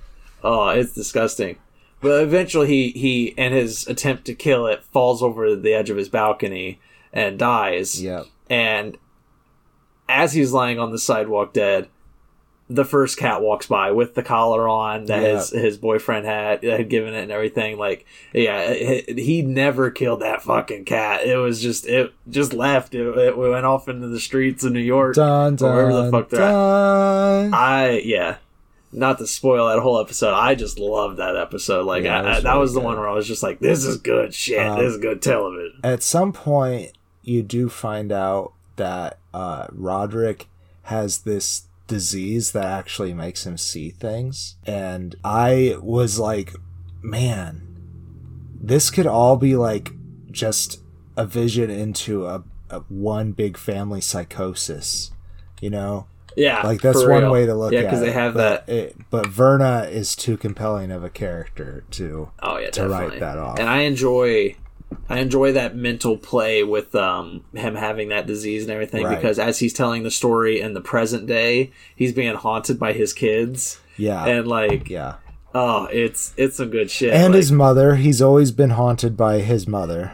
Oh, 0.43 0.69
it's 0.69 0.93
disgusting. 0.93 1.57
But 2.01 2.21
eventually, 2.23 2.67
he 2.67 2.89
he 2.91 3.33
and 3.37 3.53
his 3.53 3.87
attempt 3.87 4.25
to 4.25 4.35
kill 4.35 4.67
it 4.67 4.83
falls 4.91 5.23
over 5.23 5.55
the 5.55 5.73
edge 5.73 5.89
of 5.89 5.97
his 5.97 6.09
balcony 6.09 6.79
and 7.11 7.39
dies. 7.39 8.01
Yep. 8.03 8.25
And 8.49 8.97
as 10.07 10.33
he's 10.33 10.51
lying 10.53 10.79
on 10.79 10.91
the 10.91 10.99
sidewalk 10.99 11.53
dead, 11.53 11.87
the 12.69 12.85
first 12.85 13.17
cat 13.17 13.41
walks 13.41 13.65
by 13.65 13.91
with 13.91 14.13
the 14.13 14.21
collar 14.21 14.67
on 14.67 15.05
that 15.05 15.21
Yeah. 15.23 15.35
his 15.37 15.49
his 15.49 15.77
boyfriend 15.77 16.25
had 16.25 16.63
had 16.63 16.89
given 16.89 17.13
it 17.13 17.23
and 17.23 17.31
everything. 17.31 17.77
Like, 17.77 18.05
yeah, 18.33 18.73
he, 18.73 19.03
he 19.17 19.41
never 19.41 19.89
killed 19.89 20.19
that 20.21 20.41
fucking 20.43 20.85
cat. 20.85 21.25
It 21.25 21.37
was 21.37 21.61
just 21.61 21.87
it 21.87 22.13
just 22.29 22.53
left. 22.53 22.93
It, 22.93 23.07
it 23.17 23.37
went 23.37 23.65
off 23.65 23.87
into 23.89 24.07
the 24.07 24.19
streets 24.19 24.63
of 24.63 24.71
New 24.71 24.79
York. 24.79 25.15
Dun 25.15 25.55
dun 25.55 25.73
wherever 25.75 25.93
the 26.03 26.11
fuck 26.11 26.29
they're 26.29 26.41
dun. 26.41 27.53
I 27.53 28.01
yeah. 28.05 28.37
Not 28.91 29.17
to 29.17 29.27
spoil 29.27 29.67
that 29.67 29.79
whole 29.79 29.99
episode, 29.99 30.33
I 30.33 30.55
just 30.55 30.79
loved 30.79 31.17
that 31.17 31.35
episode. 31.35 31.85
Like 31.85 32.03
Yeah, 32.03 32.17
I, 32.17 32.19
it 32.19 32.23
was 32.35 32.43
that 32.43 32.49
really 32.49 32.61
was 32.61 32.73
the 32.73 32.79
one 32.79 32.97
where 32.97 33.09
I 33.09 33.13
was 33.13 33.27
just 33.27 33.43
like, 33.43 33.59
"This 33.59 33.83
is 33.83 33.97
good 33.97 34.33
shit. 34.33 34.65
Um, 34.65 34.79
this 34.79 34.93
is 34.93 34.99
good 34.99 35.21
television." 35.21 35.79
At 35.83 36.03
some 36.03 36.31
point, 36.31 36.93
you 37.21 37.43
do 37.43 37.69
find 37.69 38.11
out 38.11 38.53
that 38.77 39.19
uh, 39.33 39.67
Roderick 39.71 40.47
has 40.83 41.19
this 41.19 41.63
disease 41.87 42.51
that 42.51 42.65
actually 42.65 43.13
makes 43.13 43.45
him 43.45 43.57
see 43.57 43.89
things, 43.89 44.55
and 44.65 45.15
I 45.23 45.75
was 45.81 46.17
like, 46.17 46.53
man, 47.01 47.67
this 48.59 48.89
could 48.89 49.07
all 49.07 49.37
be 49.37 49.55
like 49.55 49.91
just 50.31 50.81
a 51.15 51.25
vision 51.25 51.69
into 51.69 52.25
a, 52.25 52.43
a 52.69 52.79
one 52.81 53.31
big 53.31 53.57
family 53.57 54.01
psychosis, 54.01 55.11
you 55.61 55.69
know? 55.69 56.07
Yeah, 56.37 56.61
Like 56.65 56.81
that's 56.81 56.99
one 56.99 57.23
real. 57.23 57.31
way 57.31 57.45
to 57.47 57.55
look 57.55 57.73
Yeah, 57.73 57.79
at 57.79 57.83
it. 57.83 57.87
because 57.87 57.99
they 58.01 58.11
have 58.11 58.35
but 58.35 58.65
that. 58.67 58.73
It, 58.73 58.95
but 59.09 59.25
Verna 59.27 59.87
is 59.91 60.15
too 60.15 60.37
compelling 60.37 60.91
of 60.91 61.03
a 61.03 61.09
character 61.09 61.83
to. 61.91 62.29
Oh 62.43 62.57
yeah, 62.57 62.67
to 62.69 62.81
definitely. 62.81 63.07
write 63.09 63.19
that 63.21 63.37
off. 63.39 63.57
And 63.59 63.67
I 63.67 63.79
enjoy, 63.81 64.55
I 65.09 65.17
enjoy 65.19 65.53
that 65.53 65.75
mental 65.75 66.15
play 66.15 66.63
with 66.63 66.93
um 66.95 67.43
him 67.55 67.73
having 67.75 68.09
that 68.09 68.27
disease 68.27 68.61
and 68.63 68.71
everything 68.71 69.03
Right. 69.03 69.15
because 69.15 69.39
as 69.39 69.57
he's 69.59 69.73
telling 69.73 70.03
the 70.03 70.11
story 70.11 70.61
in 70.61 70.75
the 70.75 70.81
present 70.81 71.25
day, 71.25 71.71
he's 71.95 72.13
being 72.13 72.35
haunted 72.35 72.77
by 72.79 72.93
his 72.93 73.13
kids 73.13 73.79
Yeah. 73.97 74.23
and 74.25 74.47
like, 74.47 74.89
yeah. 74.91 75.15
oh, 75.55 75.85
it's 75.91 76.35
it's 76.37 76.57
some 76.57 76.69
good 76.69 76.91
shit. 76.91 77.13
and 77.15 77.33
like, 77.33 77.37
his 77.37 77.51
mother. 77.51 77.95
He's 77.95 78.21
always 78.21 78.51
been 78.51 78.69
haunted 78.71 79.17
by 79.17 79.39
his 79.39 79.67
mother. 79.67 80.13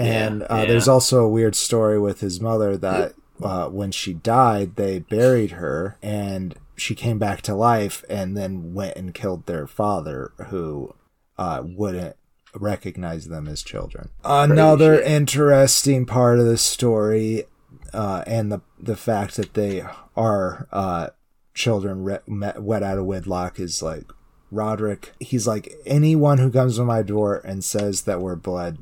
And 0.00 0.40
Yeah, 0.40 0.46
uh, 0.46 0.56
yeah. 0.62 0.64
there's 0.66 0.88
also 0.88 1.22
a 1.24 1.28
weird 1.28 1.54
story 1.54 2.00
with 2.00 2.18
his 2.20 2.40
mother 2.40 2.76
that 2.78 3.14
uh, 3.42 3.68
when 3.68 3.90
she 3.90 4.14
died, 4.14 4.76
they 4.76 4.98
buried 4.98 5.52
her 5.52 5.96
and 6.02 6.54
she 6.76 6.94
came 6.94 7.18
back 7.18 7.42
to 7.42 7.54
life 7.54 8.04
and 8.08 8.36
then 8.36 8.74
went 8.74 8.96
and 8.96 9.14
killed 9.14 9.46
their 9.46 9.66
father, 9.66 10.32
who 10.48 10.94
uh, 11.38 11.62
wouldn't 11.64 12.16
recognize 12.54 13.26
them 13.26 13.48
as 13.48 13.62
children. 13.62 14.10
Another 14.24 15.00
interesting 15.00 16.06
part 16.06 16.38
of 16.38 16.46
the 16.46 16.58
story, 16.58 17.44
uh, 17.92 18.24
and 18.26 18.50
the 18.50 18.60
the 18.78 18.96
fact 18.96 19.36
that 19.36 19.54
they 19.54 19.84
are 20.16 20.68
uh, 20.72 21.08
children 21.54 22.04
re- 22.04 22.18
met, 22.26 22.62
wet 22.62 22.82
out 22.82 22.98
of 22.98 23.06
wedlock 23.06 23.58
is 23.58 23.82
like 23.82 24.04
Roderick. 24.50 25.14
He's 25.20 25.46
like 25.46 25.72
anyone 25.86 26.38
who 26.38 26.50
comes 26.50 26.76
to 26.76 26.84
my 26.84 27.02
door 27.02 27.36
and 27.44 27.64
says 27.64 28.02
that 28.02 28.20
we're 28.20 28.36
blood, 28.36 28.78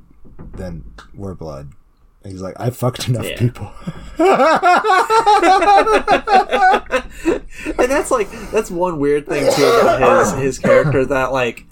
then 0.54 0.84
we're 1.14 1.34
blood. 1.34 1.72
He's 2.24 2.40
like, 2.42 2.54
I 2.60 2.70
fucked 2.70 3.08
enough 3.08 3.24
Yeah. 3.28 3.38
people. 3.38 3.70
and 7.78 7.90
that's 7.90 8.10
like 8.10 8.30
that's 8.50 8.70
one 8.70 8.98
weird 8.98 9.26
thing 9.26 9.50
too 9.54 9.64
about 9.64 10.20
his 10.36 10.42
his 10.42 10.58
character 10.58 11.04
that 11.06 11.32
like 11.32 11.64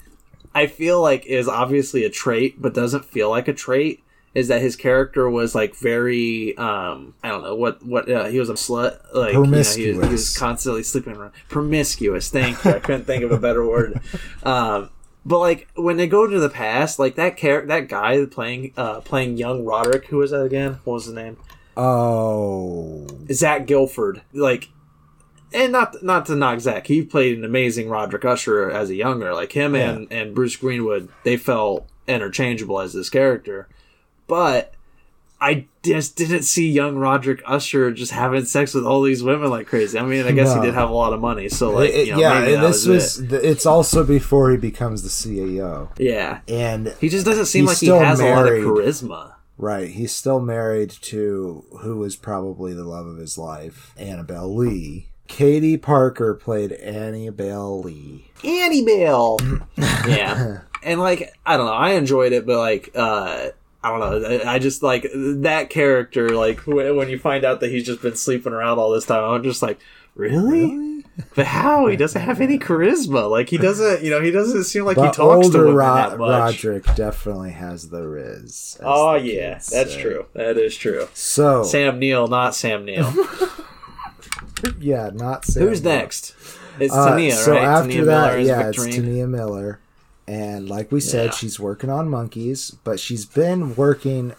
I 0.53 0.67
feel 0.67 1.01
like 1.01 1.25
is 1.25 1.47
obviously 1.47 2.03
a 2.03 2.09
trait 2.09 2.61
but 2.61 2.73
doesn't 2.73 3.05
feel 3.05 3.29
like 3.29 3.47
a 3.47 3.53
trait 3.53 4.03
is 4.33 4.47
that 4.47 4.61
his 4.61 4.75
character 4.75 5.29
was 5.29 5.53
like 5.55 5.75
very 5.75 6.57
um 6.57 7.13
I 7.23 7.29
don't 7.29 7.43
know 7.43 7.55
what 7.55 7.83
what 7.85 8.09
uh, 8.09 8.25
he 8.25 8.39
was 8.39 8.49
a 8.49 8.53
slut 8.53 8.99
like 9.13 9.33
you 9.33 9.39
know, 9.39 9.43
he, 9.45 9.57
was, 9.57 9.75
he 9.75 9.87
was 9.89 9.97
Promiscuous. 9.97 10.37
constantly 10.37 10.83
sleeping 10.83 11.15
around 11.15 11.31
promiscuous 11.49 12.29
thank 12.29 12.63
you 12.63 12.71
I 12.71 12.79
couldn't 12.79 13.05
think 13.05 13.23
of 13.23 13.31
a 13.31 13.37
better 13.37 13.65
word 13.65 13.99
um 14.43 14.89
but 15.25 15.39
like 15.39 15.67
when 15.75 15.97
they 15.97 16.07
go 16.07 16.27
to 16.27 16.39
the 16.39 16.49
past 16.49 16.99
like 16.99 17.15
that 17.15 17.37
character 17.37 17.67
that 17.67 17.87
guy 17.87 18.25
playing 18.25 18.73
uh 18.77 19.01
playing 19.01 19.37
young 19.37 19.65
Roderick 19.65 20.07
who 20.07 20.17
was 20.17 20.31
that 20.31 20.41
again? 20.41 20.79
What 20.83 20.95
was 20.95 21.05
his 21.05 21.13
name? 21.13 21.37
Oh, 21.77 23.07
Zach 23.31 23.65
Gilford, 23.65 24.21
like, 24.33 24.69
and 25.53 25.71
not 25.71 26.03
not 26.03 26.25
to 26.25 26.35
knock 26.35 26.59
Zach, 26.59 26.87
he 26.87 27.01
played 27.01 27.37
an 27.37 27.45
amazing 27.45 27.89
Roderick 27.89 28.25
Usher 28.25 28.69
as 28.69 28.89
a 28.89 28.95
younger. 28.95 29.33
Like 29.33 29.53
him 29.53 29.73
and 29.75 30.07
and 30.11 30.35
Bruce 30.35 30.55
Greenwood, 30.57 31.09
they 31.23 31.37
felt 31.37 31.87
interchangeable 32.07 32.79
as 32.79 32.93
this 32.93 33.09
character, 33.09 33.69
but 34.27 34.73
I 35.43 35.65
just 35.83 36.15
didn't 36.15 36.43
see 36.43 36.69
young 36.71 36.97
Roderick 36.97 37.41
Usher 37.47 37.91
just 37.91 38.11
having 38.11 38.45
sex 38.45 38.75
with 38.75 38.85
all 38.85 39.01
these 39.01 39.23
women 39.23 39.49
like 39.49 39.65
crazy. 39.65 39.97
I 39.97 40.03
mean, 40.03 40.25
I 40.27 40.31
guess 40.33 40.53
No. 40.53 40.61
he 40.61 40.67
did 40.67 40.75
have 40.75 40.91
a 40.91 40.93
lot 40.93 41.13
of 41.13 41.19
money, 41.19 41.49
so 41.49 41.71
like, 41.71 41.89
It- 41.89 42.07
you 42.07 42.13
know, 42.13 42.19
yeah. 42.19 42.37
And 42.43 42.63
this 42.63 42.85
was, 42.85 43.17
was. 43.19 43.33
it. 43.33 43.43
It's 43.43 43.65
also 43.65 44.03
before 44.03 44.51
he 44.51 44.57
becomes 44.57 45.01
the 45.01 45.09
CEO, 45.09 45.89
yeah. 45.97 46.41
and 46.47 46.93
He 47.01 47.09
just 47.09 47.25
doesn't 47.25 47.45
seem 47.47 47.65
like 47.65 47.79
he 47.79 47.87
has 47.87 48.19
a 48.19 48.29
lot 48.29 48.47
of 48.47 48.53
charisma. 48.53 49.33
Right. 49.57 49.89
He's 49.89 50.11
still 50.11 50.39
married 50.39 50.89
to 51.03 51.65
who 51.81 51.97
was 51.97 52.15
probably 52.15 52.73
the 52.73 52.83
love 52.85 53.07
of 53.07 53.17
his 53.17 53.37
life, 53.37 53.93
Annabel 53.97 54.55
Lee. 54.55 55.07
Katie 55.27 55.77
Parker 55.77 56.33
played 56.33 56.71
Annabel 56.73 57.81
Lee. 57.81 58.29
Annie 58.43 58.83
Bale. 58.83 59.37
yeah. 60.07 60.61
And 60.83 60.99
like 60.99 61.33
I 61.45 61.57
don't 61.57 61.67
know, 61.67 61.73
I 61.73 61.91
enjoyed 61.91 62.33
it, 62.33 62.45
but 62.45 62.57
like 62.57 62.89
uh 62.95 63.49
I 63.83 63.89
don't 63.89 63.99
know. 64.23 64.39
I- 64.45 64.59
just 64.59 64.83
like 64.83 65.07
that 65.13 65.69
character. 65.69 66.29
Like 66.29 66.59
when 66.67 67.09
you 67.09 67.17
find 67.19 67.43
out 67.43 67.59
that 67.61 67.69
he's 67.71 67.85
just 67.85 68.01
been 68.01 68.15
sleeping 68.15 68.53
around 68.53 68.77
all 68.79 68.91
this 68.91 69.05
time, 69.05 69.23
I'm 69.23 69.43
just 69.43 69.61
like, 69.61 69.79
really? 70.15 70.89
But 71.35 71.45
how? 71.45 71.87
He 71.87 71.97
doesn't 71.97 72.21
have 72.21 72.39
any 72.41 72.57
charisma. 72.57 73.29
Like 73.29 73.49
he 73.49 73.57
doesn't. 73.57 74.01
You 74.03 74.11
know, 74.11 74.21
he 74.21 74.31
doesn't 74.31 74.63
seem 74.63 74.85
like 74.85 74.97
he 74.97 75.03
talks 75.03 75.17
to 75.17 75.21
older 75.23 75.59
women 75.65 75.75
Ro- 75.75 75.95
that 75.95 76.17
much. 76.17 76.63
Roderick 76.63 76.95
definitely 76.95 77.51
has 77.51 77.89
the 77.89 78.07
riz. 78.07 78.77
Oh 78.81 79.19
the 79.19 79.25
yeah, 79.33 79.53
that's 79.55 79.71
say. 79.93 80.01
true. 80.01 80.25
That 80.33 80.57
is 80.57 80.75
true. 80.77 81.07
So 81.13 81.63
Sam 81.63 81.99
Neill, 81.99 82.27
not 82.27 82.55
Sam 82.55 82.85
Neill. 82.85 83.11
yeah, 84.79 85.09
not 85.13 85.45
Sam 85.45 85.67
Who's 85.67 85.83
next? 85.83 86.35
It's 86.79 86.93
Uh, 86.93 87.11
T'Nia, 87.11 87.33
so 87.33 87.51
right? 87.53 87.63
after 87.63 87.89
T'Nia 87.91 88.05
that, 88.05 88.33
Miller 88.37 88.39
yeah, 88.39 88.69
it's 88.69 88.77
Victorine. 88.79 88.93
T'Nia 89.03 89.27
Miller, 89.29 89.79
and 90.31 90.69
like 90.69 90.91
we 90.91 91.01
said, 91.01 91.25
Yeah. 91.25 91.31
she's 91.31 91.59
working 91.59 91.89
on 91.89 92.07
monkeys, 92.09 92.71
but 92.83 92.99
she's 92.99 93.25
been 93.25 93.75
working. 93.75 94.33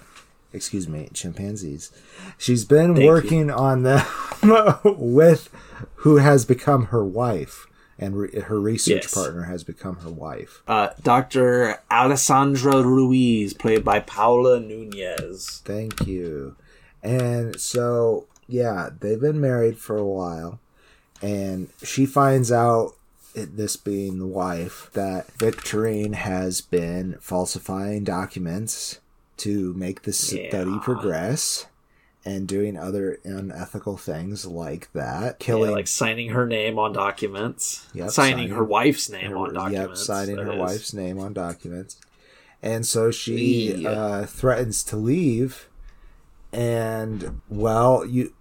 Excuse 0.54 0.86
me, 0.88 1.08
chimpanzees. 1.14 1.90
She's 2.38 2.64
been 2.64 2.94
Thank 2.94 3.06
working 3.08 3.50
on 3.50 3.82
them 3.82 4.04
with 4.84 5.48
who 5.96 6.16
has 6.18 6.44
become 6.44 6.86
her 6.86 7.04
wife, 7.04 7.66
and 7.98 8.16
re- 8.16 8.40
her 8.40 8.60
research 8.60 9.04
Yes. 9.04 9.14
partner 9.14 9.44
has 9.44 9.64
become 9.64 9.96
her 9.96 10.10
wife. 10.10 10.62
Uh, 10.68 10.90
Dr. 11.02 11.78
Alessandra 11.90 12.82
Ruiz, 12.82 13.54
played 13.54 13.82
by 13.84 14.00
Paola 14.00 14.60
Núñez. 14.60 15.60
Thank 15.62 16.06
you. 16.06 16.56
And 17.02 17.58
so, 17.60 18.26
yeah, 18.46 18.90
they've 19.00 19.20
been 19.20 19.40
married 19.40 19.78
for 19.78 19.96
a 19.96 20.04
while, 20.06 20.60
and 21.22 21.68
she 21.82 22.04
finds 22.06 22.52
out, 22.52 22.92
it, 23.34 23.56
this 23.56 23.76
being 23.76 24.18
the 24.18 24.26
wife, 24.26 24.90
that 24.94 25.28
Victorine 25.38 26.14
has 26.14 26.60
been 26.60 27.16
falsifying 27.20 28.04
documents 28.04 29.00
to 29.38 29.72
make 29.74 30.02
the 30.02 30.12
study 30.12 30.70
Yeah. 30.70 30.78
progress 30.82 31.66
and 32.24 32.46
doing 32.46 32.76
other 32.76 33.18
unethical 33.24 33.96
things 33.96 34.46
like 34.46 34.92
that. 34.92 35.24
Yeah, 35.24 35.32
Killing, 35.46 35.72
like 35.72 35.88
signing 35.88 36.28
her 36.30 36.46
name 36.46 36.78
on 36.78 36.92
documents. 36.92 37.86
Yep, 37.94 38.10
signing 38.10 38.36
signing- 38.36 38.50
her 38.50 38.62
wife's 38.64 39.10
name 39.10 39.30
her- 39.32 39.36
on 39.38 39.54
yep, 39.54 39.54
documents. 39.54 40.06
signing 40.06 40.36
her 40.38 40.52
is. 40.52 40.58
wife's 40.58 40.92
name 40.94 41.18
on 41.18 41.32
documents. 41.32 41.96
And 42.62 42.86
so 42.86 43.10
she 43.10 43.74
Yeah. 43.74 43.90
uh, 43.90 44.26
threatens 44.26 44.84
to 44.84 44.96
leave. 44.96 45.68
And 46.52 47.40
well, 47.48 48.04
you 48.06 48.34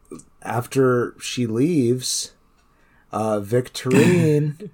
after 0.43 1.15
she 1.19 1.47
leaves, 1.47 2.33
uh, 3.11 3.39
Victorine 3.43 4.69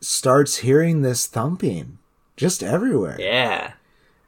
starts 0.00 0.58
hearing 0.58 1.02
this 1.02 1.26
thumping 1.26 1.98
just 2.36 2.62
everywhere. 2.62 3.16
Yeah. 3.20 3.72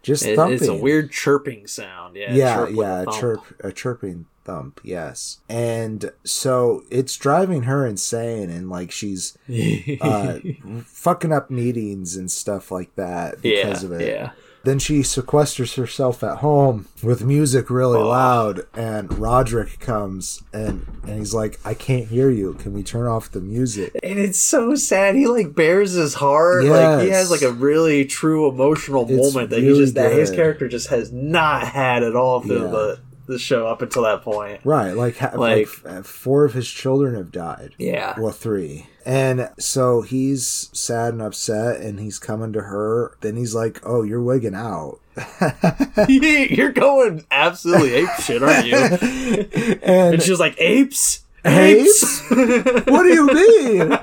just 0.03 0.25
It- 0.25 0.37
thumping. 0.37 0.57
it's 0.57 0.66
a 0.68 0.75
weird 0.75 1.11
chirping 1.12 1.66
sound. 1.66 2.16
Yeah. 2.16 2.35
yeah, 2.35 2.57
chirp 2.57 2.71
yeah, 2.75 3.03
a 3.03 3.12
chirp, 3.12 3.41
a 3.62 3.73
chirping 3.73 4.27
thump. 4.45 4.81
Yes, 4.83 5.39
and 5.49 6.11
so 6.25 6.85
it's 6.91 7.16
driving 7.16 7.64
her 7.64 7.87
insane, 7.87 8.49
and 8.51 8.71
like 8.71 8.91
she's 8.91 9.37
uh, 10.01 10.39
fucking 10.87 11.33
up 11.33 11.51
meetings 11.51 12.16
and 12.16 12.31
stuff 12.31 12.71
like 12.71 12.95
that 12.97 13.37
yeah. 13.43 13.62
because 13.64 13.85
of 13.85 13.93
it. 13.93 14.09
Yeah. 14.09 14.31
Then 14.62 14.78
she 14.78 15.00
sequesters 15.00 15.76
herself 15.76 16.22
at 16.22 16.38
home 16.38 16.86
with 17.02 17.24
music 17.24 17.70
really 17.70 17.98
Oh. 17.98 18.08
loud, 18.08 18.66
and 18.74 19.18
Roderick 19.18 19.78
comes 19.80 20.42
and 20.52 20.86
and 21.06 21.18
he's 21.18 21.32
like, 21.32 21.58
"I 21.64 21.72
can't 21.72 22.06
hear 22.08 22.28
you. 22.28 22.54
Can 22.58 22.74
we 22.74 22.82
turn 22.82 23.06
off 23.06 23.32
the 23.32 23.40
music?" 23.40 23.92
And 24.02 24.18
it's 24.18 24.38
so 24.38 24.74
sad. 24.74 25.14
He 25.14 25.26
like 25.26 25.54
bears 25.54 25.92
his 25.92 26.12
heart. 26.14 26.64
Like 26.66 27.00
he 27.04 27.08
has 27.08 27.30
like 27.30 27.40
a 27.42 27.52
really 27.52 28.04
true 28.04 28.48
emotional 28.48 29.06
It's 29.08 29.32
moment 29.34 29.48
that 29.50 29.61
he 29.61 29.68
really 29.68 29.80
just 29.84 29.94
that 29.94 30.12
his 30.12 30.30
character 30.30 30.68
just 30.68 30.88
has 30.88 31.11
not 31.11 31.66
had 31.68 32.02
at 32.02 32.14
all 32.14 32.40
through 32.40 32.64
Yeah. 32.64 32.70
the 32.70 32.98
the 33.31 33.39
show 33.39 33.66
up 33.66 33.81
until 33.83 34.03
that 34.03 34.22
point. 34.22 34.61
Right, 34.64 34.93
like 34.93 35.16
ha- 35.18 35.33
like, 35.35 35.68
Like- 35.85 35.93
uh, 35.99 36.03
four 36.03 36.45
of 36.45 36.53
his 36.55 36.68
children 36.68 37.14
have 37.14 37.33
died. 37.33 37.74
Yeah. 37.78 38.18
Well, 38.20 38.33
three. 38.33 38.87
And 39.07 39.49
so 39.59 40.03
he's 40.03 40.68
sad 40.74 41.14
and 41.14 41.22
upset, 41.22 41.81
and 41.81 41.99
he's 41.99 42.18
coming 42.18 42.53
to 42.53 42.61
her. 42.61 43.16
Then 43.22 43.37
he's 43.37 43.55
like, 43.55 43.81
"Oh, 43.83 44.03
you're 44.03 44.22
wigging 44.22 44.55
out." 44.55 44.99
You're 46.09 46.72
going 46.72 47.24
absolutely 47.31 47.95
ape 47.95 48.09
shit, 48.22 48.43
aren't 48.43 48.66
you? 48.66 48.76
and 49.83 50.14
And 50.14 50.22
she's 50.22 50.39
like, 50.41 50.55
apes? 50.59 51.24
Apes? 51.45 52.22
what 52.31 53.03
do 53.03 53.09
you 53.12 53.26
mean? 53.26 53.99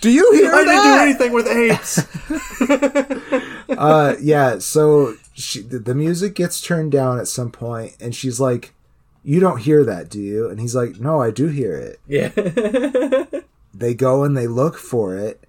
do 0.00 0.10
you 0.10 0.32
hear 0.32 0.52
I 0.54 0.64
didn't 0.64 0.82
do 0.82 0.98
anything 1.00 1.32
with 1.32 1.46
apes. 1.46 1.98
uh, 3.78 4.16
yeah. 4.20 4.58
So 4.58 5.14
she, 5.38 5.62
the, 5.62 5.78
the 5.78 5.94
music 5.94 6.34
gets 6.34 6.60
turned 6.60 6.92
down 6.92 7.18
at 7.18 7.28
some 7.28 7.50
point, 7.50 7.96
and 8.00 8.14
she's 8.14 8.40
like, 8.40 8.74
"You 9.22 9.40
don't 9.40 9.60
hear 9.60 9.84
that, 9.84 10.10
do 10.10 10.20
you?" 10.20 10.48
And 10.48 10.60
he's 10.60 10.74
like, 10.74 10.98
"No, 11.00 11.20
I 11.22 11.30
do 11.30 11.46
hear 11.46 11.74
it." 11.76 12.00
yeah. 12.06 12.30
They 13.74 13.94
go 13.94 14.24
and 14.24 14.36
they 14.36 14.48
look 14.48 14.76
for 14.76 15.14
it, 15.16 15.44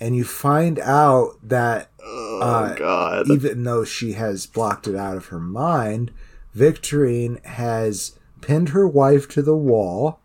and 0.00 0.16
you 0.16 0.24
find 0.24 0.78
out 0.78 1.32
that 1.42 1.90
oh 2.02 2.40
Uh, 2.40 2.74
god. 2.74 3.28
even 3.30 3.64
though 3.64 3.84
she 3.84 4.12
has 4.12 4.46
blocked 4.46 4.88
it 4.88 4.94
out 4.96 5.16
of 5.18 5.26
her 5.26 5.40
mind, 5.40 6.10
Victorine 6.56 7.44
has 7.44 8.12
pinned 8.40 8.70
her 8.70 8.88
wife 8.88 9.28
to 9.30 9.42
the 9.42 9.56
wall, 9.56 10.20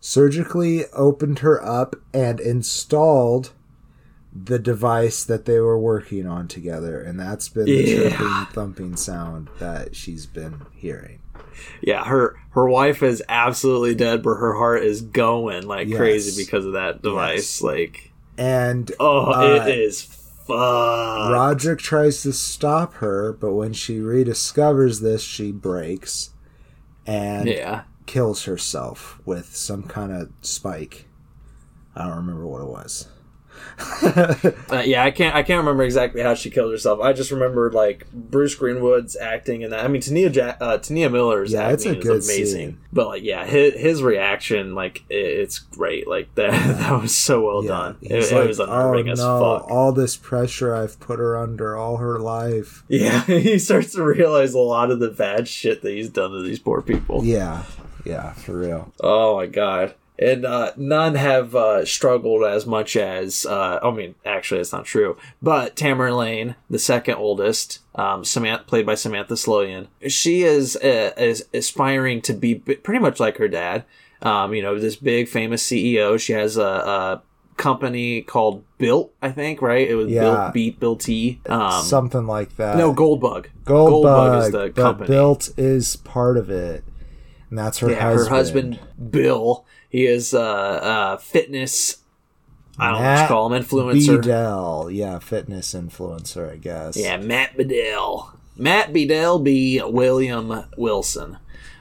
surgically 0.00 0.86
opened 0.94 1.40
her 1.40 1.62
up, 1.62 1.96
and 2.14 2.40
installed 2.40 3.52
the 4.34 4.58
device 4.58 5.24
that 5.24 5.44
they 5.44 5.60
were 5.60 5.78
working 5.78 6.26
on 6.26 6.48
together. 6.48 7.00
And 7.00 7.18
that's 7.20 7.48
been 7.48 7.66
the 7.66 7.72
Yeah. 7.72 8.16
tripping, 8.16 8.46
thumping 8.52 8.96
sound 8.96 9.48
that 9.60 9.94
she's 9.94 10.26
been 10.26 10.62
hearing. 10.72 11.20
Yeah, 11.80 12.04
her 12.04 12.34
her 12.50 12.68
wife 12.68 13.02
is 13.02 13.22
absolutely 13.28 13.94
dead, 13.94 14.22
but 14.22 14.34
her 14.36 14.54
heart 14.54 14.82
is 14.82 15.00
going 15.02 15.66
like 15.66 15.88
Yes. 15.88 15.96
crazy 15.98 16.42
because 16.44 16.64
of 16.64 16.72
that 16.72 17.00
device. 17.02 17.60
Yes. 17.60 17.62
Like, 17.62 18.10
And 18.36 18.90
oh, 18.98 19.32
Uh, 19.32 19.64
it 19.68 19.78
is 19.78 20.02
fuck. 20.02 20.48
Roderick 21.32 21.78
tries 21.78 22.22
to 22.22 22.32
stop 22.32 22.94
her, 22.94 23.32
but 23.32 23.52
when 23.52 23.72
she 23.72 23.98
rediscovers 24.00 25.00
this, 25.00 25.22
she 25.22 25.52
breaks 25.52 26.30
and 27.06 27.48
yeah, 27.48 27.82
kills 28.06 28.44
herself 28.44 29.20
with 29.24 29.54
some 29.54 29.84
kind 29.84 30.10
of 30.12 30.30
spike. 30.42 31.06
I 31.94 32.06
don't 32.08 32.16
remember 32.16 32.46
what 32.46 32.62
it 32.62 32.68
was. 32.68 33.06
uh, 34.02 34.82
yeah. 34.84 35.04
I 35.04 35.10
can't 35.10 35.34
I 35.34 35.42
can't 35.42 35.58
remember 35.58 35.82
exactly 35.82 36.20
how 36.22 36.34
she 36.34 36.50
killed 36.50 36.70
herself. 36.72 37.00
I 37.00 37.12
just 37.12 37.30
remember 37.30 37.70
like 37.72 38.06
Bruce 38.12 38.54
Greenwood's 38.54 39.16
acting 39.16 39.64
and 39.64 39.72
that. 39.72 39.84
I 39.84 39.88
mean, 39.88 40.00
T'Nia 40.00 40.34
ja- 40.34 40.56
uh, 40.60 40.78
T'Nia 40.78 41.10
Miller's 41.10 41.52
Yeah, 41.52 41.68
it's 41.70 41.84
acting 41.86 42.02
is 42.12 42.28
amazing. 42.28 42.46
scene. 42.70 42.78
But 42.92 43.08
like, 43.08 43.22
yeah, 43.24 43.44
his, 43.44 43.74
his 43.74 44.02
reaction, 44.02 44.74
like, 44.74 45.04
it, 45.08 45.14
it's 45.16 45.58
great. 45.58 46.06
Like 46.06 46.34
that 46.36 46.50
that 46.78 47.00
was 47.02 47.16
so 47.16 47.44
well 47.44 47.62
done. 47.62 47.96
It, 48.00 48.12
He's 48.12 48.30
it 48.32 48.36
like, 48.36 48.48
was 48.48 48.60
oh 48.60 48.64
unnerving 48.64 49.08
as 49.08 49.18
no, 49.18 49.40
fuck. 49.58 49.70
all 49.70 49.92
this 49.92 50.16
pressure 50.16 50.74
I've 50.74 51.00
put 51.00 51.18
her 51.18 51.36
under 51.36 51.76
all 51.76 51.96
her 51.96 52.18
life. 52.18 52.84
Yeah, 52.88 53.22
he 53.26 53.58
starts 53.58 53.92
to 53.92 54.04
realize 54.04 54.54
a 54.54 54.58
lot 54.60 54.90
of 54.90 55.00
the 55.00 55.10
bad 55.10 55.48
shit 55.48 55.82
that 55.82 55.90
he's 55.90 56.08
done 56.10 56.30
to 56.30 56.42
these 56.42 56.58
poor 56.58 56.82
people. 56.82 57.24
Yeah, 57.24 57.64
yeah, 58.04 58.32
for 58.34 58.58
real. 58.58 58.92
Oh 59.00 59.36
my 59.36 59.46
god. 59.46 59.94
And 60.16 60.44
uh, 60.44 60.72
none 60.76 61.16
have 61.16 61.56
uh, 61.56 61.84
struggled 61.84 62.44
as 62.44 62.66
much 62.66 62.96
as, 62.96 63.44
uh, 63.46 63.80
I 63.82 63.90
mean, 63.90 64.14
actually, 64.24 64.60
it's 64.60 64.72
not 64.72 64.84
true. 64.84 65.16
But 65.42 65.74
Tamerlane, 65.74 66.54
the 66.70 66.78
second 66.78 67.16
oldest, 67.16 67.80
um, 67.96 68.24
Samantha, 68.24 68.64
played 68.64 68.86
by 68.86 68.94
Samantha 68.94 69.34
Sloyan, 69.34 69.88
she 70.06 70.42
is, 70.42 70.76
uh, 70.76 71.12
is 71.16 71.46
aspiring 71.52 72.22
to 72.22 72.32
be 72.32 72.54
b- 72.54 72.76
pretty 72.76 73.00
much 73.00 73.18
like 73.18 73.38
her 73.38 73.48
dad. 73.48 73.84
Um, 74.22 74.54
you 74.54 74.62
know, 74.62 74.78
this 74.78 74.94
big 74.96 75.28
famous 75.28 75.66
CEO. 75.66 76.18
She 76.18 76.32
has 76.32 76.56
a, 76.56 76.62
a 76.62 77.22
company 77.56 78.22
called 78.22 78.64
Built, 78.78 79.12
I 79.20 79.30
think, 79.32 79.60
right? 79.60 79.86
It 79.88 79.96
was 79.96 80.08
Yeah. 80.10 80.20
Built 80.22 80.54
Beat 80.54 80.80
Built 80.80 81.00
T. 81.00 81.40
Um, 81.46 81.82
Something 81.82 82.26
like 82.26 82.56
that. 82.56 82.76
no, 82.76 82.94
Goldbug. 82.94 83.46
Goldbug, 83.64 84.44
is 84.46 84.52
the 84.52 84.70
company. 84.70 85.08
Built 85.08 85.50
is 85.56 85.96
part 85.96 86.36
of 86.36 86.50
it, 86.50 86.84
and 87.50 87.58
that's 87.58 87.78
her 87.78 87.90
yeah, 87.90 88.00
husband. 88.00 88.28
her 88.28 88.36
husband 88.36 88.78
Bill. 89.10 89.66
He 89.94 90.06
is 90.06 90.34
uh, 90.34 90.40
uh 90.42 91.16
fitness. 91.18 91.98
I 92.80 92.90
don't 92.90 93.00
know 93.00 93.12
what 93.12 93.20
you 93.20 93.28
call 93.28 93.52
him, 93.52 93.62
influencer. 93.62 94.20
Biedel, 94.20 94.92
yeah, 94.92 95.20
fitness 95.20 95.72
influencer, 95.72 96.50
I 96.50 96.56
guess. 96.56 96.96
Yeah, 96.96 97.16
Matt 97.18 97.56
Biedel. 97.56 98.32
Matt 98.56 98.92
Biedel 98.92 99.44
be 99.44 99.80
William 99.84 100.64
Wilson, 100.76 101.38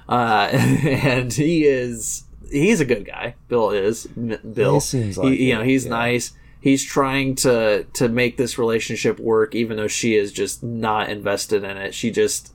uh, 0.08 0.50
and 0.52 1.34
he 1.34 1.66
is 1.66 2.26
he's 2.52 2.80
a 2.80 2.86
good 2.86 3.08
guy. 3.08 3.34
Bill 3.48 3.72
is 3.72 4.06
Bill. 4.06 4.76
He 4.76 4.80
seems 4.80 5.18
like 5.18 5.40
you 5.40 5.56
know 5.56 5.64
he's 5.64 5.86
yeah. 5.86 5.90
nice. 5.90 6.34
He's 6.62 6.84
trying 6.84 7.34
to 7.38 7.88
to 7.94 8.10
make 8.10 8.38
this 8.38 8.60
relationship 8.60 9.20
work, 9.20 9.56
even 9.56 9.76
though 9.76 9.88
she 9.88 10.16
is 10.16 10.32
just 10.32 10.62
not 10.62 11.10
invested 11.10 11.64
in 11.64 11.78
it. 11.78 11.96
She 11.96 12.12
just 12.12 12.54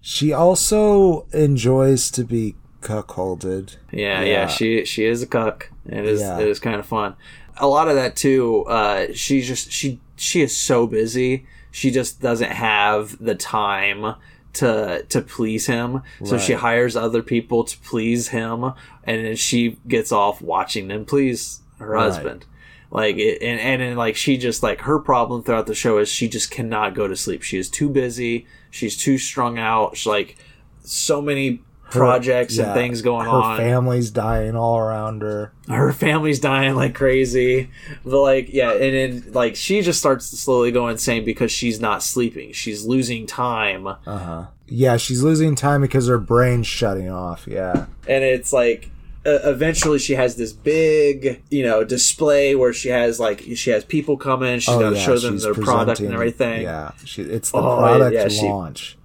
She 0.00 0.32
also 0.32 1.28
enjoys 1.32 2.10
to 2.10 2.24
be 2.24 2.56
cuckolded. 2.80 3.76
Yeah, 3.92 4.20
yeah, 4.22 4.24
Yeah. 4.24 4.46
she 4.46 4.84
she 4.84 5.04
is 5.04 5.22
a 5.22 5.26
cuck. 5.26 5.70
It 5.88 6.04
is 6.04 6.20
Yeah. 6.20 6.38
it 6.40 6.48
is 6.48 6.58
kind 6.58 6.76
of 6.80 6.86
fun. 6.86 7.14
A 7.56 7.66
lot 7.66 7.88
of 7.88 7.94
that 7.96 8.16
too. 8.16 8.64
Uh, 8.66 9.08
she 9.14 9.42
just 9.42 9.70
she 9.70 10.00
she 10.16 10.42
is 10.42 10.56
so 10.56 10.86
busy. 10.86 11.46
She 11.70 11.90
just 11.90 12.20
doesn't 12.20 12.50
have 12.52 13.16
the 13.24 13.34
time 13.34 14.14
to 14.54 15.04
to 15.08 15.20
please 15.20 15.66
him. 15.66 16.02
So 16.24 16.38
she 16.38 16.54
hires 16.54 16.96
other 16.96 17.22
people 17.22 17.64
to 17.64 17.78
please 17.78 18.28
him, 18.28 18.64
and 19.04 19.24
then 19.26 19.36
she 19.36 19.78
gets 19.86 20.10
off 20.10 20.42
watching 20.42 20.88
them 20.88 21.04
please 21.04 21.60
her 21.78 21.90
Right. 21.90 22.02
husband. 22.04 22.46
Like 22.90 23.16
it, 23.18 23.40
and 23.42 23.60
and 23.60 23.80
then 23.80 23.96
like 23.96 24.16
she 24.16 24.36
just 24.36 24.62
like 24.64 24.80
her 24.80 24.98
problem 24.98 25.42
throughout 25.44 25.66
the 25.68 25.74
show 25.76 25.98
is 25.98 26.08
she 26.08 26.28
just 26.28 26.50
cannot 26.50 26.94
go 26.94 27.06
to 27.06 27.14
sleep. 27.14 27.42
She 27.42 27.56
is 27.58 27.68
too 27.70 27.88
busy. 27.88 28.46
She's 28.70 28.96
too 28.96 29.16
strung 29.18 29.58
out. 29.58 29.96
She's 29.96 30.06
like 30.06 30.36
so 30.82 31.22
many 31.22 31.62
projects 31.90 32.56
and 32.58 32.68
Yeah, 32.68 32.74
things 32.74 33.02
going 33.02 33.26
her 33.26 33.30
on 33.32 33.58
Her 33.58 33.62
family's 33.64 34.10
dying 34.10 34.56
all 34.56 34.78
around 34.78 35.22
her. 35.22 35.52
her 35.68 35.92
family's 35.92 36.40
dying 36.40 36.74
like 36.74 36.94
crazy 36.94 37.70
but 38.04 38.20
like 38.22 38.52
yeah 38.52 38.72
and 38.72 39.22
then 39.24 39.32
like 39.32 39.56
she 39.56 39.82
just 39.82 39.98
starts 39.98 40.30
to 40.30 40.36
slowly 40.36 40.70
go 40.72 40.88
insane 40.88 41.24
because 41.24 41.50
she's 41.52 41.80
not 41.80 42.02
sleeping 42.02 42.52
she's 42.52 42.84
losing 42.84 43.26
time 43.26 43.86
Uh 43.86 43.96
huh. 44.06 44.44
Yeah, 44.72 44.98
she's 44.98 45.22
losing 45.24 45.56
time 45.56 45.80
because 45.80 46.06
her 46.06 46.18
brain's 46.18 46.66
shutting 46.68 47.10
off. 47.10 47.46
Yeah. 47.50 47.86
and 48.06 48.22
it's 48.22 48.52
like 48.52 48.90
uh, 49.26 49.38
eventually 49.44 49.98
she 49.98 50.14
has 50.14 50.36
this 50.36 50.52
big 50.52 51.42
you 51.50 51.62
know 51.62 51.84
display 51.84 52.54
where 52.54 52.72
she 52.72 52.88
has 52.88 53.20
like 53.20 53.42
she 53.54 53.70
has 53.70 53.84
people 53.84 54.16
come 54.16 54.42
in 54.42 54.60
she's 54.60 54.74
got 54.76 54.90
to 54.90 54.96
show 54.96 55.18
them 55.18 55.34
Oh, 55.34 55.38
their 55.38 55.54
product 55.54 56.00
and 56.00 56.14
everything 56.14 56.62
Yeah, 56.62 56.92
she, 57.04 57.22
it's 57.22 57.50
the 57.50 57.58
Oh, 57.58 57.76
product 57.78 58.14
yeah, 58.14 58.28
launch, 58.48 58.96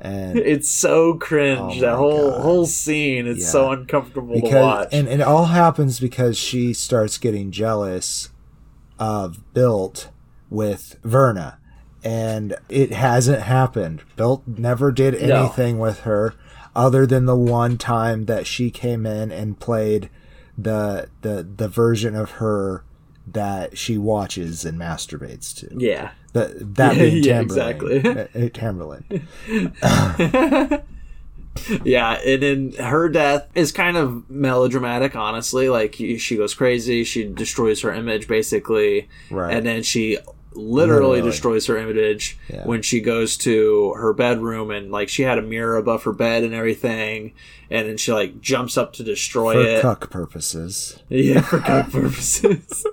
and 0.00 0.38
it's 0.54 0.68
so 0.70 1.14
cringe 1.14 1.78
Oh 1.78 1.80
that 1.80 1.96
whole 1.96 2.30
God. 2.30 2.40
whole 2.42 2.66
scene 2.66 3.26
it's 3.26 3.50
so 3.50 3.70
Yeah. 3.72 3.78
uncomfortable 3.78 4.34
to 4.34 4.40
because 4.40 4.54
watch 4.62 4.88
and, 4.92 5.08
and 5.08 5.20
it 5.20 5.26
all 5.26 5.46
happens 5.46 5.98
because 6.00 6.36
she 6.38 6.72
starts 6.72 7.18
getting 7.18 7.50
jealous 7.50 8.30
of 8.98 9.52
Built 9.54 10.10
with 10.50 10.96
Verna, 11.04 11.58
and 12.02 12.56
it 12.68 12.90
hasn't 12.92 13.42
happened. 13.42 14.02
Built 14.16 14.42
never 14.46 14.90
did 14.90 15.20
No. 15.22 15.42
anything 15.42 15.78
with 15.78 16.00
her 16.00 16.34
other 16.74 17.06
than 17.06 17.26
the 17.26 17.36
one 17.36 17.76
time 17.78 18.24
that 18.26 18.46
she 18.46 18.70
came 18.70 19.04
in 19.06 19.30
and 19.30 19.60
played 19.60 20.08
the 20.56 21.08
the 21.22 21.46
the 21.56 21.68
version 21.68 22.14
of 22.16 22.32
her 22.32 22.82
that 23.26 23.76
she 23.76 23.98
watches 23.98 24.64
and 24.64 24.78
masturbates 24.80 25.54
to. 25.54 25.68
yeah 25.78 26.10
The, 26.32 26.54
that 26.76 26.94
being 26.96 27.24
Yeah, 27.24 27.40
exactly. 27.40 27.98
Uh, 28.04 28.10
uh, 28.10 28.26
Tamerlane. 28.50 29.22
yeah, 31.84 32.18
and 32.24 32.42
then 32.42 32.72
her 32.84 33.08
death 33.08 33.48
is 33.54 33.72
kind 33.72 33.96
of 33.96 34.28
melodramatic, 34.30 35.16
honestly. 35.16 35.68
Like 35.68 35.94
she 35.94 36.36
goes 36.36 36.54
crazy, 36.54 37.04
she 37.04 37.24
destroys 37.24 37.82
her 37.82 37.92
image 37.92 38.28
basically, 38.28 39.08
Right. 39.30 39.56
and 39.56 39.66
then 39.66 39.82
she 39.82 40.18
literally, 40.52 41.18
Literally. 41.18 41.22
destroys 41.22 41.66
her 41.66 41.76
image 41.76 42.38
Yeah. 42.48 42.64
when 42.64 42.82
she 42.82 43.00
goes 43.00 43.36
to 43.38 43.92
her 43.96 44.12
bedroom 44.12 44.70
and 44.70 44.90
like 44.90 45.08
she 45.08 45.22
had 45.22 45.38
a 45.38 45.42
mirror 45.42 45.76
above 45.76 46.04
her 46.04 46.12
bed 46.12 46.44
and 46.44 46.54
everything, 46.54 47.32
and 47.70 47.88
then 47.88 47.96
she 47.96 48.12
like 48.12 48.40
jumps 48.40 48.76
up 48.76 48.92
to 48.94 49.04
destroy 49.04 49.54
For 49.54 49.60
it. 49.68 49.76
For 49.76 49.82
cuck 49.82 50.10
purposes. 50.10 50.98
Yeah, 51.08 51.40
for 51.40 51.58
good 51.60 51.90
purposes. 51.90 52.86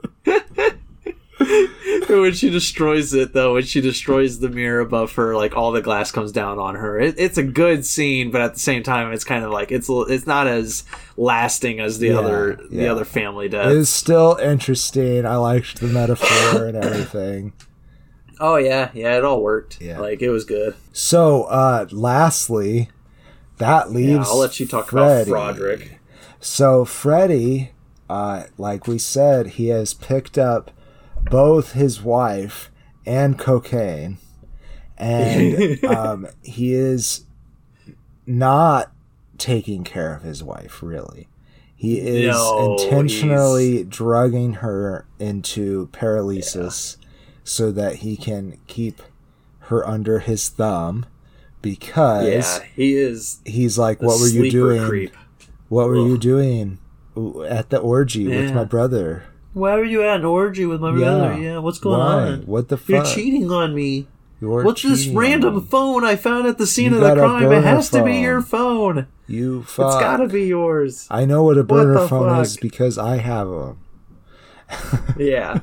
when 2.10 2.34
she 2.34 2.50
destroys 2.50 3.14
it 3.14 3.34
though 3.34 3.54
when 3.56 3.64
she 3.64 3.82
destroys 3.82 4.40
the 4.40 4.50
mirror 4.50 4.80
above 4.80 5.14
her 5.16 5.36
like 5.36 5.56
all 5.58 5.72
the 5.74 5.82
glass 5.82 6.12
comes 6.12 6.32
down 6.32 6.60
on 6.60 6.76
her 6.76 6.98
it, 7.00 7.16
it's 7.18 7.38
a 7.38 7.44
good 7.44 7.86
scene 7.86 8.32
but 8.32 8.40
at 8.42 8.54
the 8.54 8.60
same 8.60 8.84
time 8.84 9.12
it's 9.12 9.24
kind 9.26 9.44
of 9.44 9.52
like 9.52 9.72
it's 9.72 9.88
it's 9.90 10.26
not 10.26 10.48
as 10.48 10.84
lasting 11.18 11.80
as 11.82 12.00
the 12.00 12.08
Yeah, 12.08 12.20
other 12.20 12.60
the 12.72 12.88
other 12.88 13.04
family 13.06 13.48
It 13.48 13.54
it's 13.54 13.90
still 13.90 14.38
interesting. 14.42 15.26
I 15.26 15.36
liked 15.36 15.82
the 15.82 15.88
metaphor 15.88 16.68
and 16.68 16.78
everything. 16.78 17.52
oh 18.40 18.56
yeah 18.56 18.92
yeah 18.94 19.18
it 19.18 19.26
all 19.26 19.42
worked 19.42 19.82
Yeah. 19.82 20.00
like 20.00 20.22
it 20.22 20.30
was 20.30 20.46
good 20.46 20.76
So, 20.94 21.44
uh, 21.44 21.88
lastly, 21.92 22.90
that 23.58 23.92
leaves. 23.92 24.10
yeah 24.10 24.24
i'll 24.28 24.40
let 24.40 24.58
you 24.60 24.66
talk 24.66 24.88
Freddy. 24.90 25.32
about 25.32 25.56
Froderick. 25.58 25.98
So 26.40 26.86
Freddy, 26.86 27.72
uh, 28.10 28.44
like 28.58 28.88
we 28.88 29.00
said, 29.00 29.48
he 29.48 29.68
has 29.70 29.94
picked 29.94 30.38
up 30.38 30.72
both 31.30 31.74
his 31.74 32.02
wife 32.02 32.72
and 33.06 33.38
cocaine, 33.38 34.18
and 34.98 35.84
um, 35.86 36.28
he 36.44 36.74
is 36.74 37.26
not 38.26 38.92
taking 39.38 39.84
care 39.84 40.14
of 40.14 40.24
his 40.24 40.44
wife. 40.44 40.82
Really, 40.82 41.28
he 41.76 42.00
is 42.00 42.36
No, 42.36 42.78
intentionally 42.80 43.84
drugging 43.84 44.54
her 44.56 45.06
into 45.20 45.88
paralysis 45.92 46.98
so 47.44 47.72
that 47.72 47.98
he 47.98 48.18
can 48.18 48.60
keep 48.68 49.02
her 49.60 49.88
under 49.88 50.20
his 50.20 50.50
thumb. 50.50 51.06
Because 51.62 52.28
yeah 52.28 52.66
he 52.76 52.94
is 52.96 53.40
he's 53.44 53.78
like, 53.78 54.02
"What 54.02 54.20
were 54.20 54.28
you 54.28 54.52
doing? 54.52 54.88
creep 54.88 55.16
What 55.68 55.88
were 55.88 55.96
you 55.98 56.18
doing 56.18 56.78
at 57.48 57.72
the 57.72 57.80
orgy 57.80 58.28
with 58.28 58.54
my 58.54 58.64
brother? 58.64 59.24
Why 59.56 59.76
were 59.76 59.84
you 59.84 60.04
at 60.04 60.18
an 60.20 60.26
orgy 60.26 60.66
with 60.66 60.82
my 60.82 60.92
brother 60.92 61.36
yeah 61.42 61.58
what's 61.58 61.80
going 61.80 62.00
Why? 62.00 62.14
on 62.14 62.42
What 62.46 62.68
the 62.68 62.78
fuck? 62.78 62.90
you're 62.90 63.06
cheating 63.06 63.50
on 63.52 63.74
me 63.74 64.08
You're 64.42 64.64
What's 64.64 64.84
this 64.84 65.08
random 65.08 65.66
phone 65.66 66.04
I 66.04 66.16
found 66.18 66.46
at 66.46 66.58
the 66.58 66.68
scene 66.68 66.92
You 66.92 66.98
of 66.98 67.04
the 67.04 67.16
crime? 67.16 67.52
It 67.52 67.64
has 67.64 67.90
to 67.92 68.04
be 68.04 68.18
your 68.18 68.42
phone. 68.42 69.08
You 69.28 69.64
fuck. 69.64 69.94
It's 69.94 70.02
gotta 70.02 70.28
be 70.28 70.44
yours. 70.44 71.08
I 71.10 71.26
know 71.26 71.44
what 71.44 71.58
a 71.58 71.64
burner 71.64 72.02
the 72.02 72.08
phone 72.08 72.42
is 72.42 72.58
because 72.58 72.98
I 72.98 73.18
have 73.18 73.48
them. 73.48 73.80
Yeah, 75.18 75.60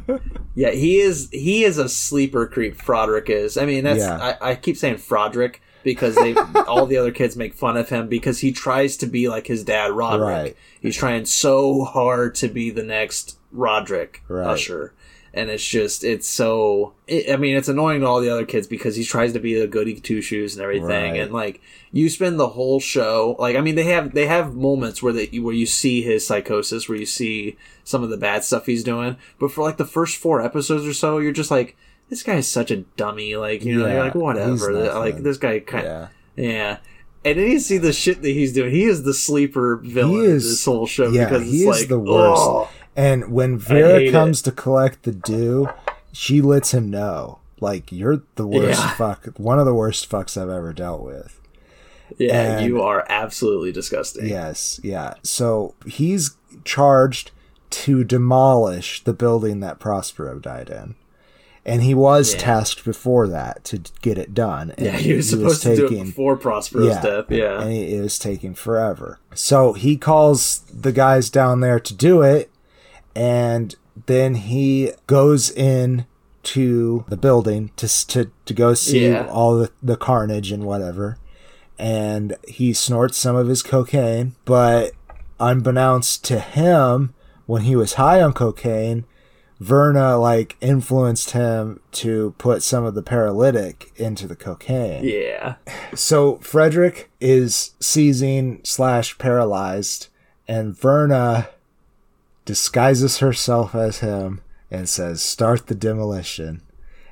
yeah. 0.55 0.71
He 0.71 1.01
is. 1.01 1.29
He 1.33 1.65
is 1.65 1.77
a 1.77 1.89
sleeper 1.89 2.47
creep. 2.47 2.77
Froderick 2.77 3.29
is. 3.29 3.59
I 3.59 3.67
mean, 3.67 3.85
that's. 3.85 3.99
Yeah. 3.99 4.37
I, 4.41 4.51
I 4.53 4.55
keep 4.55 4.77
saying 4.77 4.97
Froderick 4.97 5.57
because 5.83 6.15
they 6.15 6.35
all 6.67 6.87
the 6.87 6.97
other 6.97 7.11
kids 7.11 7.37
make 7.37 7.53
fun 7.55 7.77
of 7.77 7.89
him 7.89 8.09
because 8.09 8.39
he 8.39 8.53
tries 8.53 8.97
to 8.99 9.07
be 9.07 9.29
like 9.29 9.49
his 9.49 9.65
dad, 9.65 9.91
Roderick. 9.93 10.29
Right. 10.29 10.57
He's 10.81 10.97
trying 10.97 11.27
so 11.27 11.85
hard 11.85 12.35
to 12.37 12.49
be 12.49 12.71
the 12.71 12.83
next 12.85 13.37
Roderick 13.53 14.23
Right. 14.29 14.47
Usher. 14.47 14.93
And 15.35 15.49
it's 15.49 15.67
just, 15.67 16.05
it's 16.05 16.29
so. 16.29 16.93
It, 17.07 17.33
I 17.33 17.37
mean, 17.39 17.57
it's 17.57 17.69
annoying 17.69 18.01
to 18.03 18.07
all 18.07 18.21
the 18.21 18.29
other 18.29 18.45
kids 18.45 18.67
because 18.67 18.97
he 18.97 19.05
tries 19.05 19.33
to 19.33 19.41
be 19.41 19.59
a 19.59 19.67
goody 19.67 19.99
two 19.99 20.21
shoes 20.21 20.55
and 20.55 20.63
everything. 20.63 21.13
Right. 21.13 21.21
And 21.21 21.33
like, 21.33 21.63
you 21.91 22.11
spend 22.11 22.39
the 22.39 22.49
whole 22.49 22.81
show, 22.81 23.35
like, 23.39 23.57
I 23.57 23.63
mean, 23.63 23.75
they 23.75 23.85
have 23.85 24.13
they 24.13 24.27
have 24.27 24.55
moments 24.55 25.03
where 25.03 25.13
they 25.15 25.27
where 25.39 25.55
you 25.55 25.65
see 25.65 26.03
his 26.03 26.27
psychosis, 26.27 26.87
where 26.87 26.99
you 26.99 27.07
see 27.07 27.57
some 27.83 28.03
of 28.03 28.11
the 28.11 28.19
bad 28.19 28.45
stuff 28.45 28.67
he's 28.67 28.85
doing. 28.85 29.17
But 29.39 29.53
for 29.53 29.63
like 29.65 29.79
the 29.79 29.87
first 29.87 30.19
four 30.19 30.43
episodes 30.43 30.85
or 30.87 30.93
so, 30.93 31.17
you're 31.17 31.33
just 31.33 31.51
like, 31.51 31.79
this 32.11 32.23
guy 32.23 32.35
is 32.35 32.47
such 32.49 32.71
a 32.71 32.79
dummy. 32.99 33.35
Like, 33.37 33.65
you 33.65 33.79
know, 33.79 33.87
Yeah, 33.87 33.93
you're 33.95 34.05
like, 34.05 34.15
whatever. 34.15 34.71
Like, 34.99 35.17
this 35.23 35.39
guy 35.39 35.61
kind 35.61 35.85
Yeah. 35.87 36.09
yeah. 36.37 36.77
And 37.25 37.39
then 37.39 37.51
you 37.53 37.59
see 37.61 37.79
the 37.79 37.93
shit 37.95 38.21
that 38.21 38.29
he's 38.31 38.53
doing. 38.53 38.71
He 38.73 38.85
is 38.85 39.05
the 39.05 39.15
sleeper 39.15 39.77
villain 39.77 40.11
He 40.13 40.19
of 40.27 40.31
is- 40.33 40.45
this 40.51 40.65
whole 40.67 40.87
show 40.87 41.09
yeah, 41.09 41.25
because 41.25 41.45
he 41.51 41.61
is 41.61 41.81
like 41.81 41.89
the 41.89 41.99
worst. 41.99 42.43
oh. 42.43 42.69
And 42.97 43.33
when 43.33 43.59
Vera 43.59 44.01
it. 44.01 44.11
comes 44.13 44.43
to 44.43 44.53
collect 44.53 45.05
the 45.05 45.13
due, 45.13 45.69
she 46.13 46.41
lets 46.41 46.73
him 46.75 46.91
know. 46.91 47.39
Like, 47.61 47.91
you're 47.93 48.23
the 48.35 48.47
worst 48.47 48.81
Yeah. 48.81 48.95
fuck. 48.95 49.27
One 49.37 49.59
of 49.59 49.67
the 49.67 49.75
worst 49.75 50.11
fucks 50.11 50.41
I've 50.41 50.49
ever 50.51 50.73
dealt 50.73 51.03
with. 51.03 51.41
Yeah, 52.19 52.59
And- 52.59 52.67
you 52.67 52.83
are 52.83 53.07
absolutely 53.09 53.73
disgusting. 53.73 54.27
Yes, 54.29 54.79
yeah. 54.83 55.15
So 55.23 55.75
he's 55.87 56.33
charged 56.65 57.31
to 57.71 58.05
demolish 58.05 59.03
the 59.05 59.15
building 59.15 59.61
that 59.61 59.79
Prospero 59.79 60.39
died 60.39 60.69
in. 60.69 60.95
And 61.65 61.83
he 61.83 61.95
was 61.95 62.33
Yeah. 62.35 62.41
tasked 62.41 62.85
before 62.85 63.29
that 63.29 63.63
to 63.67 63.81
get 64.03 64.19
it 64.19 64.35
done. 64.35 64.73
And 64.77 64.87
Yeah, 64.87 64.97
he 64.99 65.15
was 65.15 65.31
supposed 65.31 65.63
to 65.63 65.77
do 65.77 65.87
it 65.87 65.91
before 66.07 66.37
Prospero's 66.37 66.89
yeah, 66.89 67.01
death. 67.01 67.25
Yeah. 67.31 67.63
And 67.63 67.73
it, 67.73 67.93
it 67.95 68.03
was 68.03 68.19
taking 68.19 68.55
forever. 68.55 69.21
So 69.33 69.73
he 69.73 69.97
calls 69.97 70.63
the 70.73 70.91
guys 70.93 71.31
down 71.31 71.61
there 71.61 71.79
to 71.79 71.95
do 71.95 72.21
it, 72.23 72.51
and 73.15 73.75
then 74.07 74.35
he 74.37 74.93
goes 75.07 75.51
in 75.51 76.07
to 76.45 77.05
the 77.09 77.17
building 77.17 77.71
to 77.77 77.87
to, 78.09 78.31
to 78.47 78.55
go 78.55 78.75
see 78.75 79.09
Yeah. 79.09 79.27
all 79.31 79.57
the, 79.59 79.71
the 79.83 79.97
carnage 79.97 80.51
and 80.51 80.65
whatever. 80.65 81.19
And 81.79 82.37
he 82.47 82.73
snorts 82.73 83.17
some 83.19 83.37
of 83.37 83.49
his 83.49 83.63
cocaine, 83.63 84.35
but 84.45 84.93
unbeknownst 85.41 86.25
to 86.25 86.39
him, 86.41 87.15
when 87.47 87.63
he 87.63 87.75
was 87.77 87.95
high 87.95 88.21
on 88.23 88.33
cocaine, 88.33 89.05
Verna 89.59 90.17
like 90.19 90.57
influenced 90.61 91.31
him 91.33 91.81
to 91.93 92.35
put 92.39 92.63
some 92.63 92.85
of 92.85 92.95
the 92.95 93.03
paralytic 93.03 93.93
into 93.97 94.27
the 94.27 94.37
cocaine. 94.37 95.05
yeah. 95.05 95.55
So 95.95 96.37
Frederick 96.39 97.11
is 97.21 97.75
seizing 97.81 98.61
slash 98.65 99.19
paralyzed, 99.19 100.09
and 100.49 100.77
Verna 100.77 101.49
disguises 102.45 103.19
herself 103.19 103.75
as 103.75 103.99
him 103.99 104.41
and 104.71 104.89
says, 104.89 105.23
"Start 105.23 105.67
the 105.67 105.75
demolition," 105.75 106.63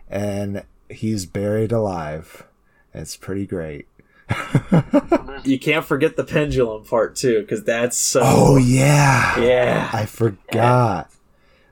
and 0.08 0.64
he's 0.88 1.26
buried 1.26 1.72
alive. 1.72 2.44
It's 2.92 3.16
pretty 3.16 3.46
great. 3.46 3.86
You 5.44 5.58
can't 5.58 5.84
forget 5.86 6.16
the 6.16 6.24
pendulum 6.24 6.84
part 6.84 7.16
too, 7.16 7.40
because 7.40 7.64
that's 7.64 7.96
so. 7.96 8.20
Oh 8.22 8.56
yeah, 8.58 9.40
yeah. 9.40 9.90
I 9.92 10.04
forgot. 10.04 11.10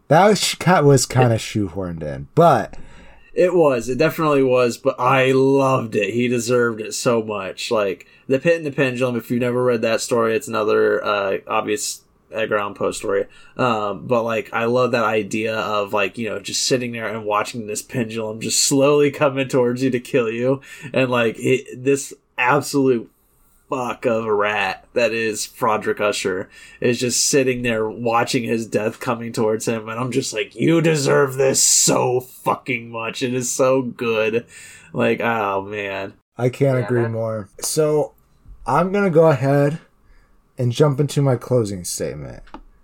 That 0.09 0.27
was, 0.27 0.57
was 0.85 1.07
kind 1.07 1.33
of 1.35 1.41
shoehorned 1.41 2.03
in, 2.03 2.29
but 2.35 2.79
It 3.35 3.55
was. 3.55 3.89
It 3.91 3.99
definitely 3.99 4.43
was. 4.43 4.79
But 4.79 4.99
I 4.99 5.33
loved 5.33 5.95
it. 5.97 6.15
He 6.15 6.29
deserved 6.29 6.81
it 6.81 6.95
so 6.95 7.23
much. 7.23 7.71
Like 7.71 8.07
the 8.27 8.39
pit 8.39 8.57
and 8.57 8.67
the 8.67 8.73
pendulum. 8.73 9.17
If 9.17 9.31
you've 9.31 9.41
never 9.41 9.63
read 9.63 9.83
that 9.83 10.01
story, 10.01 10.35
it's 10.35 10.49
another 10.49 11.05
uh, 11.05 11.39
obvious 11.47 12.05
Edgar 12.33 12.59
Allan 12.59 12.75
Poe 12.75 12.91
story. 12.93 13.27
Um, 13.57 14.07
but 14.07 14.23
like, 14.23 14.51
I 14.53 14.65
love 14.67 14.93
that 14.93 15.05
idea 15.05 15.57
of 15.57 15.93
like 15.93 16.19
you 16.19 16.29
know 16.29 16.39
just 16.41 16.65
sitting 16.65 16.93
there 16.93 17.09
and 17.09 17.25
watching 17.25 17.67
this 17.67 17.83
pendulum 17.83 18.41
just 18.41 18.63
slowly 18.63 19.11
coming 19.13 19.49
towards 19.49 19.83
you 19.83 19.91
to 19.91 20.01
kill 20.01 20.31
you, 20.31 20.61
and 20.93 21.11
like 21.11 21.37
it, 21.39 21.83
this 21.83 22.13
absolute 22.37 23.11
fuck 23.69 24.07
of 24.07 24.25
a 24.25 24.33
rat 24.35 24.87
that 24.95 25.13
is 25.13 25.45
Frederick 25.45 26.01
Usher 26.01 26.49
is 26.81 26.99
just 26.99 27.27
sitting 27.27 27.61
there 27.61 27.87
watching 27.87 28.45
his 28.45 28.67
death 28.67 28.99
coming 28.99 29.31
towards 29.33 29.69
him, 29.69 29.89
and 29.91 30.01
I'm 30.01 30.11
just 30.11 30.33
like, 30.33 30.55
you 30.55 30.81
deserve 30.81 31.35
this 31.35 31.63
so 31.63 32.21
fucking 32.21 32.91
much. 32.91 33.23
It 33.23 33.35
is 33.35 33.53
so 33.53 33.83
good. 33.83 34.47
Like, 34.95 35.21
oh 35.21 35.61
man. 35.63 36.15
I 36.39 36.49
can't 36.49 36.79
Yeah. 36.79 36.85
agree 36.85 37.09
more. 37.09 37.49
So 37.61 38.15
I'm 38.67 38.91
gonna 38.93 39.11
go 39.11 39.27
ahead 39.27 39.81
and 40.59 40.73
jump 40.73 41.01
into 41.01 41.23
my 41.23 41.37
closing 41.37 41.85
statement 41.85 42.43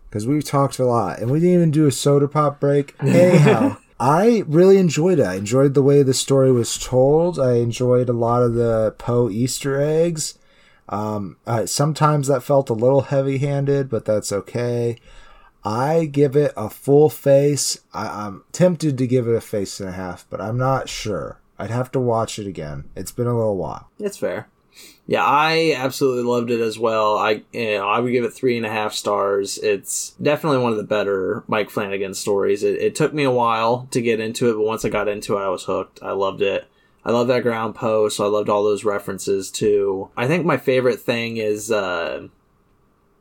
because 0.08 0.26
we've 0.26 0.44
talked 0.44 0.78
a 0.78 0.84
lot 0.84 1.18
and 1.18 1.30
we 1.30 1.40
didn't 1.40 1.54
even 1.54 1.70
do 1.72 1.86
a 1.86 1.92
soda 1.92 2.28
pop 2.28 2.60
break. 2.60 2.94
Anyhow, 3.00 3.76
I 3.98 4.44
really 4.46 4.78
enjoyed 4.78 5.18
it. 5.18 5.26
I 5.26 5.34
enjoyed 5.34 5.74
the 5.74 5.82
way 5.82 6.02
the 6.02 6.14
story 6.14 6.52
was 6.52 6.78
told. 6.78 7.40
I 7.40 7.54
enjoyed 7.54 8.08
a 8.08 8.12
lot 8.12 8.42
of 8.42 8.54
the 8.54 8.94
Poe 8.96 9.28
Easter 9.28 9.80
eggs. 9.80 10.38
Um, 10.88 11.38
uh, 11.46 11.66
sometimes 11.66 12.28
that 12.28 12.42
felt 12.42 12.70
a 12.70 12.74
little 12.74 13.02
heavy-handed, 13.02 13.88
but 13.88 14.04
that's 14.04 14.32
okay. 14.32 14.98
I 15.64 16.04
give 16.04 16.36
it 16.36 16.52
a 16.56 16.68
full 16.68 17.08
face. 17.08 17.80
I, 17.92 18.26
I'm 18.26 18.44
tempted 18.52 18.98
to 18.98 19.06
give 19.06 19.26
it 19.26 19.34
a 19.34 19.40
face 19.40 19.80
and 19.80 19.88
a 19.88 19.92
half, 19.92 20.26
but 20.28 20.40
I'm 20.40 20.58
not 20.58 20.88
sure. 20.88 21.40
I'd 21.58 21.70
have 21.70 21.90
to 21.92 22.00
watch 22.00 22.38
it 22.38 22.46
again. 22.46 22.90
It's 22.94 23.12
been 23.12 23.26
a 23.26 23.36
little 23.36 23.56
while. 23.56 23.88
It's 23.98 24.18
fair. 24.18 24.48
Yeah, 25.06 25.22
I 25.22 25.74
absolutely 25.76 26.22
loved 26.22 26.50
it 26.50 26.60
as 26.60 26.78
well. 26.78 27.18
I 27.18 27.42
you 27.52 27.76
know 27.76 27.88
I 27.88 28.00
would 28.00 28.12
give 28.12 28.24
it 28.24 28.32
three 28.32 28.56
and 28.56 28.64
a 28.64 28.70
half 28.70 28.94
stars. 28.94 29.58
It's 29.58 30.10
definitely 30.22 30.58
one 30.58 30.72
of 30.72 30.78
the 30.78 30.84
better 30.84 31.44
Mike 31.46 31.70
Flanagan 31.70 32.14
stories. 32.14 32.62
It, 32.62 32.80
it 32.80 32.94
took 32.94 33.12
me 33.12 33.24
a 33.24 33.30
while 33.30 33.86
to 33.90 34.00
get 34.00 34.20
into 34.20 34.48
it, 34.48 34.54
but 34.54 34.64
once 34.64 34.84
I 34.84 34.88
got 34.88 35.08
into 35.08 35.36
it, 35.36 35.42
I 35.42 35.50
was 35.50 35.64
hooked. 35.64 36.02
I 36.02 36.12
loved 36.12 36.40
it. 36.40 36.66
I 37.04 37.12
love 37.12 37.28
that 37.28 37.42
ground 37.42 37.74
post. 37.74 38.18
I 38.18 38.24
loved 38.24 38.48
all 38.48 38.64
those 38.64 38.84
references 38.84 39.50
too. 39.50 40.10
I 40.16 40.26
think 40.26 40.46
my 40.46 40.56
favorite 40.56 41.00
thing 41.00 41.36
is, 41.36 41.70
uh, 41.70 42.28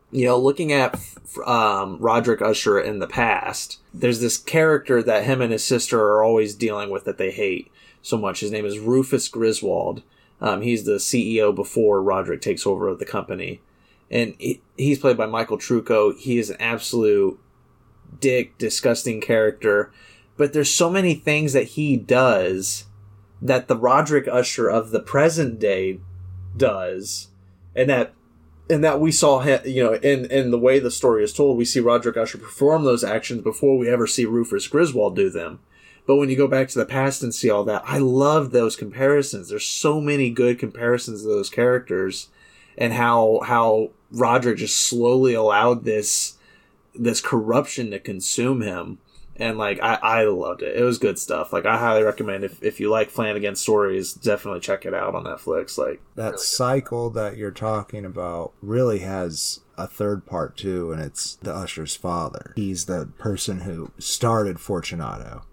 you 0.10 0.26
know, 0.26 0.40
looking 0.40 0.72
at 0.72 0.98
um, 1.46 1.98
Roderick 2.00 2.42
Usher 2.42 2.80
in 2.80 3.00
the 3.00 3.08
past. 3.08 3.80
There's 3.94 4.22
this 4.22 4.38
character 4.38 5.04
that 5.04 5.26
him 5.26 5.42
and 5.42 5.52
his 5.52 5.66
sister 5.66 6.00
are 6.00 6.24
always 6.24 6.56
dealing 6.56 6.92
with 6.92 7.04
that 7.04 7.18
they 7.18 7.32
hate 7.32 7.70
so 8.02 8.18
much. 8.18 8.40
His 8.40 8.52
name 8.52 8.66
is 8.66 8.80
Rufus 8.80 9.28
Griswold. 9.28 10.02
Um, 10.44 10.62
he's 10.62 10.84
the 10.84 10.98
CEO 10.98 11.56
before 11.56 12.04
Roderick 12.04 12.42
takes 12.42 12.68
over 12.68 12.94
the 12.94 13.06
company, 13.06 13.62
and 14.12 14.36
he, 14.38 14.62
he's 14.78 15.00
played 15.00 15.16
by 15.16 15.26
Michael 15.26 15.58
Trucco. 15.58 16.16
He 16.18 16.38
is 16.38 16.50
an 16.50 16.58
absolute 16.60 17.40
dick, 18.20 18.58
disgusting 18.58 19.22
character. 19.22 19.92
but 20.36 20.52
there's 20.52 20.74
so 20.74 20.90
many 20.90 21.16
things 21.16 21.54
that 21.54 21.70
he 21.70 21.96
does 21.96 22.86
that 23.42 23.70
the 23.70 23.78
Roderick 23.78 24.28
Usher 24.28 24.68
of 24.68 24.92
the 24.92 25.00
present 25.00 25.60
day 25.60 26.02
does, 26.58 27.30
and 27.74 27.90
that 27.90 28.14
and 28.70 28.84
that 28.84 29.00
we 29.00 29.14
saw 29.14 29.40
him, 29.40 29.62
you 29.66 29.82
know, 29.82 29.94
in 29.94 30.26
in 30.26 30.52
the 30.52 30.60
way 30.60 30.78
the 30.78 30.92
story 30.92 31.24
is 31.24 31.34
told, 31.34 31.58
we 31.58 31.64
see 31.64 31.80
Roderick 31.80 32.18
Usher 32.18 32.38
perform 32.38 32.84
those 32.84 33.04
actions 33.04 33.44
before 33.44 33.78
we 33.78 33.90
ever 33.90 34.08
see 34.08 34.26
Rufus 34.26 34.68
Griswold 34.68 35.16
do 35.16 35.30
them. 35.30 35.62
But 36.06 36.18
when 36.18 36.30
you 36.30 36.36
go 36.36 36.48
back 36.48 36.68
to 36.70 36.80
the 36.80 36.86
past 36.86 37.24
and 37.24 37.34
see 37.34 37.50
all 37.50 37.64
that, 37.66 37.84
I 37.86 37.98
love 37.98 38.52
those 38.52 38.76
comparisons. 38.76 39.50
There's 39.50 39.66
so 39.66 40.02
many 40.02 40.30
good 40.30 40.60
comparisons 40.60 41.24
of 41.24 41.30
those 41.30 41.50
characters, 41.50 42.30
and 42.78 42.94
how 42.94 43.42
how 43.46 43.92
Roderick 44.12 44.58
just 44.58 44.78
slowly 44.78 45.34
allowed 45.34 45.86
this 45.86 46.38
this 46.94 47.22
corruption 47.22 47.92
to 47.92 48.00
consume 48.00 48.62
him 48.62 49.00
and 49.36 49.58
like 49.58 49.80
I, 49.82 49.96
I 49.96 50.24
loved 50.26 50.62
it. 50.62 50.76
It 50.78 50.84
was 50.84 50.98
good 50.98 51.18
stuff. 51.18 51.54
Like 51.54 51.66
I 51.66 51.78
highly 51.78 52.04
recommend 52.04 52.44
if, 52.44 52.62
if 52.62 52.80
you 52.80 52.90
like 52.90 53.10
Flanagan 53.10 53.56
stories, 53.56 54.14
definitely 54.14 54.60
check 54.60 54.86
it 54.86 54.94
out 54.94 55.16
on 55.16 55.24
Netflix. 55.24 55.78
Like 55.78 56.02
that 56.16 56.32
really 56.32 56.38
cycle 56.38 57.10
that 57.12 57.38
you're 57.38 57.52
talking 57.52 58.06
about 58.06 58.54
really 58.62 59.00
has 59.00 59.62
a 59.78 59.88
third 59.88 60.26
part 60.26 60.56
too, 60.56 60.92
and 60.92 61.02
it's 61.02 61.36
the 61.36 61.54
Usher's 61.54 61.96
father. 61.96 62.54
He's 62.56 62.86
the 62.86 63.10
person 63.18 63.62
who 63.62 63.92
started 63.98 64.60
Fortunato, 64.60 65.44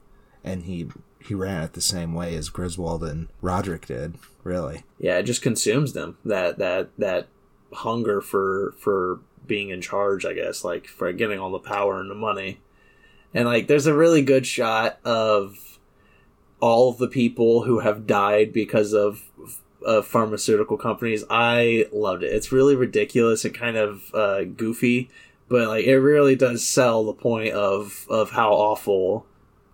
and 0.45 0.65
he 0.65 0.89
he 1.21 1.35
ran 1.35 1.63
it 1.63 1.75
the 1.75 1.81
same 1.81 2.15
way 2.15 2.35
as 2.35 2.49
Griswold 2.49 3.05
and 3.05 3.29
Roderick 3.41 3.87
did. 3.87 4.17
Really, 4.43 4.85
yeah, 4.99 5.19
it 5.19 5.25
just 5.25 5.43
consumes 5.43 5.93
them. 5.93 6.19
That 6.25 6.59
that 6.59 6.91
that 6.99 7.29
hunger 7.73 8.21
for 8.21 8.75
for 8.79 9.21
being 9.47 9.71
in 9.71 9.81
charge, 9.81 10.25
I 10.25 10.33
guess, 10.33 10.65
like 10.65 10.87
for 10.87 11.13
getting 11.13 11.39
all 11.39 11.51
the 11.51 11.59
power 11.59 12.01
and 12.01 12.11
the 12.11 12.15
money 12.15 12.61
and 13.33 13.47
like 13.47 13.67
there's 13.67 13.87
a 13.87 13.95
really 13.95 14.23
good 14.23 14.47
shot 14.47 14.99
of 15.05 15.79
all 16.61 16.91
of 16.91 16.99
the 16.99 17.09
people 17.09 17.65
who 17.65 17.81
have 17.81 18.07
died 18.07 18.53
because 18.53 18.93
of 18.93 19.23
of 19.85 20.07
pharmaceutical 20.07 20.77
companies. 20.77 21.25
I 21.31 21.87
loved 21.93 22.23
it. 22.23 22.33
It's 22.33 22.53
really 22.53 22.77
ridiculous 22.77 23.45
and 23.45 23.55
kind 23.55 23.77
of 23.77 24.15
uh, 24.15 24.45
goofy, 24.45 25.11
but 25.49 25.69
like 25.69 25.85
it 25.85 25.99
really 25.99 26.37
does 26.37 26.67
sell 26.67 27.05
the 27.05 27.15
point 27.15 27.55
of 27.55 28.07
of 28.11 28.31
how 28.31 28.53
awful 28.53 29.27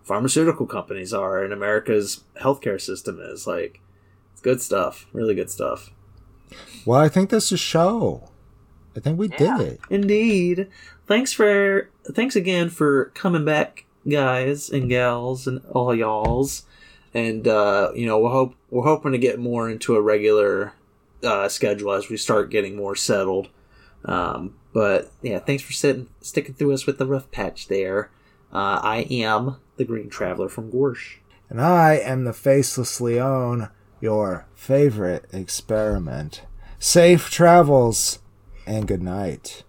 pharmaceutical 0.07 0.65
companies 0.65 1.13
are 1.13 1.43
and 1.43 1.51
America's 1.51 2.23
healthcare 2.41 2.79
system 2.79 3.19
is. 3.21 3.45
Like 3.45 3.81
it's 4.31 4.41
good 4.41 4.61
stuff. 4.61 5.05
Really 5.11 5.35
good 5.35 5.51
stuff. 5.51 5.91
Well, 6.85 6.99
I 6.99 7.09
think 7.09 7.29
this 7.29 7.47
is 7.47 7.51
a 7.53 7.57
show. 7.57 8.29
I 8.95 9.01
think 9.01 9.19
we 9.19 9.29
yeah, 9.29 9.57
did 9.57 9.67
it. 9.67 9.81
Indeed. 9.89 10.67
Thanks 11.05 11.33
for 11.33 11.89
thanks 12.05 12.35
again 12.35 12.69
for 12.69 13.05
coming 13.13 13.45
back, 13.45 13.85
guys 14.07 14.69
and 14.69 14.89
gals 14.89 15.45
and 15.45 15.61
all 15.71 15.93
y'alls. 15.93 16.63
And 17.13 17.47
uh, 17.47 17.91
you 17.93 18.05
know, 18.05 18.17
we'll 18.17 18.31
hope 18.31 18.55
we're 18.69 18.83
hoping 18.83 19.11
to 19.11 19.17
get 19.17 19.39
more 19.39 19.69
into 19.69 19.95
a 19.95 20.01
regular 20.01 20.73
uh, 21.23 21.49
schedule 21.49 21.91
as 21.91 22.09
we 22.09 22.17
start 22.17 22.49
getting 22.49 22.75
more 22.75 22.95
settled. 22.95 23.49
Um, 24.05 24.55
but 24.73 25.11
yeah, 25.21 25.39
thanks 25.39 25.63
for 25.63 25.73
sitting 25.73 26.07
sticking 26.21 26.55
through 26.55 26.73
us 26.73 26.85
with 26.85 26.97
the 26.97 27.05
rough 27.05 27.29
patch 27.31 27.67
there. 27.67 28.09
Uh, 28.53 28.79
I 28.81 29.07
am 29.09 29.57
the 29.77 29.85
Green 29.85 30.09
Traveler 30.09 30.49
from 30.49 30.71
Gorsh. 30.71 31.17
And 31.49 31.61
I 31.61 31.93
am 31.95 32.25
the 32.25 32.33
Faceless 32.33 32.99
Leon, 32.99 33.69
your 34.01 34.45
favorite 34.53 35.25
experiment. 35.31 36.43
Safe 36.79 37.29
travels 37.29 38.19
and 38.65 38.87
good 38.87 39.01
night. 39.01 39.63